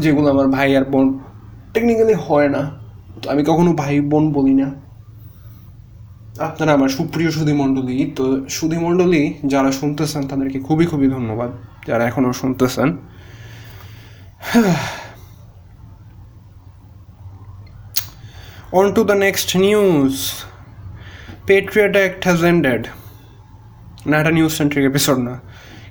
যেগুলো 0.03 0.27
আমার 0.33 0.47
ভাই 0.55 0.69
আর 0.79 0.85
বোন 0.93 1.05
টেকনিক্যালি 1.73 2.15
হয় 2.27 2.49
না। 2.55 2.61
আমি 3.31 3.41
কখনো 3.49 3.71
ভাই 3.81 3.93
বোন 4.11 4.25
বলি 4.37 4.53
না। 4.61 4.67
আপনারা 6.47 6.71
আমার 6.77 6.91
সুপ্রিয় 6.97 7.29
সুধী 7.37 7.53
মণ্ডলী 7.61 7.97
তো 8.17 8.23
সুধী 8.57 8.77
মণ্ডলী 8.85 9.21
যারা 9.53 9.69
শুনতেছেন, 9.79 10.21
তাদেরকে 10.31 10.59
খুবই 10.67 10.85
খুবই 10.91 11.07
ধন্যবাদ 11.15 11.51
যারা 11.87 12.03
এখনও 12.09 12.31
শুনতেছেন। 12.41 12.89
On 18.79 18.85
to 18.95 19.01
the 19.09 19.15
next 19.25 19.49
news 19.65 20.13
Patriot 21.49 21.93
Act 22.01 22.21
has 22.27 22.39
ended 22.51 22.81
না, 24.09 24.15
এটা 24.21 24.31
নিউজ 24.37 24.51
সেন্ট্রিক 24.59 24.85
এপিসোড 24.91 25.17
না, 25.27 25.35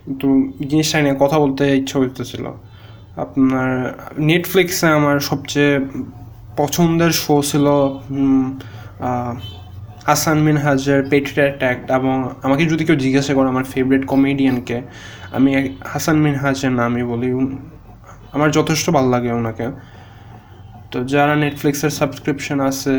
কিন্তু 0.04 0.28
জিনিসটা 0.70 0.96
নিয়ে 1.04 1.16
কথা 1.22 1.36
বলতে 1.44 1.62
ইচ্ছা 1.80 1.96
করতেছিল 2.02 2.44
আপনার 3.24 3.70
নেটফ্লিক্সে 4.30 4.88
আমার 4.98 5.16
সবচেয়ে 5.30 5.74
পছন্দের 6.60 7.12
শো 7.22 7.34
ছিল 7.50 7.66
হাসান 10.08 10.38
মিনহাজের 10.46 11.00
পেট্রিয়ট 11.10 11.58
অ্যাক্ট 11.64 11.86
এবং 11.98 12.16
আমাকে 12.46 12.62
যদি 12.72 12.82
কেউ 12.86 12.96
জিজ্ঞাসা 13.04 13.32
করে 13.36 13.48
আমার 13.54 13.66
ফেভারিট 13.72 14.02
কমেডিয়ানকে 14.12 14.78
আমি 15.36 15.50
হাসান 15.92 16.16
মিনহাজের 16.24 16.72
নামই 16.80 17.04
বলি। 17.12 17.28
আমার 18.34 18.50
যথেষ্ট 18.58 18.86
ভালো 18.96 19.08
লাগে 19.14 19.30
ওনাকে। 19.40 19.66
তো 20.92 20.98
যারা 21.14 21.34
নেটফ্লিক্সের 21.44 21.92
সাবস্ক্রিপশন 22.00 22.58
আছে 22.70 22.94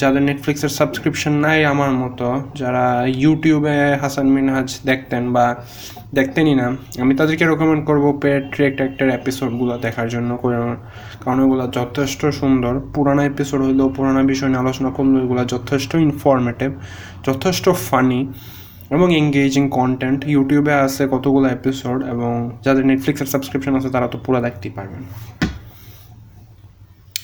যাদের 0.00 0.22
নেটফ্লিক্সের 0.28 0.72
সাবস্ক্রিপশন 0.78 1.34
নাই 1.44 1.58
আমার 1.72 1.92
মতো, 2.02 2.28
যারা 2.60 2.84
ইউটিউবে 3.22 3.76
হাসান 4.02 4.26
মিনহাজ 4.36 4.68
দেখতেন 4.90 5.22
বা 5.34 5.44
দেখতেনই 6.18 6.54
না, 6.60 6.66
আমি 7.02 7.12
তাদেরকে 7.18 7.44
রেকমেন্ড 7.50 7.82
করব 7.88 8.04
পেট্রিক 8.22 8.74
একটা 8.86 9.04
এপিসোডগুলো 9.20 9.74
দেখার 9.84 10.08
জন্য 10.14 10.30
কারণ- 11.28 11.44
ওগুলো 11.44 11.68
যথেষ্ট 11.72 12.26
সুন্দর। 12.26 12.80
পুরানো 12.94 13.22
এপিসোড 13.22 13.62
হইলেও 13.62 13.88
পুরানো 13.88 14.24
বিষয় 14.24 14.48
নিয়ে 14.48 14.60
আলোচনা 14.60 14.90
করলেও 14.90 15.24
এগুলো 15.24 15.44
যথেষ্ট 15.44 15.94
ইনফরমেটিভ 15.94 16.72
যথেষ্ট 17.26 17.70
ফানি 17.70 18.32
এবং 18.90 19.16
এঙ্গেজিং 19.16 19.68
কন্টেন্ট 19.68 20.24
ইউটিউবে 20.26 20.72
আছে 20.72 21.08
কতগুলো 21.10 21.48
এপিসোড 21.48 22.04
এবং 22.04 22.58
যাদের 22.64 22.86
নেটফ্লিক্সের 22.86 23.26
সাবস্ক্রিপশন 23.26 23.76
আছে 23.76 23.90
তারা 23.90 24.08
তো 24.08 24.18
পুরো 24.18 24.40
দেখতেই 24.40 24.72
পারবেন। 24.72 25.02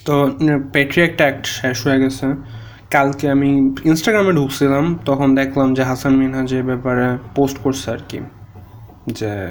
তো 0.05 0.31
পেট্রিয়াক্ট 0.73 1.17
অ্যাক্ট 1.17 1.47
শেষ 1.47 1.87
হয়ে 1.87 2.01
গেছে। 2.01 2.27
কালকে 2.91 3.31
আমি 3.31 3.75
ইনস্টাগ্রামে 3.85 4.33
ঢুকছিলাম, 4.33 4.99
তখন 5.05 5.35
দেখলাম 5.35 5.75
যে 5.75 5.83
হাসান 5.83 6.17
মিনহাজ 6.17 6.55
এ 6.55 6.63
ব্যাপারে 6.63 7.19
পোস্ট 7.35 7.59
করছে 7.59 7.91
আর 7.91 7.99
কি, 8.09 8.19
যে 9.07 9.49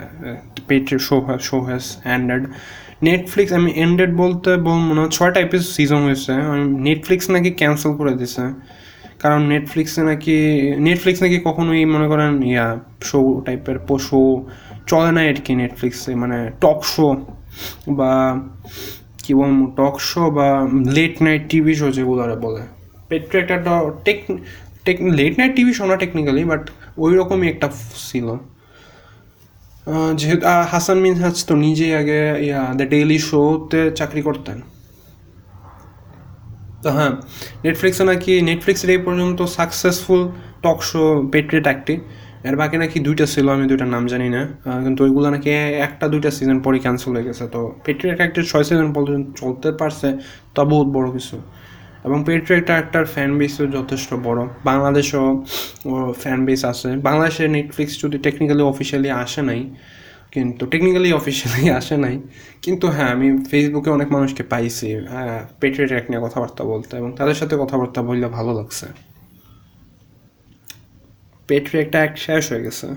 পেট্রি 0.68 1.00
show 1.00 1.28
show 1.42 1.62
has 1.62 1.98
ended 2.06 2.48
Netflix 3.08 3.52
আমি 3.60 3.70
এন্ডেড 3.86 4.12
বলতে 4.24 4.50
বল 4.66 4.80
মনে 4.90 5.00
হয় 5.02 5.12
ছয়টা 5.18 5.40
এপিসোড 5.48 5.70
সিজন 5.78 6.02
হয়েছে। 6.08 6.34
আমি 6.52 6.64
নেটফ্লিক্স 6.88 7.26
নাকি 7.36 7.50
ক্যান্সেল 7.62 7.92
করে 8.00 8.14
দিছে। 8.22 8.44
কারণ 9.22 9.42
নেটফ্লিক্সে 9.54 10.02
নাকি 10.10 10.38
নেটফ্লিক্স 10.88 11.20
নাকি 11.26 11.38
কখনোই 11.48 11.82
মনে 11.94 12.08
করেন, 12.12 12.32
ইয়া 12.52 12.68
শো 13.10 13.20
টাইপের 13.46 13.78
শো 14.08 14.20
চলে 14.90 15.12
না 15.16 15.22
আর 15.32 15.40
কি 15.46 15.54
নেটফ্লিক্সে 15.62 16.12
মানে 16.22 16.38
টক 16.64 16.80
শো 16.94 17.08
বা 18.00 18.12
কি 19.24 19.32
বলব 19.40 19.60
টক 19.80 19.96
শো 20.10 20.24
বা 20.38 20.48
লেট 20.98 21.16
নাইট 21.26 21.42
টিভি 21.52 21.74
শো 21.80 21.88
যেগুলো 21.98 22.24
বলে। 22.46 22.64
পেট্রো 23.10 23.36
একটা 23.44 23.58
tech 24.06 24.98
late 25.20 25.34
night 25.40 25.52
TV 25.58 25.74
show 25.78 25.84
না 25.92 25.96
টেকনিক্যালি 26.04 26.44
বাট 26.52 26.64
ওই 27.04 27.12
রকমই 27.20 27.48
একটা 27.54 27.68
ছিল। 28.10 28.28
যেহেতু 30.20 30.46
হাসান 30.72 30.98
মিনহাজ 31.06 31.36
তো 31.48 31.54
নিজেই 31.66 31.94
আগে, 32.02 32.22
ইয়া 32.48 32.62
দ্য 32.80 32.86
ডেইলি 32.94 33.18
শোতে 33.30 33.82
চাকরি 34.00 34.22
করতেন। 34.28 34.58
তো 36.84 36.90
হ্যাঁ 36.98 37.14
নেটফ্লিক্সে 37.66 38.04
নাকি 38.12 38.34
নেটফ্লিক্সের 38.50 38.90
এই 38.96 39.02
পর্যন্ত 39.08 39.40
সাকসেসফুল 39.58 40.22
টক 40.64 40.80
শো 40.90 41.04
পেট্রেট 41.34 41.66
একটি। 41.76 41.96
এর 42.48 42.56
বাকি 42.62 42.78
নাকি 42.84 42.98
দুইটা 43.08 43.26
ছিল, 43.34 43.46
আমি 43.56 43.66
দুইটার 43.72 43.90
নাম 43.96 44.04
জানি 44.14 44.28
না। 44.36 44.42
কিন্তু 44.86 45.00
ওইগুলো 45.06 45.28
নাকি 45.36 45.50
একটা 45.88 46.06
দুইটা 46.14 46.30
সিজন 46.38 46.58
পরে 46.66 46.78
ক্যান্সেল 46.86 47.12
হয়ে 47.16 47.26
গেছে। 47.30 47.46
তো 47.54 47.62
পেট্রেট 47.86 48.18
একটির 48.26 48.46
ছয় 48.52 48.66
সিজন 48.68 48.90
পর্যন্ত 48.98 49.26
চলতে 49.42 49.70
পারছে, 49.82 50.08
তা 50.56 50.62
বহুত 50.72 50.88
বড় 50.98 51.08
কিছু। 51.16 51.36
এবং 52.06 52.18
পেট্রেট 52.28 52.68
একটার 52.82 53.06
ফ্যান 53.14 53.32
বেসও 53.40 53.66
যথেষ্ট 53.78 54.10
বড়। 54.28 54.42
বাংলাদেশেও 54.70 55.28
ফ্যান 56.22 56.40
বেস 56.48 56.62
আছে। 56.72 56.90
বাংলাদেশে 57.08 57.44
নেটফ্লিক্স 57.58 57.94
যদি 58.04 58.18
টেকনিক্যালি 58.26 58.64
অফিসিয়ালি 58.72 59.10
আসে 59.24 59.42
নাই, 59.50 59.62
কিন্তু 60.36 60.64
টেকনিক্যালি 60.74 61.10
অফিসিয়ালি 61.20 61.64
আসে 61.80 61.96
নাই, 62.06 62.16
কিন্তু 62.66 62.86
হ্যাঁ 62.96 63.12
আমি 63.16 63.28
ফেসবুকে 63.52 63.90
অনেক 63.98 64.10
মানুষকে 64.16 64.44
পাইছি 64.54 64.88
হ্যাঁ 65.14 65.40
অ্যাক্ট 65.92 66.08
নিয়ে 66.12 66.22
কথাবার্তা 66.26 66.64
বলতে 66.74 66.94
এবং 67.02 67.10
তাদের 67.20 67.38
সাথে 67.42 67.56
কথাবার্তা 67.64 68.00
বললে 68.10 68.28
ভালো 68.38 68.52
লাগছে। 68.60 68.88
পেট্রিয়ট 71.50 71.94
এক 72.06 72.12
শেষ 72.26 72.44
হয়ে 72.52 72.64
গেছে। 72.68 72.88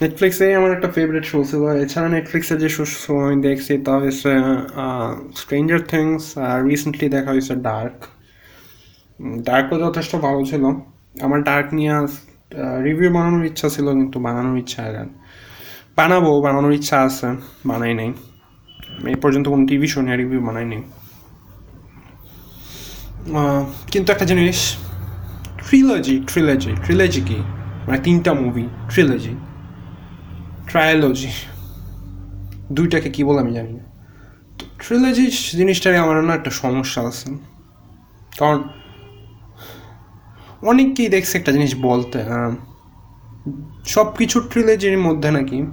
নেটফ্লিক্সে 0.00 0.46
আমার 0.58 0.70
একটা 0.76 0.88
ফেভারিট 0.96 1.24
শো 1.30 1.38
ছিল। 1.50 1.62
এছাড়া 1.84 2.08
নেটফ্লিক্সে 2.16 2.54
যে 2.62 2.68
শো 2.74 3.12
আমি 3.26 3.36
দেখছি, 3.48 3.72
তা 3.86 3.92
হচ্ছে 4.02 4.32
স্ট্রেঞ্জার 5.40 5.80
থিংস 5.92 6.22
আর 6.48 6.58
রিসেন্টলি 6.70 7.06
দেখা 7.16 7.30
হয়েছে 7.34 7.54
ডার্ক 7.68 7.96
ডার্কও 9.48 9.76
যথেষ্ট 9.84 10.12
ভালো 10.26 10.40
ছিল। 10.50 10.64
আমার 11.26 11.40
ডার্ক 11.48 11.66
নিয়ে 11.78 11.94
রিভিউ 12.86 13.10
বানানোর 13.16 13.44
ইচ্ছা 13.50 13.68
ছিল, 13.74 13.86
কিন্তু 13.98 14.16
বানানোর 14.26 14.56
ইচ্ছা 14.62 14.80
আর 14.88 14.96
বানাবো, 15.98 16.30
বানানোর 16.46 16.72
ইচ্ছা 16.78 16.96
আছে, 17.08 17.28
বানাই 17.70 17.92
নাই। 18.00 18.10
এই 19.12 19.18
পর্যন্ত 19.22 19.46
কোনো 19.52 19.64
টিভি 19.70 19.88
শো 19.92 19.98
নিয়ে 20.06 20.16
রিভিউ 20.22 20.40
বানাই 20.46 20.66
নাই। 20.72 20.82
কিন্তু 23.92 24.08
একটা 24.14 24.26
জিনিস 24.30 24.58
ট্রিলজি 25.66 26.16
ট্রিলজি 26.30 26.72
ট্রিলজি 26.84 27.22
কি? 27.28 27.38
মানে 27.86 27.98
তিনটা 28.06 28.30
মুভি 28.42 28.64
ট্রিলজি 28.92 29.34
ট্রায়োলজি 30.66 31.28
দুইটাকে 32.72 33.10
কি 33.10 33.24
বলে 33.24 33.40
আমি 33.40 33.54
জানি 33.54 33.72
না। 33.72 33.84
তো 34.58 34.64
ট্রিলজি 34.78 35.30
জিনিসটা 35.56 35.90
নিয়ে 35.90 36.02
আমার 36.02 36.24
না 36.24 36.34
একটা 36.34 36.50
সমস্যা 36.50 37.02
আছে। 37.02 37.38
কারণ 38.38 38.62
অনেককেই 40.62 41.08
দেখছে 41.08 41.38
একটা 41.38 41.52
জিনিস 41.52 41.74
বলতে 41.80 42.22
হ্যাঁ। 42.22 42.56
সব 43.84 44.16
কিছু 44.16 44.40
ট্রিলজির 44.40 44.98
মধ্যে 44.98 45.30
নাকি 45.30 45.66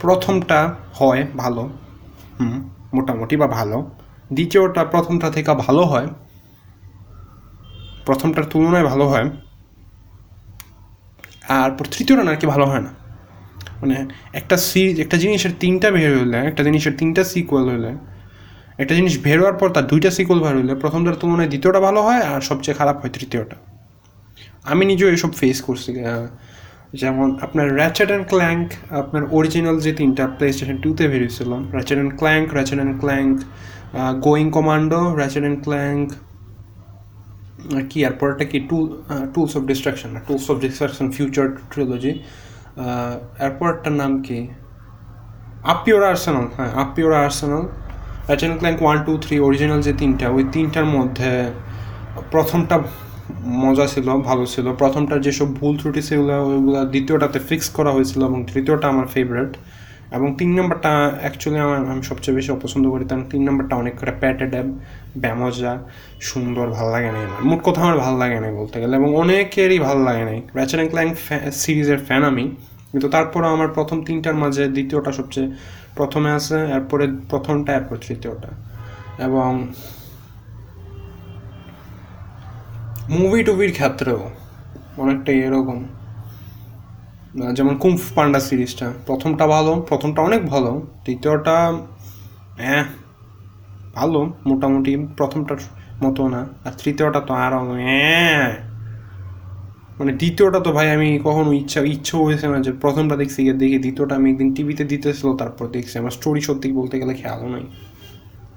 প্রথমটা 0.00 0.74
হয় 0.94 1.26
ভালো, 1.36 1.70
হুম, 2.40 2.70
মোটামুটি 2.94 3.36
বা 3.36 3.46
ভালো। 3.46 3.90
দ্বিতীয়টা 4.32 4.84
প্রথমটা 4.84 5.30
থেকে 5.30 5.54
ভালো 5.54 5.82
হয়। 5.82 6.06
প্রথমটার 8.06 8.44
তুলনায় 8.44 8.84
ভালো 8.84 9.08
হয়। 9.08 9.30
আর 11.48 11.70
তৃতীয়টা 11.70 12.24
নাকি 12.24 12.46
ভালো 12.46 12.66
হয় 12.66 12.80
না। 12.80 13.01
মানে 13.82 13.96
একটা 14.40 14.56
সি 14.68 14.82
একটা 15.04 15.16
জিনিসের 15.22 15.52
তিনটা 15.62 15.88
বের 15.96 16.12
হইলে, 16.18 16.38
একটা 16.50 16.62
জিনিসের 16.66 16.94
তিনটা 17.00 17.22
সিকুয়েল 17.32 17.66
হইলে। 17.72 17.92
একটা 18.82 18.94
জিনিস 18.98 19.14
বের 19.24 19.38
হওয়ার 19.42 19.56
পর 19.60 19.68
তার 19.76 19.86
দুইটা 19.92 20.10
সিকুয়েল 20.16 20.40
বের 20.44 20.54
হইলে। 20.58 20.74
প্রথমটার 20.82 21.16
তুলনায় 21.20 21.50
দ্বিতীয়টা 21.52 21.80
ভালো 21.86 22.00
হয় 22.06 22.22
আর 22.32 22.40
সবচেয়ে 22.50 22.76
খারাপ 22.80 22.96
হয় 23.00 23.12
তৃতীয়টা। 23.16 23.56
আমি 24.72 24.82
নিজেও 24.90 25.08
এসব 25.16 25.30
ফেস 25.40 25.58
করছি 25.68 25.90
যেমন 27.00 27.28
আপনার 27.46 27.66
র্যাচেট 27.80 28.08
অ্যান্ড 28.12 28.26
ক্ল্যাঙ্ক 28.32 28.66
আপনার 29.02 29.22
অরিজিনাল 29.36 29.76
যে 29.86 29.92
তিনটা 30.00 30.24
প্লে 30.36 30.46
স্টেশন 30.54 30.76
টুতে 30.84 31.04
বেরিয়েছিল 31.12 31.50
Ratchet 31.76 31.98
and 31.98 32.14
Clank 32.20 32.46
Ratchet 32.58 32.78
and 32.80 32.96
Clank 33.02 33.34
going 34.26 34.46
commando 34.56 35.00
Ratchet 35.20 35.42
and 35.44 35.60
Clank 35.66 36.06
কি 37.90 37.98
আর 38.06 38.14
পরেরটা 38.20 38.44
কি? 38.50 38.58
Tool 38.70 38.84
tools 39.34 39.52
of 39.58 39.62
destruction 39.70 40.10
tools 40.28 40.46
of 40.52 40.56
destruction 40.64 41.06
future 41.16 41.46
trilogy 41.72 42.12
এরপরটার 43.46 43.94
নাম 44.02 44.12
কি? 44.26 44.38
আপিওরা 45.74 46.06
আর্সেনাল 46.14 46.46
হ্যাঁ 46.56 46.72
up your 46.84 47.18
arsenal. 47.26 47.64
Ratchet 48.28 48.52
Clank 48.60 48.78
one 48.82 48.98
two 49.06 49.12
three 49.24 49.36
original 49.48 49.80
যে 49.86 49.92
তিনটা, 50.00 50.26
ওই 50.36 50.44
তিনটার 50.54 50.88
মধ্যে 50.96 51.32
প্রথমটা 52.30 52.76
মজা 53.64 53.86
ছিল, 53.86 54.06
ভালো 54.28 54.44
ছিল। 54.46 54.66
প্রথমটার 54.82 55.22
যেসব 55.26 55.48
ভুল 55.58 55.74
ত্রুটি 55.80 56.02
সেগুলো 56.08 56.34
ওইগুলো 56.50 56.80
দ্বিতীয়টাতে 56.92 57.38
ফিক্স 57.48 57.66
করা 57.76 57.90
হয়েছিল 57.96 58.20
এবং 58.30 58.38
তৃতীয়টা 58.50 58.86
আমার 58.92 59.06
ফেভারেট 59.14 59.52
এবং 60.16 60.28
তিন 60.38 60.50
নম্বরটা 60.58 60.92
অ্যাকচুয়ালি 61.22 61.58
আমার, 61.66 61.78
আমি 61.92 62.02
সবচেয়ে 62.10 62.34
বেশি 62.38 62.50
অপছন্দ 62.56 62.84
করি, 62.92 63.04
কারণ 63.10 63.24
তিন 63.32 63.42
নম্বরটা 63.48 63.74
অনেক 63.82 63.94
করে 64.00 64.12
প্যাটেড 64.22 64.52
ব্যামজা 65.22 65.72
সুন্দর, 66.30 66.66
ভালো 66.76 66.90
লাগে 66.94 67.10
না 67.14 67.18
আমার। 67.26 67.42
মোট 67.50 67.60
কথা 67.66 67.80
আমার 67.86 67.98
ভালো 68.04 68.16
লাগে 68.22 68.38
না 68.42 68.48
বলতে 68.60 68.76
গেলে, 68.82 68.94
এবং 69.00 69.10
অনেকেরই 69.22 69.78
ভালো 69.88 70.00
লাগে 70.08 70.24
নাই। 70.30 70.38
র্যাচেট 70.58 70.78
অ্যান্ড 70.78 70.92
ক্ল্যাঙ্ক 70.92 71.12
সিরিজের 71.62 72.00
ফ্যান 72.06 72.22
আমি, 72.30 72.44
কিন্তু 72.90 73.06
তারপরে 73.14 73.46
আমার 73.54 73.70
প্রথম 73.76 73.98
তিনটার 74.08 74.36
মাঝে 74.42 74.62
দ্বিতীয়টা 74.76 75.10
সবচেয়ে 75.18 75.48
প্রথমে 75.98 76.30
আছে, 76.38 76.56
এরপরে 76.76 77.04
প্রথমটা, 77.30 77.70
এরপর 77.78 77.96
তৃতীয়টা। 78.06 78.50
এবং 79.26 79.50
মুভি 83.18 83.40
টুভির 83.46 83.72
ক্ষেত্রেও 83.78 84.20
অনেকটা 85.02 85.30
এরকম। 85.46 85.78
যেমন 87.34 87.76
কুম্ফ 87.76 88.14
পান্ডা 88.14 88.40
সিরিজটা। 88.40 88.92
প্রথমটা 89.06 89.46
ভালো, 89.46 89.72
প্রথমটা 89.88 90.22
অনেক 90.22 90.46
ভালো, 90.46 90.82
দ্বিতীয়টা 91.04 91.72
হ্যাঁ 92.56 92.84
ভালো, 93.94 94.32
মোটামুটি 94.46 94.96
প্রথমটার 94.96 95.58
মতো 96.04 96.28
না, 96.28 96.46
আর 96.64 96.72
তৃতীয়টা 96.82 97.20
তো 97.20 97.34
আরও 97.34 97.62
হ্যাঁ। 97.86 98.52
মানে 99.98 100.12
দ্বিতীয়টা 100.12 100.60
তো 100.60 100.72
ভাই 100.72 100.90
আমি 100.90 101.20
কখনো 101.24 101.52
ইচ্ছা 101.52 101.80
ইচ্ছা 101.80 102.16
হয়েছে 102.16 102.48
না 102.48 102.60
যে 102.60 102.72
প্রথমটা 102.72 103.16
দেখছি, 103.16 103.42
গিয়ে 103.42 103.54
দেখি 103.54 103.78
দ্বিতীয়টা 103.78 104.14
আমি 104.14 104.30
একদিন 104.30 104.54
টিভিতে 104.54 104.84
দিতেছিল, 104.84 105.36
তারপর 105.36 105.68
দেখছি। 105.68 105.98
আমার 105.98 106.10
স্টোরি 106.10 106.40
সত্যি 106.40 106.72
বলতে 106.72 106.98
গেলে 107.00 107.14
খেয়ালও 107.14 107.48
নাই। 107.48 107.64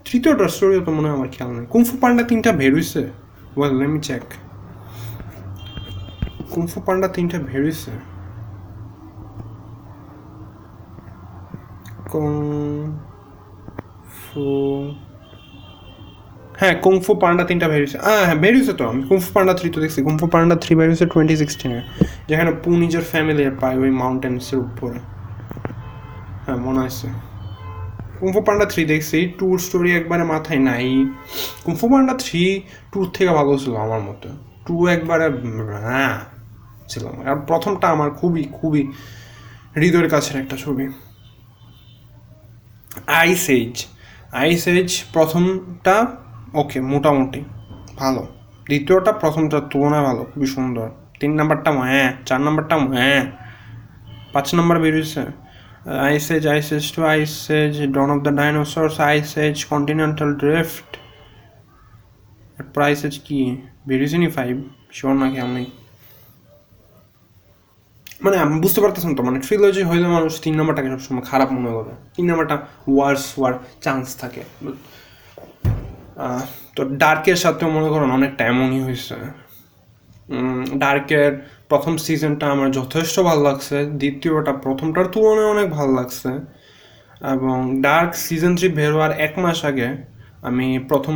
তৃতীয়টার 0.05 0.49
স্টোরিও 0.49 0.82
তো 0.82 0.91
মনে 0.91 1.07
হয় 1.07 1.15
আমার 1.17 1.28
খেয়াল 1.28 1.51
নাই। 1.51 1.65
কুমফু 1.73 1.97
পান্ডা 2.01 2.23
তিনটা 2.23 2.51
হয়েছে 2.51 3.01
well 3.57 3.73
let 3.80 3.89
me 3.89 3.99
check 3.99 4.23
Kung Fu 6.53 6.82
Panda 6.86 7.07
তিনটা 7.07 7.38
বের 7.39 7.63
কুমফু 12.11 12.95
হ্যাঁ 16.59 16.75
কুমফু 16.75 17.15
পান্ডা 17.15 17.43
তিনটা 17.43 17.67
বেরিয়েছে 17.67 17.97
হ্যাঁ 17.97 18.23
হ্যাঁ 18.25 18.35
বেরিয়েছে 18.35 18.73
তো। 18.73 18.83
আমি 18.89 19.03
কুমফু 19.03 19.29
পান্ডা 19.33 19.53
থ্রি 19.53 19.69
তো 19.69 19.81
দেখছি। 19.81 20.03
কুমফু 20.03 20.27
পান্ডা 20.27 20.55
থ্রি 20.55 20.75
বেরিয়েছে 20.75 21.05
টোয়েন্টি 21.05 21.35
সিক্সটিনে 21.37 21.81
যেখানে 22.27 22.51
পু 22.63 22.69
নিজের 22.71 23.01
ফ্যামিলি 23.01 23.43
পায় 23.61 23.77
ওই 23.77 23.91
মাউন্টেন্সের 23.91 24.59
উপরে। 24.59 24.99
হ্যাঁ 26.45 26.57
মনে 26.57 26.81
আছে। 26.85 27.07
কুমফু 28.19 28.41
পান্ডা 28.41 28.65
থ্রি 28.65 28.85
দেখছি। 28.85 29.33
ট্যুর 29.37 29.59
স্টোরি 29.59 29.95
একবারে 29.95 30.23
মাথায় 30.23 30.59
নাই। 30.59 31.05
কুমফু 31.63 31.89
পান্ডা 31.89 32.13
থ্রি 32.13 32.43
ট্যুর 32.91 33.07
থেকে 33.13 33.29
ভালো 33.29 33.57
ছিল 33.57 33.75
আমার 33.75 34.01
মতে। 34.01 34.29
টু 34.67 34.87
একবারে 34.87 35.25
হ্যাঁ 35.87 36.19
ছিল। 36.87 37.05
আর 37.25 37.35
প্রথমটা 37.35 37.87
আমার 37.87 38.11
খুবই 38.11 38.43
খুবই 38.61 38.91
হৃদয়ের 39.75 40.09
কাছের 40.09 40.35
একটা 40.41 40.55
ছবি। 40.57 40.87
আইস 43.07 43.49
এজ 43.49 43.75
আইস 44.31 44.67
এজ 44.67 45.03
প্রথমটা 45.13 45.95
ওকে 46.53 46.81
মোটামুটি 46.81 47.41
ভালো। 47.95 48.21
দ্বিতীয়টা 48.65 49.11
প্রথমটার 49.11 49.63
তুলনায় 49.71 50.03
ভালো, 50.03 50.21
খুবই 50.23 50.47
সুন্দর। 50.47 50.87
তিন 51.19 51.31
নাম্বারটা 51.35 51.71
হ্যাঁ 51.71 52.11
চার 52.25 52.41
নাম্বারটা 52.41 52.75
হ্যাঁ। 52.77 53.23
পাঁচ 54.33 54.47
নাম্বার 54.55 54.79
বেরিয়েছে। 54.79 55.23
Ice 56.07 56.31
Age 56.31 56.47
Ice 56.47 56.67
Age 56.71 56.85
two 56.91 57.01
Ice 57.05 57.51
Age 57.51 57.73
dawn 57.87 58.09
of 58.11 58.19
the 58.23 58.31
dinosaurs 58.31 58.95
Ice 59.01 59.37
Age 59.37 59.55
continental 59.65 60.29
drift 60.33 60.89
price 62.73 62.99
age 63.05 63.15
কি 63.19 63.39
বেরিয়েছে 63.87 64.17
নি 64.17 64.27
ফাইভ 64.27 64.53
শিওর 64.91 65.13
না 65.15 65.27
নেই 65.47 65.67
মানে 68.24 68.38
আমি 68.43 68.55
বুঝতে 68.63 68.80
পারতেছেন 68.84 69.11
তো 69.18 69.22
মানে 69.28 69.39
ট্রিলজি 69.45 69.84
হইলে 69.89 70.07
মানুষ 70.16 70.32
তিন 70.45 70.53
নাম্বারটাকে 70.59 70.89
সবসময় 70.93 71.26
খারাপ 71.32 71.49
মনে 71.57 71.72
করে। 71.78 71.91
তিন 72.16 72.26
নাম্বারটা 72.30 72.55
ওয়ার্স 72.95 73.24
হওয়ার 73.36 73.53
চান্স 73.84 74.05
থাকে। 74.22 74.41
তো 76.76 76.82
ডার্কের 77.01 77.38
সাথেও 77.43 77.70
মনে 77.78 77.89
করেন 77.93 78.09
অনেকটা 78.18 78.43
এমনই 78.51 78.82
হয়েছে। 78.88 79.16
ডার্কের 80.84 81.32
প্রথম 81.70 81.93
সিজনটা 82.05 82.45
আমার 82.55 82.70
যথেষ্ট 82.80 83.16
ভালো 83.30 83.41
লাগছে। 83.47 83.78
দ্বিতীয়টা, 84.01 84.53
প্রথমটার 84.66 85.05
তুলনায় 85.13 85.49
অনেক 85.55 85.68
ভালো 85.78 85.91
লাগছে। 85.99 86.32
এবং 87.34 87.57
ডার্ক 87.86 88.11
সিজন 88.26 88.53
থ্রি 88.57 88.68
বের 88.78 88.91
হওয়ার 88.95 89.13
এক 89.26 89.34
মাস 89.43 89.59
আগে 89.70 89.88
আমি 90.49 90.68
প্রথম 90.89 91.16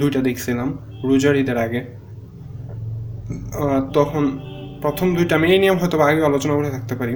দুইটা 0.00 0.20
দেখছিলাম, 0.28 0.68
রোজার 1.08 1.34
ঈদের 1.42 1.58
আগে। 1.66 1.80
তখন 3.98 4.24
প্রথম 4.82 5.06
দুইটা 5.16 5.34
আমি 5.38 5.46
এই 5.54 5.58
নিয়ম 5.62 5.76
হয়তো 5.82 5.96
আগে 6.10 6.22
আলোচনা 6.30 6.54
করে 6.58 6.70
থাকতে 6.76 6.94
পারি। 7.00 7.14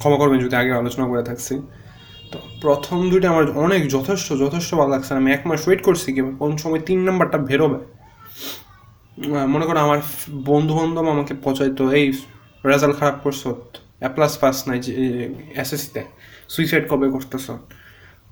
ক্ষমা 0.00 0.16
করবেন 0.20 0.38
যদি 0.44 0.56
আগে 0.62 0.72
আলোচনা 0.82 1.04
করে 1.10 1.22
থাকছি। 1.30 1.54
তো 2.30 2.38
প্রথম 2.62 2.98
দুইটা 3.10 3.28
আমার 3.34 3.46
অনেক 3.64 3.82
যথেষ্ট 3.96 4.28
যথেষ্ট 4.44 4.70
ভালো 4.80 4.90
লাগছে 4.94 5.10
আমি 5.20 5.28
এক 5.36 5.42
মাস 5.48 5.60
ওয়েট 5.66 5.80
করছি 5.88 6.08
কি 6.14 6.20
কোন 6.42 6.52
সময় 6.62 6.82
তিন 6.88 6.98
নাম্বারটা 7.08 7.38
বেরোবে। 7.48 7.80
মনে 9.54 9.64
করো 9.68 9.78
আমার 9.86 10.00
বন্ধু 10.50 10.72
বান্ধব 10.78 11.06
আমাকে 11.14 11.34
পচাইতো, 11.44 11.84
এই 11.98 12.06
রেজাল্ট 12.70 12.94
খারাপ 13.00 13.16
করছ 13.24 13.42
এ 14.06 14.08
প্লাস 14.16 14.32
পাস 14.42 14.56
নাই 14.68 14.78
যে 14.84 14.92
এসএসসিতে 15.62 16.02
সুইসাইড 16.52 16.84
কবে 16.90 17.06
করতেছ? 17.14 17.46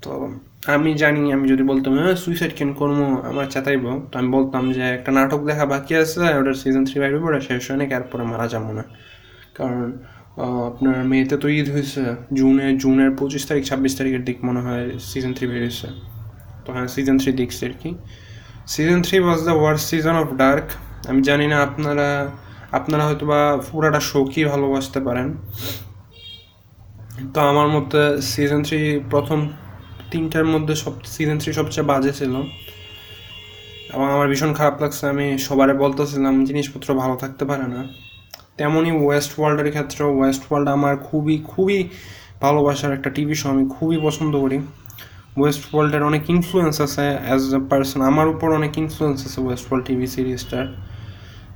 তো 0.03 0.13
আমি 0.75 0.91
জানি, 1.03 1.23
আমি 1.37 1.47
যদি 1.53 1.65
বলতাম 1.71 1.93
হ্যাঁ 1.99 2.17
সুইসাইড 2.25 2.53
কেন 2.59 2.71
করব 2.81 2.99
আমার 3.31 3.47
চেতাইব। 3.55 3.85
তো 4.11 4.15
আমি 4.21 4.29
বলতাম 4.37 4.63
যে, 4.77 4.85
একটা 4.99 5.11
নাটক 5.19 5.41
দেখা 5.51 5.65
বাকি 5.75 5.93
আছে, 6.03 6.19
ওটার 6.41 6.57
সিজন 6.63 6.83
থ্রি 6.89 6.97
বাইরে, 7.03 7.17
ওটা 7.29 7.41
শেষ 7.49 7.63
হয় 7.69 7.79
না 7.81 7.85
এরপরে 7.99 8.25
মারা 8.33 8.47
যাব 8.55 8.67
না। 8.79 8.85
কারণ 9.57 9.81
আপনার 10.71 10.97
মেয়েতে 11.11 11.37
তো 11.43 11.47
ঈদ 11.59 11.67
হয়েছে, 11.75 12.03
জুনে, 12.39 12.67
জুনের 12.83 13.11
পঁচিশ 13.19 13.43
তারিখ, 13.49 13.63
ছাব্বিশ 13.71 13.93
তারিখের 13.99 14.23
দিক 14.29 14.39
মনে 14.49 14.61
হয় 14.67 14.85
সিজন 15.11 15.33
থ্রি 15.37 15.47
বেরিয়েছে 15.53 15.89
তো 16.65 16.69
হ্যাঁ 16.75 16.89
সিজন 16.95 17.17
থ্রি 17.21 17.31
দেখছি 17.41 17.63
আর 17.69 17.75
কি। 17.81 17.91
Season 18.73 18.99
three 19.07 19.17
was 19.27 19.41
the 19.49 19.55
worst 19.61 19.85
season 19.91 20.17
of 20.23 20.29
Dark 20.43 20.67
আমি 21.11 21.21
জানি 21.29 21.47
না 21.53 21.57
আপনারা 21.67 22.09
আপনারা 22.79 23.03
হয়তো 23.09 23.25
বা 23.33 23.41
পুরাটা 23.69 24.01
শোকই 24.11 24.43
ভালোবাসতে 24.53 24.99
পারেন। 25.07 25.29
তো 27.35 27.39
আমার 27.51 27.69
মতে 27.75 28.01
সিজন 28.33 28.61
থ্রি 28.67 28.81
প্রথম 29.13 29.41
তিনটার 30.13 30.47
মধ্যে 30.55 30.75
সব 30.83 30.95
সিজন 31.15 31.37
থ্রি 31.43 31.51
সবচেয়ে 31.61 31.87
বাজে 31.91 32.13
ছিল। 32.19 32.35
এবং 33.95 34.07
আমার 34.15 34.27
ভীষণ 34.33 34.53
খারাপ 34.59 34.77
লাগছে, 34.83 35.05
আমি 35.13 35.27
সবারে 35.47 35.75
বলতেছিলাম, 35.83 36.35
জিনিসপত্র 36.49 36.89
ভালো 37.03 37.15
থাকতে 37.23 37.45
পারে 37.51 37.67
না। 37.75 37.81
তেমনই 38.59 38.93
ওয়েস্ট 39.05 39.33
ওয়ার্ল্ডের 39.39 39.71
ক্ষেত্রে 39.75 40.03
ওয়েস্ট 40.19 40.43
ওয়ার্ল্ড 40.49 40.69
আমার 40.77 40.95
খুবই 41.09 41.37
খুবই 41.53 41.79
ভালোবাসার 42.45 42.93
একটা 42.97 43.11
টিভি 43.17 43.35
শো 43.41 43.47
আমি 43.55 43.65
খুবই 43.77 43.99
পছন্দ 44.07 44.33
করি। 44.45 44.59
ওয়েস্ট 45.39 45.65
ওয়ার্ল্ডের 45.71 46.03
অনেক 46.11 46.25
ইনফ্লুয়েন্স 46.35 46.77
আছে 46.87 47.07
অ্যাজ 47.27 47.43
এ 47.59 47.61
পার্সন 47.71 48.01
আমার 48.11 48.27
উপর 48.35 48.49
অনেক 48.61 48.73
ইনফ্লুয়েন্স 48.83 49.19
আছে 49.27 49.39
ওয়েস্ট 49.47 49.65
ওয়ার্ল্ড 49.67 49.85
টিভি 49.89 50.07
সিরিজটার 50.15 50.67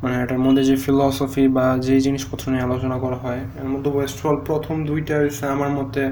মানে 0.03 0.15
এটার 0.23 0.41
মধ্যে 0.45 0.63
যে 0.71 0.77
ফিলসফি 0.85 1.45
বা 1.57 1.67
যে 1.87 1.95
জিনিসপত্র 2.07 2.45
নিয়ে 2.53 2.65
আলোচনা 2.69 2.97
করা 3.05 3.19
হয়, 3.25 3.43
এর 3.63 3.69
মধ্যে 3.73 3.91
ওয়েস্ট 3.97 4.19
ওয়ার্ল্ড 4.23 4.41
প্রথম 4.49 4.77
দুইটা 4.91 5.15
হচ্ছে 5.23 5.45
আমার 5.55 5.71
মতে 5.79 6.03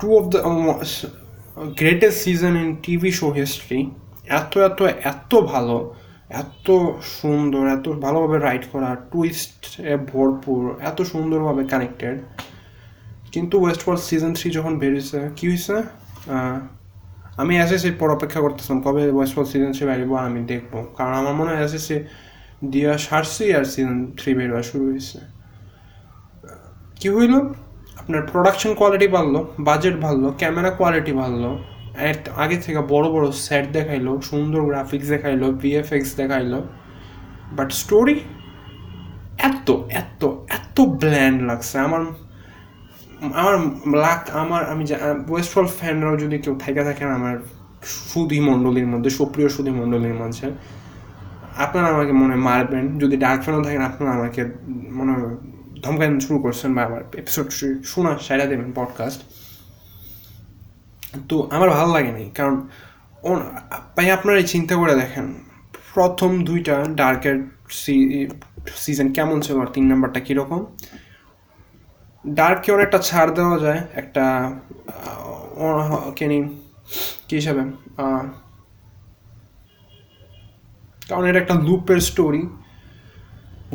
two 0.00 0.08
of 0.18 0.24
the 0.32 0.40
greatest 1.80 2.18
season 2.24 2.54
in 2.62 2.68
TV 2.84 3.10
show 3.20 3.26
history 3.40 3.80
এত 4.40 4.52
এত 4.68 4.80
এত 5.12 5.32
ভালো, 5.52 5.78
এত 6.42 6.66
সুন্দর, 7.18 7.62
এত 7.76 7.86
ভালোভাবে 8.04 8.36
রাইট 8.46 8.64
করা 8.72 8.90
টুইস্ট 9.12 9.60
ভরপুর, 10.10 10.60
এত 10.90 10.98
সুন্দরভাবে 11.12 11.62
কানেক্টেড 11.72 12.16
কিন্তু 13.34 13.54
ওয়েস্ট 13.62 13.82
ওয়ার্ল্ড 13.84 14.04
সিজন 14.08 14.32
থ্রি 14.38 14.48
যখন 14.58 14.72
বেরিয়েছে, 14.82 15.18
কী 15.36 15.44
হয়েছে? 15.50 15.76
আমি 17.42 17.52
এসএসসির 17.64 17.96
পর 18.00 18.08
অপেক্ষা 18.16 18.40
করতেছিলাম, 18.44 18.78
কবে 18.86 19.02
ওয়েস্ট 19.16 19.34
ওয়ার্ল্ড 19.34 19.50
সিজন 19.52 19.70
থ্রি 19.74 19.84
আর 20.18 20.24
আমি 20.30 20.40
দেখব। 20.52 20.72
কারণ 20.98 21.14
আমার 21.20 21.34
মনে 21.40 21.50
হয় 21.52 21.60
এসএসসি 21.66 21.96
দিয়া 22.72 22.92
সারছি 23.06 23.44
আর 23.58 23.64
সিজন 23.72 23.98
থ্রি 24.18 24.30
বেরোয়া 24.38 24.62
শুরু 24.70 24.84
হয়েছে। 24.90 25.18
কি 27.00 27.08
হইল? 27.16 27.34
আপনার 28.08 28.28
প্রোডাকশন 28.34 28.72
কোয়ালিটি 28.80 29.08
বাড়লো 29.16 29.40
বাজেট 29.68 29.96
বাড়লো 30.04 30.28
ক্যামেরা 30.40 30.70
কোয়ালিটি 30.78 31.12
বাড়লো 31.20 31.50
আগে 32.44 32.56
থেকে 32.64 32.80
বড় 32.92 33.06
বড় 33.14 33.26
সেট 33.46 33.64
দেখাইলো, 33.76 34.12
সুন্দর 34.30 34.62
গ্রাফিক্স 34.68 35.06
দেখাইলো 35.14 35.46
ভিএফএক্স 35.62 36.10
দেখাইলো 36.20 36.58
বাট 37.56 37.68
স্টোরি 37.82 38.16
এত 39.48 39.68
এত 40.00 40.22
এত 40.56 40.76
ব্ল্যান্ড 41.00 41.38
লাগছে। 41.48 41.76
আমার 41.86 42.02
আমার 43.40 43.54
লাক, 44.04 44.20
আমার, 44.42 44.62
আমি 44.72 44.84
ওয়েস্টফল 45.32 45.66
ফ্যানরাও 45.78 46.14
যদি 46.22 46.36
কেউ 46.44 46.54
থেকে 46.64 46.82
থাকেন, 46.88 47.08
আমার 47.18 47.36
সুধি 48.08 48.38
মণ্ডলীর 48.48 48.88
মধ্যে, 48.92 49.10
সুপ্রিয় 49.18 49.48
সুধি 49.56 49.72
মণ্ডলীর 49.78 50.16
মাঝে 50.22 50.46
আপনারা 51.64 51.88
আমাকে 51.94 52.12
মনে 52.22 52.36
মারবেন। 52.48 52.84
যদি 53.02 53.14
ডার্ক 53.24 53.40
ফ্যানও 53.44 53.62
থাকেন, 53.66 53.82
আপনারা 53.90 54.10
আমাকে 54.18 54.42
মনে 54.98 55.14
ধমকানো 55.82 56.20
শুরু 56.20 56.38
করছেন 56.38 56.70
বা 56.74 56.82
আমার 56.84 57.02
এপিসোড 57.14 57.46
শোনা 57.84 58.12
সেরা 58.18 58.46
দেবেন 58.46 58.70
পডকাস্ট 58.74 59.20
তো 61.28 61.36
আমার 61.52 61.70
ভালো 61.70 61.90
লাগে 61.92 62.12
কারণ 62.34 62.56
ভাই 63.96 64.08
আপনারা 64.10 64.38
এই 64.38 64.46
চিন্তা 64.46 64.74
করে 64.76 64.94
দেখেন, 64.94 65.26
প্রথম 65.94 66.30
দুইটা 66.44 66.74
ডার্কের 67.00 67.36
সিজন 68.76 69.08
কেমন 69.12 69.36
ছিল 69.40 69.56
আর 69.60 69.66
তিন 69.66 69.84
নাম্বারটা 69.86 70.20
কীরকম? 70.20 70.60
ডার্ককে 72.24 72.70
অনেকটা 72.72 72.98
ছাড় 72.98 73.30
দেওয়া 73.34 73.58
যায়, 73.58 73.80
একটা 73.94 74.24
কেনি 76.16 76.38
কী 77.28 77.34
হিসাবে 77.36 77.62
কারণ 81.08 81.24
এটা 81.24 81.38
একটা 81.38 81.54
লুপের 81.54 82.00
স্টোরি 82.00 82.42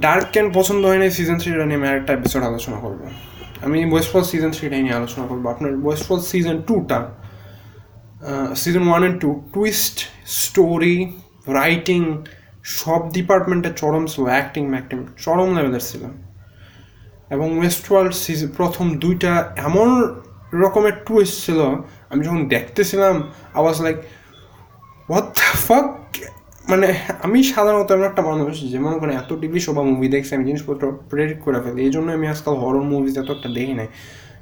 ডার্ক 0.01 0.25
কেন 0.33 0.47
পছন্দ 0.57 0.81
হয়নি 0.85 1.07
সিজন 1.17 1.37
থ্রিটা 1.41 1.65
নিয়ে 1.69 1.79
আমি 1.79 1.87
আরেকটা 1.91 2.11
এপিসোড 2.13 2.43
আলোচনা 2.51 2.77
করব। 2.83 3.01
আমি 3.65 3.79
ওয়েস্টফল 3.91 4.23
সিজন 4.31 4.51
থ্রিটাই 4.57 4.81
নিয়ে 4.85 4.97
আলোচনা 5.01 5.25
করব। 5.29 5.43
আপনার 5.53 5.71
ওয়েস্টফল 5.85 6.19
সিজন 6.31 6.57
টুটা 6.67 6.99
season 8.61 8.83
one 8.89 9.01
and 9.03 9.17
two 9.23 9.29
twist 9.53 9.97
story 10.41 10.97
writing 11.59 12.01
সব 12.79 13.01
ডিপার্টমেন্টে 13.17 13.69
চরম 13.81 14.03
ছিল 14.11 14.23
অ্যাক্টিং 14.33 14.63
ম্যাক্টিং 14.73 14.97
চরম 15.23 15.49
লেভেলের 15.57 15.85
ছিল। 15.89 16.03
এবং 17.35 17.47
ওয়েস্ট 17.59 17.85
ওয়ার্ল্ড 17.91 18.13
সিজন 18.23 18.49
প্রথম 18.59 18.85
দুইটা 19.03 19.31
এমন 19.67 19.89
রকমের 20.63 20.95
টুইস্ট 21.07 21.35
ছিল, 21.45 21.59
আমি 22.11 22.21
যখন 22.27 22.41
দেখতেছিলাম 22.53 23.15
আওয়াজ 23.59 23.75
লাইক 23.85 23.97
হোয়াট 25.09 25.35
ফাক 25.67 25.87
মানে 26.71 26.87
আমি 27.25 27.39
সাধারণত 27.53 27.89
এমন 27.95 28.05
একটা 28.11 28.23
মানুষ 28.31 28.53
যে, 28.71 28.77
মনে 28.85 28.97
করেন 29.01 29.13
এত 29.21 29.31
টিভি 29.41 29.59
শো 29.65 29.71
বা 29.77 29.83
মুভি 29.91 30.07
দেখছি, 30.15 30.31
আমি 30.37 30.45
জিনিসপত্র 30.49 30.83
প্রেডিক্ট 31.11 31.41
করে 31.45 31.59
ফেলি। 31.63 31.79
এই 31.87 31.91
জন্য 31.95 32.07
আমি 32.17 32.25
আজকাল 32.33 32.55
হরর 32.63 32.85
মুভিজ 32.91 33.15
এত 33.21 33.29
একটা 33.37 33.49
দেখি 33.57 33.73
নাই। 33.79 33.89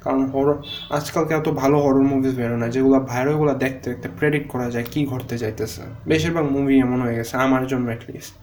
কারণ 0.04 0.22
হরর 0.32 0.56
আজকালকে 0.98 1.32
এত 1.40 1.48
ভালো 1.62 1.76
হরর 1.84 2.04
মুভিজ 2.10 2.32
বেরো 2.40 2.56
না, 2.62 2.66
যেগুলো 2.74 2.96
ভাইরালগুলো 3.10 3.52
দেখতে 3.64 3.86
দেখতে 3.90 4.08
প্রেডিক্ট 4.18 4.46
করা 4.52 4.66
যায় 4.74 4.86
কী 4.92 5.00
ঘটতে 5.12 5.34
যাইতেছে। 5.42 5.82
বেশিরভাগ 6.10 6.44
মুভি 6.56 6.74
এমন 6.86 6.98
হয়ে 7.04 7.16
গেছে, 7.18 7.34
আমার 7.46 7.62
জন্য 7.70 7.86
অ্যাটলিস্ট 7.92 8.34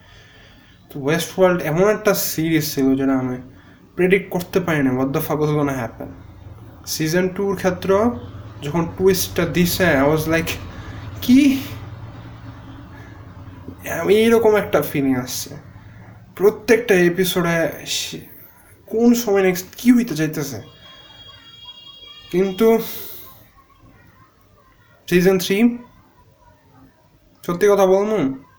তো 0.90 0.94
ওয়েস্ট 1.04 1.30
ওয়ার্ল্ড 1.36 1.58
এমন 1.70 1.86
একটা 1.96 2.12
সিরিজ 2.30 2.64
ছিল 2.74 2.86
যেটা 3.00 3.14
আমি 3.22 3.36
প্রেডিক্ট 3.96 4.26
করতে 4.34 4.58
পারি 4.66 4.80
না 4.86 4.90
বদ্দ 4.98 5.14
ফাগল 5.26 5.50
গোনা 5.56 5.74
হ্যাপেন 5.80 6.10
সিজন 6.92 7.26
টুর 7.36 7.52
ক্ষেত্র 7.62 7.90
যখন 8.64 8.82
টুইস্টটা 8.96 9.44
দিছে 9.56 9.86
আই 10.00 10.04
ওয়াজ 10.08 10.22
লাইক 10.32 10.48
কি? 11.24 11.40
এইরকম 13.84 14.52
একটা 14.56 14.82
ফিলিং 14.82 15.14
আসছে। 15.16 15.50
প্রত্যেকটা 16.36 16.94
এপিসোডে 16.94 17.56
কোন 18.86 19.14
সময় 19.14 19.42
নেক্সট 19.42 19.66
কি 19.76 19.92
হইতে 19.92 20.16
চাইতেছে 20.16 20.58
কিন্তু 22.30 22.78
সিজন 25.08 25.38
থ্রি 25.38 25.78
সত্যি 27.44 27.66
কথা 27.72 27.86
বলব, 27.86 28.10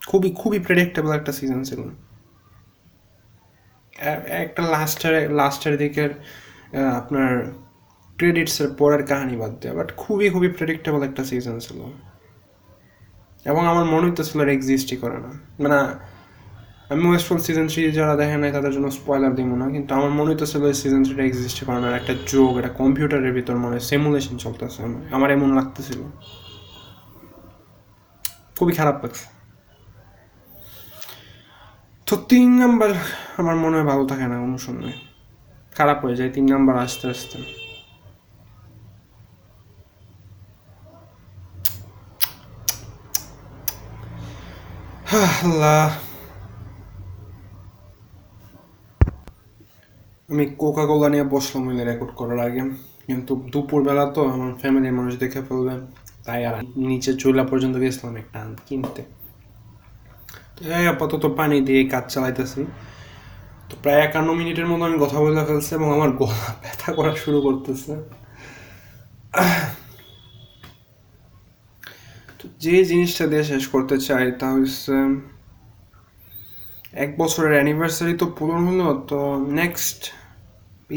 খুবই 0.06 0.30
খুবই 0.30 0.58
প্রেডিক্টেবল 0.58 1.10
একটা 1.12 1.32
সিজন 1.32 1.62
ছিল। 1.62 1.82
একটা 4.44 4.62
লাস্টের 4.62 5.14
লাস্টের 5.30 5.78
দিকের 5.78 6.10
আপনার 6.96 7.30
ক্রেডিটসের 8.18 8.68
পরের 8.78 9.06
কাহিনী 9.06 9.36
বাদ 9.36 9.52
দেওয়া 9.60 9.76
বাট 9.76 9.88
খুবই 9.96 10.30
খুবই 10.30 10.48
প্রেডিক্টেবল 10.48 11.02
একটা 11.02 11.24
সিজন 11.24 11.58
ছিল। 11.58 11.80
এবং 13.44 13.66
আমার 13.66 13.84
মনে 13.84 14.06
হইতেছিল 14.06 14.48
এক্সিস্টই 14.48 14.96
করে 14.96 15.18
না। 15.18 15.28
মানে 15.60 15.78
আমি 16.94 17.08
ওয়েস্টফুল 17.08 17.38
সিজন 17.38 17.68
থ্রি 17.68 17.92
যারা 17.92 18.16
দেখে 18.16 18.36
নাই 18.36 18.52
তাদের 18.52 18.72
জন্য 18.72 18.90
স্পয়লার 18.90 19.34
দিব 19.34 19.54
না, 19.54 19.70
কিন্তু 19.70 19.94
আমার 19.94 20.10
মনে 20.10 20.30
হইতেছিল 20.30 20.66
এই 20.66 20.74
সিজন 20.74 21.04
থ্রিটা 21.04 21.22
এক্সিস্ট 21.22 21.64
করে 21.64 21.80
না 21.80 21.96
একটা 21.96 22.14
যোগ 22.26 22.58
একটা 22.58 22.68
কম্পিউটারের 22.68 23.32
ভিতর 23.32 23.56
মানে 23.56 23.80
সিমুলেশন 23.80 24.36
চলতেছে, 24.36 24.82
আমার- 24.82 25.32
এমন 25.32 25.54
লাগতেছিল। 25.54 25.98
খুবই 28.58 28.72
খারাপ 28.72 29.04
লাগছে। 29.04 29.24
তো 32.06 32.16
তিন 32.16 32.58
নাম্বার 32.58 32.90
আমার 33.36 33.56
মনে 33.56 33.76
হয় 33.76 33.86
ভালো 33.86 34.06
থাকে 34.06 34.26
না 34.26 34.58
সময়। 34.58 34.92
খারাপ 35.76 36.04
হয়ে 36.04 36.16
যায়, 36.16 36.30
তিন 36.30 36.50
নাম্বার 36.50 36.78
আস্তে 36.78 37.08
আস্তে। 37.08 37.61
আমি 50.30 50.44
কোকা 50.60 50.84
কোলা 50.90 51.08
নিয়ে 51.12 51.24
বসলাম 51.34 51.62
ওই 51.68 51.74
রেকর্ড 51.90 52.12
করার 52.20 52.40
আগে। 52.46 52.62
কিন্তু 53.06 53.32
দুপুরবেলা 53.52 54.04
তো 54.16 54.20
আমার 54.34 54.50
ফ্যামিলির 54.60 54.94
মানুষ 54.98 55.12
দেখে 55.22 55.40
ফেলবে। 55.48 55.74
তাই 56.26 56.40
আর 56.48 56.54
নিচে 56.90 57.10
চুলা 57.20 57.44
পর্যন্ত 57.50 57.74
গেছিলাম 57.82 58.14
একটা 58.22 58.36
আম 58.44 58.52
কিনতে 58.66 59.02
আপাতত 60.92 61.24
পানি 61.38 61.56
দিয়ে 61.68 61.82
কাজ 61.92 62.04
চালাইতেছি। 62.12 62.60
তো 63.68 63.74
প্রায় 63.82 64.00
একান্ন 64.06 64.28
মিনিটের 64.40 64.66
মতো 64.70 64.82
আমি 64.88 64.96
কথা 65.04 65.18
বলে 65.24 65.42
ফেলছি 65.48 65.70
এবং 65.78 65.88
আমার 65.96 66.10
গলা 66.20 66.48
ব্যথা 66.62 66.90
করা 66.98 67.12
শুরু 67.22 67.38
করতেছে। 67.46 67.92
যে 72.62 72.76
জিনিসটা 72.90 73.24
দিয়ে 73.32 73.44
শেষ 73.52 73.64
করতে 73.74 73.96
চাই 74.06 74.26
তা 74.40 74.48
হচ্ছে 74.56 74.96
এক 77.04 77.10
বছরের 77.20 77.54
অ্যানিভার্সারি 77.58 78.14
তো 78.22 78.26
পূরণ 78.38 78.62
হলো, 78.70 78.88
তো 79.10 79.18
নেক্সট 79.60 80.00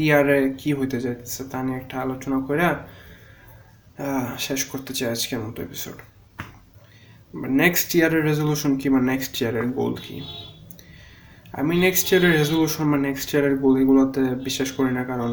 ইয়ারে 0.06 0.38
কি 0.60 0.70
হইতে 0.78 0.98
যাইতেছে 1.04 1.42
তা 1.50 1.58
নিয়ে 1.64 1.78
একটা 1.82 1.96
আলোচনা 2.04 2.38
করে 2.46 2.64
শেষ 4.46 4.60
করতে 4.70 4.92
চাই 4.98 5.08
আজকের 5.14 5.40
মতো 5.44 5.58
এপিসোড 5.66 5.98
নেক্সট 7.62 7.88
ইয়ারের 7.96 8.22
রেজলিউশন 8.30 8.72
কি 8.80 8.86
বা 8.94 9.00
নেক্সট 9.10 9.34
ইয়ারের 9.40 9.66
গোল 9.78 9.94
কি? 10.04 10.16
আমি 11.60 11.74
নেক্সট 11.84 12.06
ইয়ারের 12.10 12.32
রেজলিউশন 12.40 12.84
বা 12.92 12.98
নেক্সট 13.06 13.28
ইয়ারের 13.32 13.54
গোল 13.62 13.74
এগুলোতে 13.82 14.22
বিশ্বাস 14.46 14.70
করি 14.76 14.90
না, 14.98 15.02
কারণ 15.10 15.32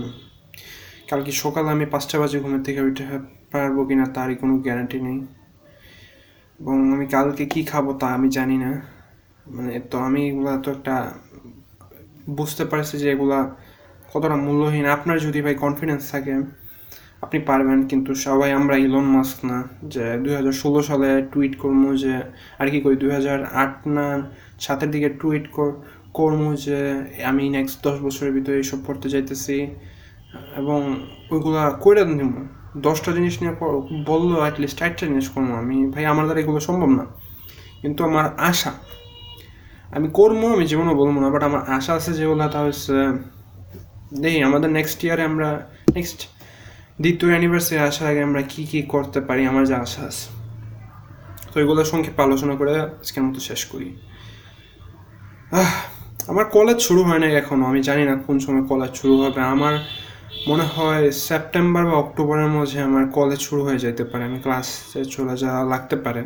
কালকে 1.09 1.31
সকালে 1.43 1.69
আমি 1.75 1.85
পাঁচটা 1.93 2.15
বাজে 2.21 2.37
ঘুমের 2.43 2.61
থেকে 2.67 2.81
উঠে 2.89 3.05
পারব 3.51 3.77
কিনা 3.89 4.05
তারই 4.15 4.35
কোনো 4.41 4.53
গ্যারান্টি 4.65 4.99
নেই। 5.07 5.19
এবং 6.59 6.77
আমি 6.95 7.05
কালকে 7.15 7.43
কি 7.53 7.61
খাব 7.71 7.85
তা 8.01 8.07
আমি 8.17 8.27
জানি 8.37 8.57
না। 8.65 8.71
মানে 9.53 9.71
তো 9.91 9.97
আমি 10.07 10.21
এগুলা 10.29 10.53
তো 10.63 10.69
একটা 10.75 10.95
বুঝতে 12.37 12.63
পারছি 12.71 12.95
যে 13.01 13.07
এগুলা 13.15 13.39
কতটা 14.11 14.37
মূল্যহীন। 14.45 14.85
আপনার 14.95 15.17
যদি 15.25 15.39
ভাই 15.45 15.55
কনফিডেন্স 15.63 16.03
থাকে, 16.13 16.35
আপনি 17.25 17.39
পারবেন, 17.49 17.79
কিন্তু 17.91 18.11
সবাই 18.25 18.49
আমরা 18.59 18.75
ইলন 18.85 19.05
মাস্ক 19.15 19.37
না, 19.49 19.57
যে 19.93 20.05
দুই 20.23 20.33
হাজার 20.39 20.55
ষোলো 20.61 20.79
সালে 20.89 21.09
টুইট 21.31 21.53
করব 21.63 21.83
যে, 22.03 22.13
আর 22.61 22.67
কি 22.73 22.79
করি 22.85 22.95
দুই 23.03 23.11
হাজার 23.17 23.39
আট 23.63 23.75
না 23.95 24.05
সাতের 24.65 24.89
দিকে 24.93 25.09
টুইট 25.21 25.45
করব 26.17 26.41
যে, 26.65 26.79
আমি 27.29 27.43
নেক্সট 27.57 27.77
দশ 27.85 27.97
বছরের 28.05 28.31
ভিতরে 28.37 28.55
এইসব 28.61 28.79
পড়তে 28.87 29.07
চাইতেছি 29.13 29.57
এবং 30.61 30.79
ওইগুলা 31.33 31.63
করে 31.85 32.03
দিব 32.09 32.33
দশটা 32.77 33.11
জিনিস 33.11 33.33
নিয়ে 33.41 33.53
বলল 34.05 34.29
অ্যাটলিস্ট 34.39 34.77
চারটা 34.79 35.05
জিনিস 35.11 35.27
করব 35.29 35.49
আমি। 35.61 35.77
ভাই, 35.93 36.05
আমার 36.05 36.25
দ্বারা 36.25 36.39
এগুলো 36.41 36.59
সম্ভব 36.59 36.89
না। 36.99 37.05
কিন্তু 37.81 38.01
আমার 38.09 38.25
আশা। 38.49 38.71
আমি 39.95 40.07
করব, 40.13 40.39
আমি 40.55 40.65
জীবনে 40.71 40.93
বলব 41.01 41.15
না 41.19 41.27
বাট 41.29 41.43
আমার 41.43 41.61
আশা 41.77 41.91
আছে 41.93 42.11
যেগুলো 42.13 42.45
তা 42.53 42.59
হচ্ছে 42.59 42.93
দেখি 44.21 44.39
আমাদের 44.49 44.69
নেক্সট 44.77 44.99
ইয়ারে 45.05 45.23
আমরা 45.31 45.49
নেক্সট 45.95 46.19
দ্বিতীয় 47.01 47.29
অ্যানিভার্সারি 47.31 47.79
আসার 47.89 48.07
আগে 48.11 48.21
আমরা 48.23 48.41
কী 48.41 48.61
কী 48.71 48.79
করতে 48.93 49.19
পারি, 49.21 49.41
আমার 49.45 49.63
যা 49.65 49.77
আশা 49.77 50.01
আছে। 50.09 50.27
তো 51.51 51.55
এগুলো 51.63 51.81
সংক্ষেপে 51.85 52.21
আলোচনা 52.23 52.55
করে 52.55 52.73
আজকের 52.81 53.23
মতো 53.23 53.39
শেষ 53.39 53.65
করি। 53.65 53.89
আমার 56.27 56.45
কলেজ 56.45 56.77
শুরু 56.79 57.03
হয় 57.03 57.19
নাই 57.19 57.31
এখনও, 57.41 57.65
আমি 57.65 57.81
জানি 57.83 58.03
না 58.05 58.15
কোন 58.15 58.39
সময় 58.39 58.65
কলেজ 58.67 58.91
শুরু 58.95 59.15
হবে। 59.23 59.41
আমার 59.41 59.73
মনে 60.49 60.65
হয় 60.75 61.03
সেপ্টেম্বর 61.27 61.83
বা 61.89 61.95
অক্টোবরের 62.03 62.51
মধ্যে 62.57 62.79
আমার 62.81 63.05
কলেজ 63.17 63.39
শুরু 63.39 63.61
হয়ে 63.67 63.79
যেতে 63.85 64.03
পারে, 64.03 64.23
আমি 64.29 64.39
ক্লাসে 64.39 65.01
চলে 65.15 65.35
যাওয়া 65.37 65.61
লাগতে 65.71 65.95
পারে। 65.95 66.23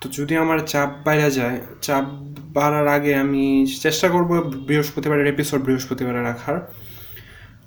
তো 0.00 0.06
যদি 0.16 0.34
আমার 0.36 0.58
চাপ 0.72 0.90
বাইরে 1.06 1.28
যায়, 1.30 1.58
চাপ 1.82 2.04
বাড়ার 2.56 2.86
আগে 2.96 3.12
আমি 3.24 3.44
চেষ্টা 3.84 4.08
করব 4.08 4.30
বৃহস্পতিবারের 4.68 5.26
এপিসোড 5.26 5.60
বৃহস্পতিবারে 5.66 6.20
রাখার। 6.22 6.56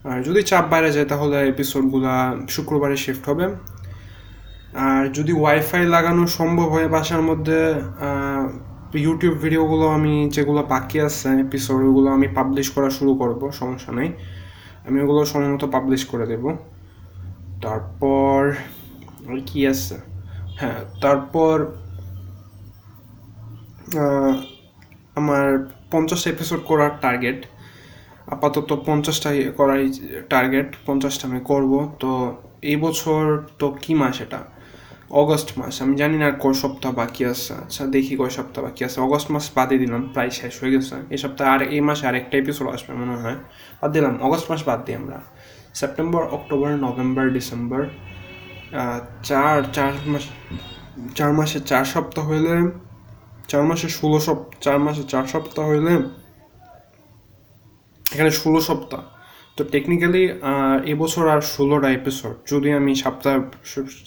আর 0.09 0.17
যদি 0.24 0.41
চাপ 0.43 0.65
বাইরে 0.74 0.89
যায়, 0.95 1.05
তাহলে 1.05 1.38
এপিসোডগুলো 1.53 2.09
শুক্রবারে 2.55 2.97
শিফট 2.97 3.24
হবে। 3.30 3.45
আর 4.88 5.03
যদি 5.17 5.34
ওয়াইফাই 5.41 5.84
লাগানো 5.95 6.24
সম্ভব 6.39 6.67
হয় 6.70 6.88
বাসার 6.88 7.22
মধ্যে 7.22 7.59
ইউটিউব 9.05 9.36
ভিডিওগুলো 9.43 9.86
আমি 9.97 10.13
যেগুলো 10.36 10.61
বাকি 10.74 10.97
আছে 11.07 11.30
এপিসোড 11.45 11.80
ওগুলো 11.89 12.09
আমি 12.17 12.28
পাবলিশ 12.38 12.67
করা 12.76 12.89
শুরু 12.97 13.11
করব, 13.22 13.41
সমস্যা 13.51 13.91
নেই। 13.99 14.09
আমি 14.89 14.97
ওগুলো 15.03 15.21
সময় 15.25 15.51
মতো 15.53 15.67
পাবলিশ 15.75 16.01
করে 16.11 16.25
দেব। 16.31 16.43
তারপর 17.63 18.39
আর 19.29 19.37
কি 19.47 19.59
আছে? 19.73 19.95
হ্যাঁ 20.59 20.79
তারপর 21.01 21.55
আমার 25.19 25.45
পঞ্চাশ 25.91 26.21
এপিসোড 26.27 26.61
করার 26.69 26.91
টার্গেট 27.03 27.39
আপাতত 28.27 28.69
পঞ্চাশটাই 28.87 29.39
করাই 29.57 29.83
টার্গেট 30.29 30.69
পঞ্চাশটা 30.85 31.23
আমি 31.27 31.39
করব। 31.51 31.71
তো 31.99 32.11
এই 32.71 32.77
বছর 32.85 33.21
তো 33.59 33.65
কি 33.83 33.91
মাস 33.93 34.17
এটা? 34.25 34.39
অগস্ট 35.22 35.49
মাস, 35.60 35.76
আমি 35.84 35.93
জানি 36.01 36.16
না 36.22 36.26
আর 36.32 36.36
কয় 36.43 36.55
সপ্তাহ 36.64 36.91
বাকি 37.01 37.24
আছে। 37.34 37.51
আচ্ছা 37.64 37.84
দেখি 37.95 38.14
কয় 38.22 38.34
সপ্তাহ 38.38 38.62
বাকি 38.66 38.82
আছে। 38.88 38.97
অগস্ট 39.07 39.28
মাস 39.34 39.45
বাদে 39.57 39.76
দিলাম, 39.84 40.01
প্রায় 40.14 40.32
শেষ 40.39 40.53
হয়ে 40.62 40.72
গেছে। 40.76 40.95
এই 41.14 41.20
সপ্তাহে 41.24 41.49
আর 41.55 41.62
এই 41.76 41.82
মাসে 41.88 42.03
আরেকটা 42.10 42.36
এপিসোড 42.41 42.68
আসবে 42.76 42.91
মনে 43.01 43.16
হয়। 43.24 43.38
বাদ 43.80 43.89
দিলাম 43.95 44.14
অগস্ট 44.28 44.45
মাস 44.51 44.62
বাদ 44.70 44.80
দিই 44.86 44.95
আমরা। 45.01 45.20
সেপ্টেম্বর 45.80 46.24
অক্টোবর 46.38 46.70
নভেম্বর 46.86 47.26
ডিসেম্বর 47.38 47.82
চার 49.30 49.57
চার 49.76 49.91
মাস, 50.12 50.26
চার 51.18 51.32
মাসে 51.38 51.57
চার 51.72 51.86
সপ্তাহ 51.93 52.24
হইলে, 52.30 52.53
চার 53.51 53.64
মাসে 53.70 53.88
ষোলো 53.97 54.20
সপ, 54.26 54.39
চার 54.66 54.78
মাসে 54.86 55.03
চার 55.12 55.26
সপ্তাহ 55.34 55.64
হইলে, 55.72 55.93
এখানে 58.14 58.32
ষোলো 58.41 58.60
সপ্তাহ। 58.70 59.01
তো 59.60 59.66
টেকনিক্যালি 59.76 60.24
এবছর 60.93 61.26
আর 61.34 61.41
ষোলোটা 61.55 61.89
এপিসোড 61.99 62.36
যদি 62.51 62.70
আমি 62.80 62.91
সপ্তাহ 62.95 63.36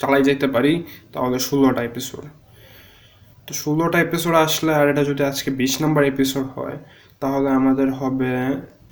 চালাই 0.00 0.22
যেতে 0.28 0.46
পারি, 0.54 0.72
তাহলে 1.12 1.36
ষোলোটা 1.48 1.82
এপিসোড 1.90 2.24
তো 3.46 3.52
ষোলোটা 3.54 3.98
এপিসোড 4.00 4.34
আসলে 4.46 4.72
আর 4.80 4.86
এটা 4.92 5.02
যদি 5.10 5.22
আজকে 5.30 5.50
বিশ 5.60 5.72
নাম্বার 5.82 6.02
এপিসোড 6.04 6.46
হয়, 6.56 6.76
তাহলে 7.20 7.48
আমাদের 7.60 7.88
হবে 8.00 8.32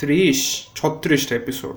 ত্রিশ, 0.00 0.40
ছত্রিশটা 0.74 1.34
এপিসোড 1.42 1.76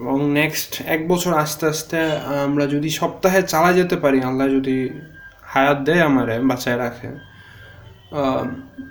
এবং 0.00 0.18
নেক্সট 0.40 0.70
এক 0.94 1.00
বছর 1.08 1.32
আস্তে 1.44 1.64
আস্তে 1.72 1.98
আমরা 2.46 2.64
যদি 2.66 2.88
সপ্তাহে 3.00 3.40
চালা 3.42 3.70
যেতে 3.72 3.96
পারি, 3.96 4.18
আল্লাহ 4.20 4.46
যদি 4.56 4.76
হায়াত 5.52 5.78
দেয় 5.86 6.02
আমারে, 6.10 6.36
বাঁচায় 6.50 6.78
রাখে। 6.84 7.10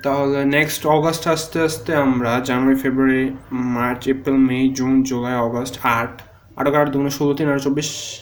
তাহলে 0.04 0.46
নেক্সট 0.46 0.88
অগস্ট 0.88 1.28
আস্তে 1.28 1.62
আস্তে 1.62 1.96
আমরা 1.96 2.40
January 2.40 2.80
February 2.80 3.36
March 3.52 4.08
April 4.08 4.38
May 4.38 4.70
June 4.70 5.04
July 5.04 5.36
August 5.36 5.80
আট 5.84 6.22
আট 6.56 6.68
আট 6.68 6.90
দুগুণে 6.90 7.10
ষোলো, 7.10 7.34
তিন 7.34 7.50
আর 7.50 7.60
চব্বিশ, 7.60 8.20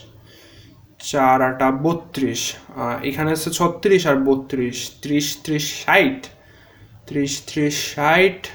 চার, 1.00 1.42
আটা 1.42 1.72
বত্রিশ 1.72 2.56
এখানে 3.04 3.32
আছে 3.32 3.50
ছত্রিশ 3.50 4.08
আর 4.08 4.16
বত্রিশ, 4.16 4.92
ত্রিশ 5.02 5.38
ত্রিশ, 5.44 5.86
ষাট, 5.86 6.26
ত্রিশ 7.08 7.42
ত্রিশ, 7.48 7.96
ষাট, 7.96 8.48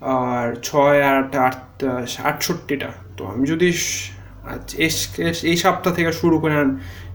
আর 0.00 0.54
ছয়, 0.62 1.02
আট 1.02 1.36
আট 1.36 1.84
আটষট্টিটা। 2.24 2.88
তো 3.16 3.26
আমি 3.26 3.46
যদি 3.46 3.72
এস- 4.78 5.46
এই 5.46 5.56
সপ্তাহ 5.56 5.94
থেকে 5.94 6.12
শুরু 6.12 6.38
করে 6.38 6.54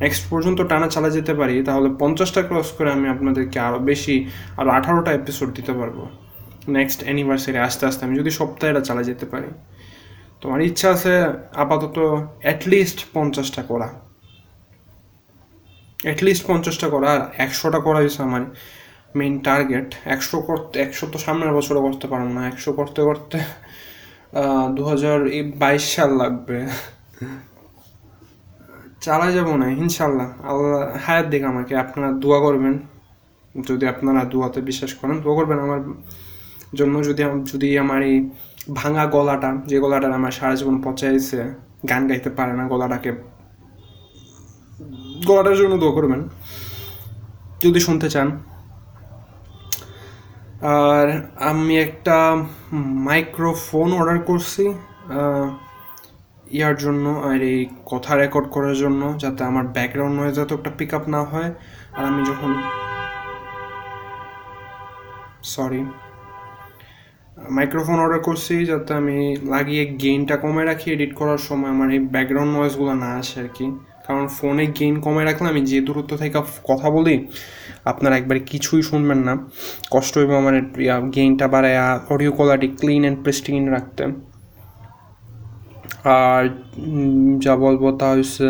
নেক্সট 0.03 0.23
পর্যন্ত 0.31 0.59
টানা 0.71 0.87
চালা 0.95 1.09
যেতে 1.17 1.33
পারি, 1.39 1.55
তাহলে 1.67 1.87
পঞ্চাশটা 2.01 2.41
ক্রস 2.49 2.69
করে 2.77 2.89
আমি 2.97 3.07
আপনাদেরকে 3.15 3.57
আরও 3.67 3.79
বেশি 3.91 4.15
আরও 4.59 4.69
আঠারোটা 4.77 5.11
এপিসোড 5.19 5.49
দিতে 5.57 5.73
পারব। 5.79 5.97
নেক্সট 6.77 6.99
অ্যানিভার্সারি 7.07 7.59
আস্তে 7.67 7.83
আস্তে 7.89 8.01
আমি 8.05 8.15
যদি 8.21 8.31
সপ্তাহে 8.39 8.69
এটা 8.73 8.83
চালা 8.87 9.03
যেতে 9.09 9.25
পারি। 9.33 9.49
তো 10.39 10.43
আমার 10.49 10.61
ইচ্ছা 10.69 10.87
আছে 10.95 11.13
আপাতত 11.63 11.97
অ্যাটলিস্ট 12.45 12.99
পঞ্চাশটা 13.15 13.61
করা। 13.71 13.87
অ্যাটলিস্ট 16.07 16.43
পঞ্চাশটা 16.49 16.87
করা, 16.93 17.07
আর 17.15 17.21
একশোটা 17.45 17.79
করা 17.85 17.99
হয়েছে 18.01 18.19
আমার 18.27 18.43
মেইন 19.19 19.35
টার্গেট 19.47 19.89
একশো 20.15 20.37
করতে, 20.49 20.75
একশো 20.85 21.05
তো 21.13 21.17
সামনের 21.25 21.51
বছরে 21.57 21.79
করতে 21.85 22.05
পারব 22.11 22.27
না। 22.37 22.41
একশো 22.51 22.71
করতে 22.79 23.01
করতে 23.09 23.37
দু 24.75 24.83
হাজার 24.91 25.17
বাইশ 25.61 25.83
সাল 25.95 26.09
লাগবে। 26.21 26.57
চালা 29.01 29.27
যাব 29.31 29.49
না, 29.55 29.67
ইনশাল্লাহ। 29.83 30.29
আল্লাহ 30.49 30.81
হায়াত 31.05 31.25
দিক 31.25 31.43
আমাকে, 31.43 31.73
আপনারা 31.75 32.09
দোয়া 32.23 32.39
করবেন। 32.39 32.75
যদি 33.67 33.85
আপনারা 33.87 34.21
দোয়াতে 34.25 34.59
বিশ্বাস 34.61 34.91
করেন, 34.93 35.15
দোয়া 35.21 35.35
করবেন 35.35 35.59
আমার 35.59 35.81
জন্য। 36.75 36.95
যদি 37.03 37.23
যদি 37.53 37.67
আমার 37.79 38.01
এই 38.03 38.29
ভাঙা 38.73 39.05
গলাটা, 39.05 39.49
যে 39.65 39.77
গলাটা 39.79 40.07
আমার 40.19 40.31
সারা 40.31 40.55
জীবন 40.55 40.75
পচাইছে, 40.81 41.39
গান 41.89 42.01
গাইতে 42.07 42.29
পারে 42.29 42.53
না 42.53 42.63
গলাটাকে, 42.67 43.11
গলাটার 45.27 45.57
জন্য 45.57 45.73
দোয়া 45.77 45.93
করবেন। 45.93 46.21
যদি 47.63 47.79
শুনতে 47.79 48.09
চান। 48.09 48.27
আর 50.61 51.07
আমি 51.49 51.73
একটা 51.79 52.17
মাইক্রোফোন 53.07 53.89
অর্ডার 53.93 54.19
করছি 54.19 54.63
ইয়ার 56.57 56.75
জন্য 56.85 57.05
আর 57.29 57.39
এই 57.51 57.59
কথা 57.91 58.11
রেকর্ড 58.23 58.47
করার 58.55 58.75
জন্য 58.83 59.01
যাতে 59.23 59.41
আমার 59.49 59.65
ব্যাকগ্রাউন্ড 59.75 60.15
নয়েজ 60.19 60.35
এত 60.43 60.51
একটা 60.57 60.71
পিক 60.77 60.91
আপ 60.97 61.03
না 61.15 61.21
হয়। 61.31 61.51
আর 61.97 62.03
আমি 62.11 62.21
যখন 62.29 62.51
সরি 65.53 65.81
মাইক্রোফোন 67.57 67.97
অর্ডার 68.03 68.21
করছি 68.27 68.55
যাতে 68.71 68.91
আমি 69.01 69.17
লাগিয়ে 69.53 69.83
গেইনটা 70.01 70.35
কমে 70.43 70.63
রাখি 70.69 70.87
এডিট 70.95 71.11
করার 71.19 71.41
সময় 71.47 71.71
আমার 71.75 71.89
এই 71.95 72.01
ব্যাকগ্রাউন্ড 72.13 72.51
নয়েজগুলো 72.57 72.93
না 73.03 73.09
আসে 73.21 73.37
আর 73.43 73.49
কি। 73.57 73.65
কারণ 74.05 74.25
ফোনে 74.37 74.65
গেইন 74.77 74.95
কমে 75.05 75.23
রাখলে 75.29 75.47
আমি 75.53 75.61
যে 75.71 75.79
দূরত্ব 75.87 76.11
থেকে 76.21 76.39
কথা 76.69 76.87
বলি, 76.95 77.15
আপনারা 77.91 78.15
একবারে 78.19 78.41
কিছুই 78.51 78.81
শুনবেন 78.89 79.19
না। 79.27 79.33
কষ্ট 79.95 80.13
হইব 80.19 80.31
আমার 80.41 80.55
গেইনটা 81.15 81.45
বাড়ায় 81.53 81.77
audio 82.13 82.31
quality 82.37 82.67
clean 82.79 83.01
and 83.05 83.19
pristine 83.23 83.65
রাখতে। 83.75 84.03
আর 86.03 86.49
যা 87.39 87.55
বলব 87.55 87.97
তা 87.97 88.07
হচ্ছে 88.11 88.47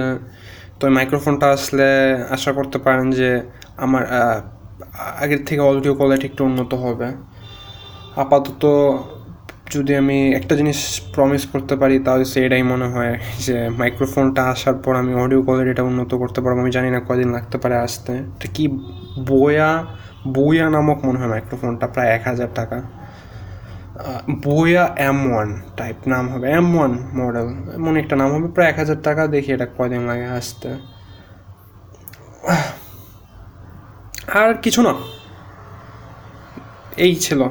তো 0.80 0.90
মাইক্রোফোনটা 0.90 1.48
আসলে 1.52 1.88
আশা 2.30 2.52
করতে 2.52 2.78
পারেন 2.78 3.12
যে 3.12 3.42
আমার 3.78 4.04
আগের 5.24 5.46
থেকে 5.46 5.62
অডিও 5.62 5.96
কোয়ালিটি 5.96 6.28
একটু 6.28 6.44
উন্নত 6.44 6.74
হবে। 6.74 7.08
আপাতত 8.16 8.64
যদি 9.72 9.96
আমি 9.96 10.34
একটা 10.34 10.56
জিনিস 10.56 11.02
প্রমিস 11.16 11.46
করতে 11.46 11.76
পারি 11.76 12.00
তাহলে 12.00 12.26
সেটাই 12.26 12.64
মনে 12.64 12.86
হয় 12.86 13.20
যে 13.40 13.70
মাইক্রোফোনটা 13.70 14.44
আসার 14.44 14.74
পর 14.74 14.96
আমি 14.96 15.14
অডিও 15.14 15.42
কোয়ালিটিটা 15.42 15.84
উন্নত 15.84 16.16
করতে 16.16 16.42
পারব। 16.42 16.60
আমি 16.60 16.72
জানি 16.72 16.90
না 16.92 17.00
কদিন 17.00 17.32
লাগতে 17.32 17.58
পারে 17.58 17.76
আসতে। 17.76 18.14
এটা 18.14 18.48
কি 18.54 18.68
বয়া 19.30 19.86
বইয়া 20.28 20.70
নামক 20.70 21.06
মনে 21.06 21.20
হয় 21.20 21.28
মাইক্রোফোনটা 21.28 21.88
প্রায় 21.88 22.10
এক 22.10 22.24
হাজার 22.28 22.48
টাকা। 22.56 23.01
বইয়া 24.46 24.96
এম 25.10 25.20
ওয়ান 25.32 25.50
টাইপ 25.78 25.98
নাম 26.08 26.26
হবে, 26.30 26.46
এম 26.60 26.70
ওয়ান 26.78 26.92
মডেল 27.20 27.48
এমন 27.78 27.94
একটা 27.98 28.16
নাম 28.22 28.30
হবে, 28.36 28.48
প্রায় 28.56 28.70
এক 28.70 28.78
হাজার 28.82 29.00
টাকা, 29.08 29.28
দেখি 29.28 29.50
এটা 29.52 29.68
কদিন 29.78 30.02
লাগে 30.10 30.28
আসতে। 30.40 30.70
আর 34.40 34.50
কিছু 34.64 34.82
না। 34.88 34.94
এই 37.06 37.14
ছিল। 37.16 37.42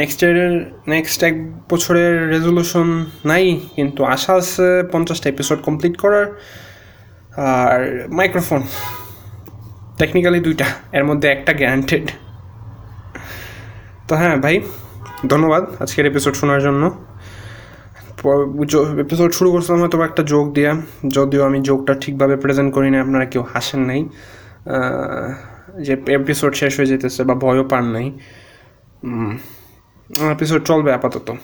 নেক্সট 0.00 0.18
ইয়ারের 0.22 0.54
নেক্সট 0.88 1.20
এক 1.22 1.36
বছরের 1.70 2.14
রেজলিউশন 2.34 2.88
নাই, 3.24 3.44
কিন্তু 3.76 4.00
আশা 4.04 4.32
আছে 4.34 4.66
পঞ্চাশটা 4.92 5.26
এপিসোড 5.30 5.58
কমপ্লিট 5.68 5.94
করার। 5.98 6.26
আর 7.54 7.80
মাইক্রোফোন 8.18 8.62
টেকনিক্যালি 10.00 10.40
দুইটা, 10.40 10.66
এর 10.92 11.04
মধ্যে 11.04 11.26
একটা 11.28 11.52
গ্যারান্টেড 11.52 12.06
তো 14.08 14.12
হ্যাঁ 14.20 14.36
ভাই? 14.36 14.56
ধন্যবাদ 15.26 15.82
আজকের 15.82 16.06
এপিসোড 16.06 16.34
শোনার 16.34 16.62
জন্য। 16.62 17.04
এপিসোড 19.00 19.32
শুরু 19.32 19.52
করছিলাম 19.52 19.80
হয়তো 19.80 20.02
একটা 20.02 20.22
যোগ 20.22 20.52
দিয়া, 20.52 20.72
যদিও 21.08 21.44
আমি 21.44 21.60
যোগটা 21.60 21.94
ঠিকভাবে 21.94 22.36
প্রেজেন্ট 22.36 22.74
করি 22.74 22.90
না 22.90 23.00
আপনারা 23.00 23.24
কেউ 23.24 23.44
হাসেন 23.52 23.80
নাই। 23.80 24.08
যে 25.80 25.92
এপিসোড 26.08 26.54
শেষ 26.54 26.76
হয়ে 26.76 26.86
যেতেছে 26.86 27.24
বা 27.24 27.34
ভয়ও 27.34 27.64
পান 27.64 27.84
নাই। 27.90 28.06
এপিসোড 30.30 30.64
চলবে 30.64 30.92
আপাতত। 30.92 31.34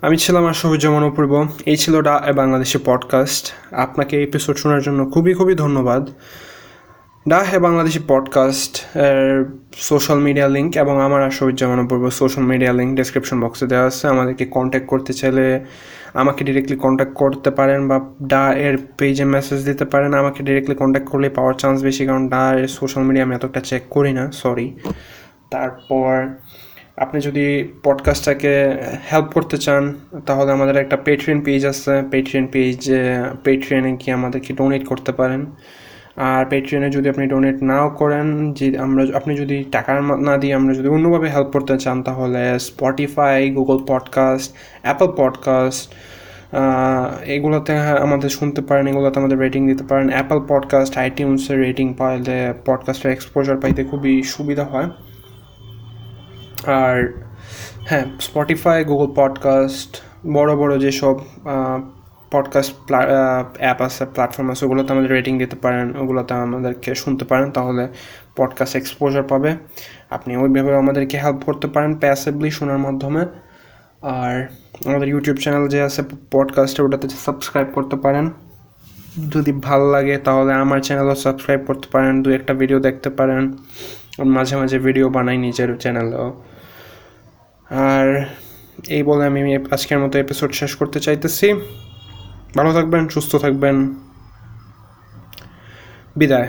আমি 0.00 0.16
ছিলাম 0.18 0.46
আর 0.46 0.52
সবুজ্জামান 0.52 1.02
অপূর্ব। 1.04 1.46
এই 1.66 1.76
ছিল 1.76 2.02
ডা 2.02 2.32
বাংলাদেশি 2.36 2.78
পডকাস্ট 2.84 3.52
আপনাকে 3.74 4.22
এপিসোড 4.22 4.56
শোনার 4.56 4.82
জন্য 4.82 5.10
খুবই 5.10 5.34
খুবই 5.34 5.54
ধন্যবাদ। 5.54 6.08
ডা 7.28 7.38
হে 7.38 7.58
Bangladeshi 7.58 8.00
podcast 8.08 8.86
social 9.74 10.18
media 10.18 10.48
link 10.48 10.76
এবং 10.76 11.00
আমার 11.02 11.22
আর 11.22 11.30
Sabuzzaman 11.30 11.78
Apurbo 11.84 12.10
social 12.10 12.44
media 12.44 12.72
link 12.72 12.96
description 12.96 13.40
বক্সে 13.40 13.66
দেওয়া 13.66 13.86
আছে। 13.86 14.08
আমাদেরকে 14.08 14.44
কন্ট্যাক্ট 14.44 14.88
করতে 14.88 15.12
চাইলে 15.12 15.64
আমাকে 16.14 16.44
ডিরেক্টলি 16.44 16.76
কন্ট্যাক্ট 16.76 17.14
করতে 17.14 17.50
পারেন 17.50 17.88
বা 17.88 18.00
ডা 18.26 18.52
এর 18.52 18.78
পেজে 18.98 19.24
মেসেজ 19.24 19.64
দিতে 19.64 19.84
পারেন। 19.84 20.14
আমাকে 20.14 20.42
ডিরেক্টলি 20.42 20.76
কন্ট্যাক্ট 20.76 21.10
করলে 21.10 21.28
পাওয়ার 21.30 21.54
চান্স 21.54 21.82
বেশি 21.82 22.06
কারণ 22.06 22.28
ডা 22.28 22.52
এর 22.52 22.68
সোশ্যাল 22.68 23.04
মিডিয়া 23.04 23.24
আমি 23.26 23.34
এতটা 23.34 23.60
চেক 23.60 23.82
করি 23.90 24.12
না 24.12 24.30
সরি 24.32 24.74
তারপর 25.50 26.28
আপনি 26.96 27.20
যদি 27.20 27.68
পডকাস্টটাকে 27.84 28.72
হেল্প 29.12 29.26
করতে 29.26 29.58
চান, 29.58 29.94
তাহলে 30.26 30.52
আমাদের 30.52 30.76
একটা 30.76 30.96
পেট্রিয়ন 30.96 31.40
পেজ 31.40 31.66
আছে। 31.66 32.02
পেট্রিয়ন 32.10 32.46
পেজ 32.46 32.90
পেট্রিয়নে 33.44 33.92
গিয়ে 33.92 34.12
আমাদেরকে 34.12 34.54
ডোনেট 34.54 34.86
করতে 34.86 35.12
পারেন। 35.12 35.46
আর 36.16 36.44
পেট্রিয়নে 36.44 36.90
যদি 36.90 37.08
আপনি 37.08 37.26
ডোনেট 37.26 37.62
নাও 37.62 37.90
করেন, 37.90 38.52
যে 38.52 38.78
আমরা 38.78 39.04
আপনি 39.14 39.36
যদি 39.36 39.64
টাকা 39.72 40.00
না 40.00 40.36
দিয়ে 40.36 40.54
আমরা 40.54 40.74
যদি 40.74 40.88
অন্যভাবে 40.88 41.30
হেল্প 41.30 41.48
করতে 41.48 41.78
চান, 41.78 42.02
তাহলে 42.02 42.58
Spotify 42.58 43.50
Google 43.50 43.78
podcast 43.86 44.54
Apple 44.82 45.12
podcast 45.16 45.92
এগুলোতে 47.24 47.78
আমাদের 47.78 48.28
শুনতে 48.28 48.62
পারেন, 48.62 48.86
এগুলোতে 48.86 49.20
আমাদের 49.20 49.38
রেটিং 49.38 49.66
দিতে 49.66 49.84
পারেন। 49.84 50.08
অ্যাপল 50.08 50.40
পডকাস্ট 50.48 50.98
আইটিউন্সের 50.98 51.58
রেটিং 51.58 51.94
পাইলে 51.94 52.54
পডকাস্টের 52.64 53.12
এক্সপোজার 53.12 53.56
পাইতে 53.56 53.84
খুবই 53.84 54.22
সুবিধা 54.22 54.64
হয়। 54.64 54.88
আর 56.66 57.12
হ্যাঁ 57.86 58.04
স্পটিফাই 58.20 58.84
গুগল 58.84 59.08
পডকাস্ট 59.14 60.02
বড় 60.26 60.56
বড় 60.56 60.78
যেসব 60.78 61.16
পডকাস্ট 62.30 62.74
অ্যাপ 63.58 63.82
আছে 63.82 64.06
প্ল্যাটফর্ম 64.06 64.50
আছে, 64.50 64.64
ওগুলোতে 64.66 64.92
আমাদের 64.92 65.10
রেটিং 65.10 65.38
দিতে 65.38 65.56
পারেন, 65.56 65.96
ওগুলোতে 65.96 66.34
আমাদেরকে 66.34 66.94
শুনতে 66.94 67.24
পারেন, 67.24 67.50
তাহলে 67.50 67.88
পডকাস্ট 68.36 68.76
এক্সপোজার 68.76 69.22
পাবে। 69.22 69.56
আপনি 70.10 70.36
ওইভাবে 70.36 70.76
আমাদেরকে 70.76 71.18
হেল্প 71.18 71.40
করতে 71.44 71.66
পারেন 71.66 71.94
প্যাসিভলি 71.94 72.50
শোনার 72.50 72.78
মাধ্যমে। 72.78 73.26
আর 74.02 74.46
আমাদের 74.86 75.08
ইউটিউব 75.08 75.36
চ্যানেল 75.36 75.68
যে 75.68 75.82
আছে 75.82 76.02
পডকাস্টে 76.30 76.82
ওটাতে 76.82 77.08
সাবস্ক্রাইব 77.08 77.68
করতে 77.74 77.96
পারেন। 77.96 78.30
যদি 79.30 79.52
ভালো 79.52 79.90
লাগে, 79.90 80.18
তাহলে 80.18 80.52
আমার 80.52 80.80
চ্যানেলও 80.80 81.14
সাবস্ক্রাইব 81.14 81.60
করতে 81.66 81.88
পারেন, 81.92 82.22
দু 82.22 82.30
একটা 82.30 82.54
ভিডিও 82.54 82.80
দেখতে 82.80 83.10
পারেন। 83.10 83.52
মাঝে 84.24 84.56
মাঝে 84.56 84.78
ভিডিও 84.78 85.08
বানাই 85.08 85.36
নিজের 85.36 85.76
চ্যানেলেও 85.76 86.42
আর 87.70 88.24
এই 88.88 89.02
বলে 89.02 89.26
আমি 89.26 89.56
আজকের 89.56 89.98
মতো 89.98 90.18
এপিসোড 90.18 90.52
শেষ 90.52 90.76
করতে 90.76 91.00
চাইতেছি। 91.00 91.54
ভালো 92.56 92.70
থাকবেন 92.72 93.02
সুস্থ 93.08 93.32
থাকবেন। 93.36 93.76
বিদায়। 96.16 96.48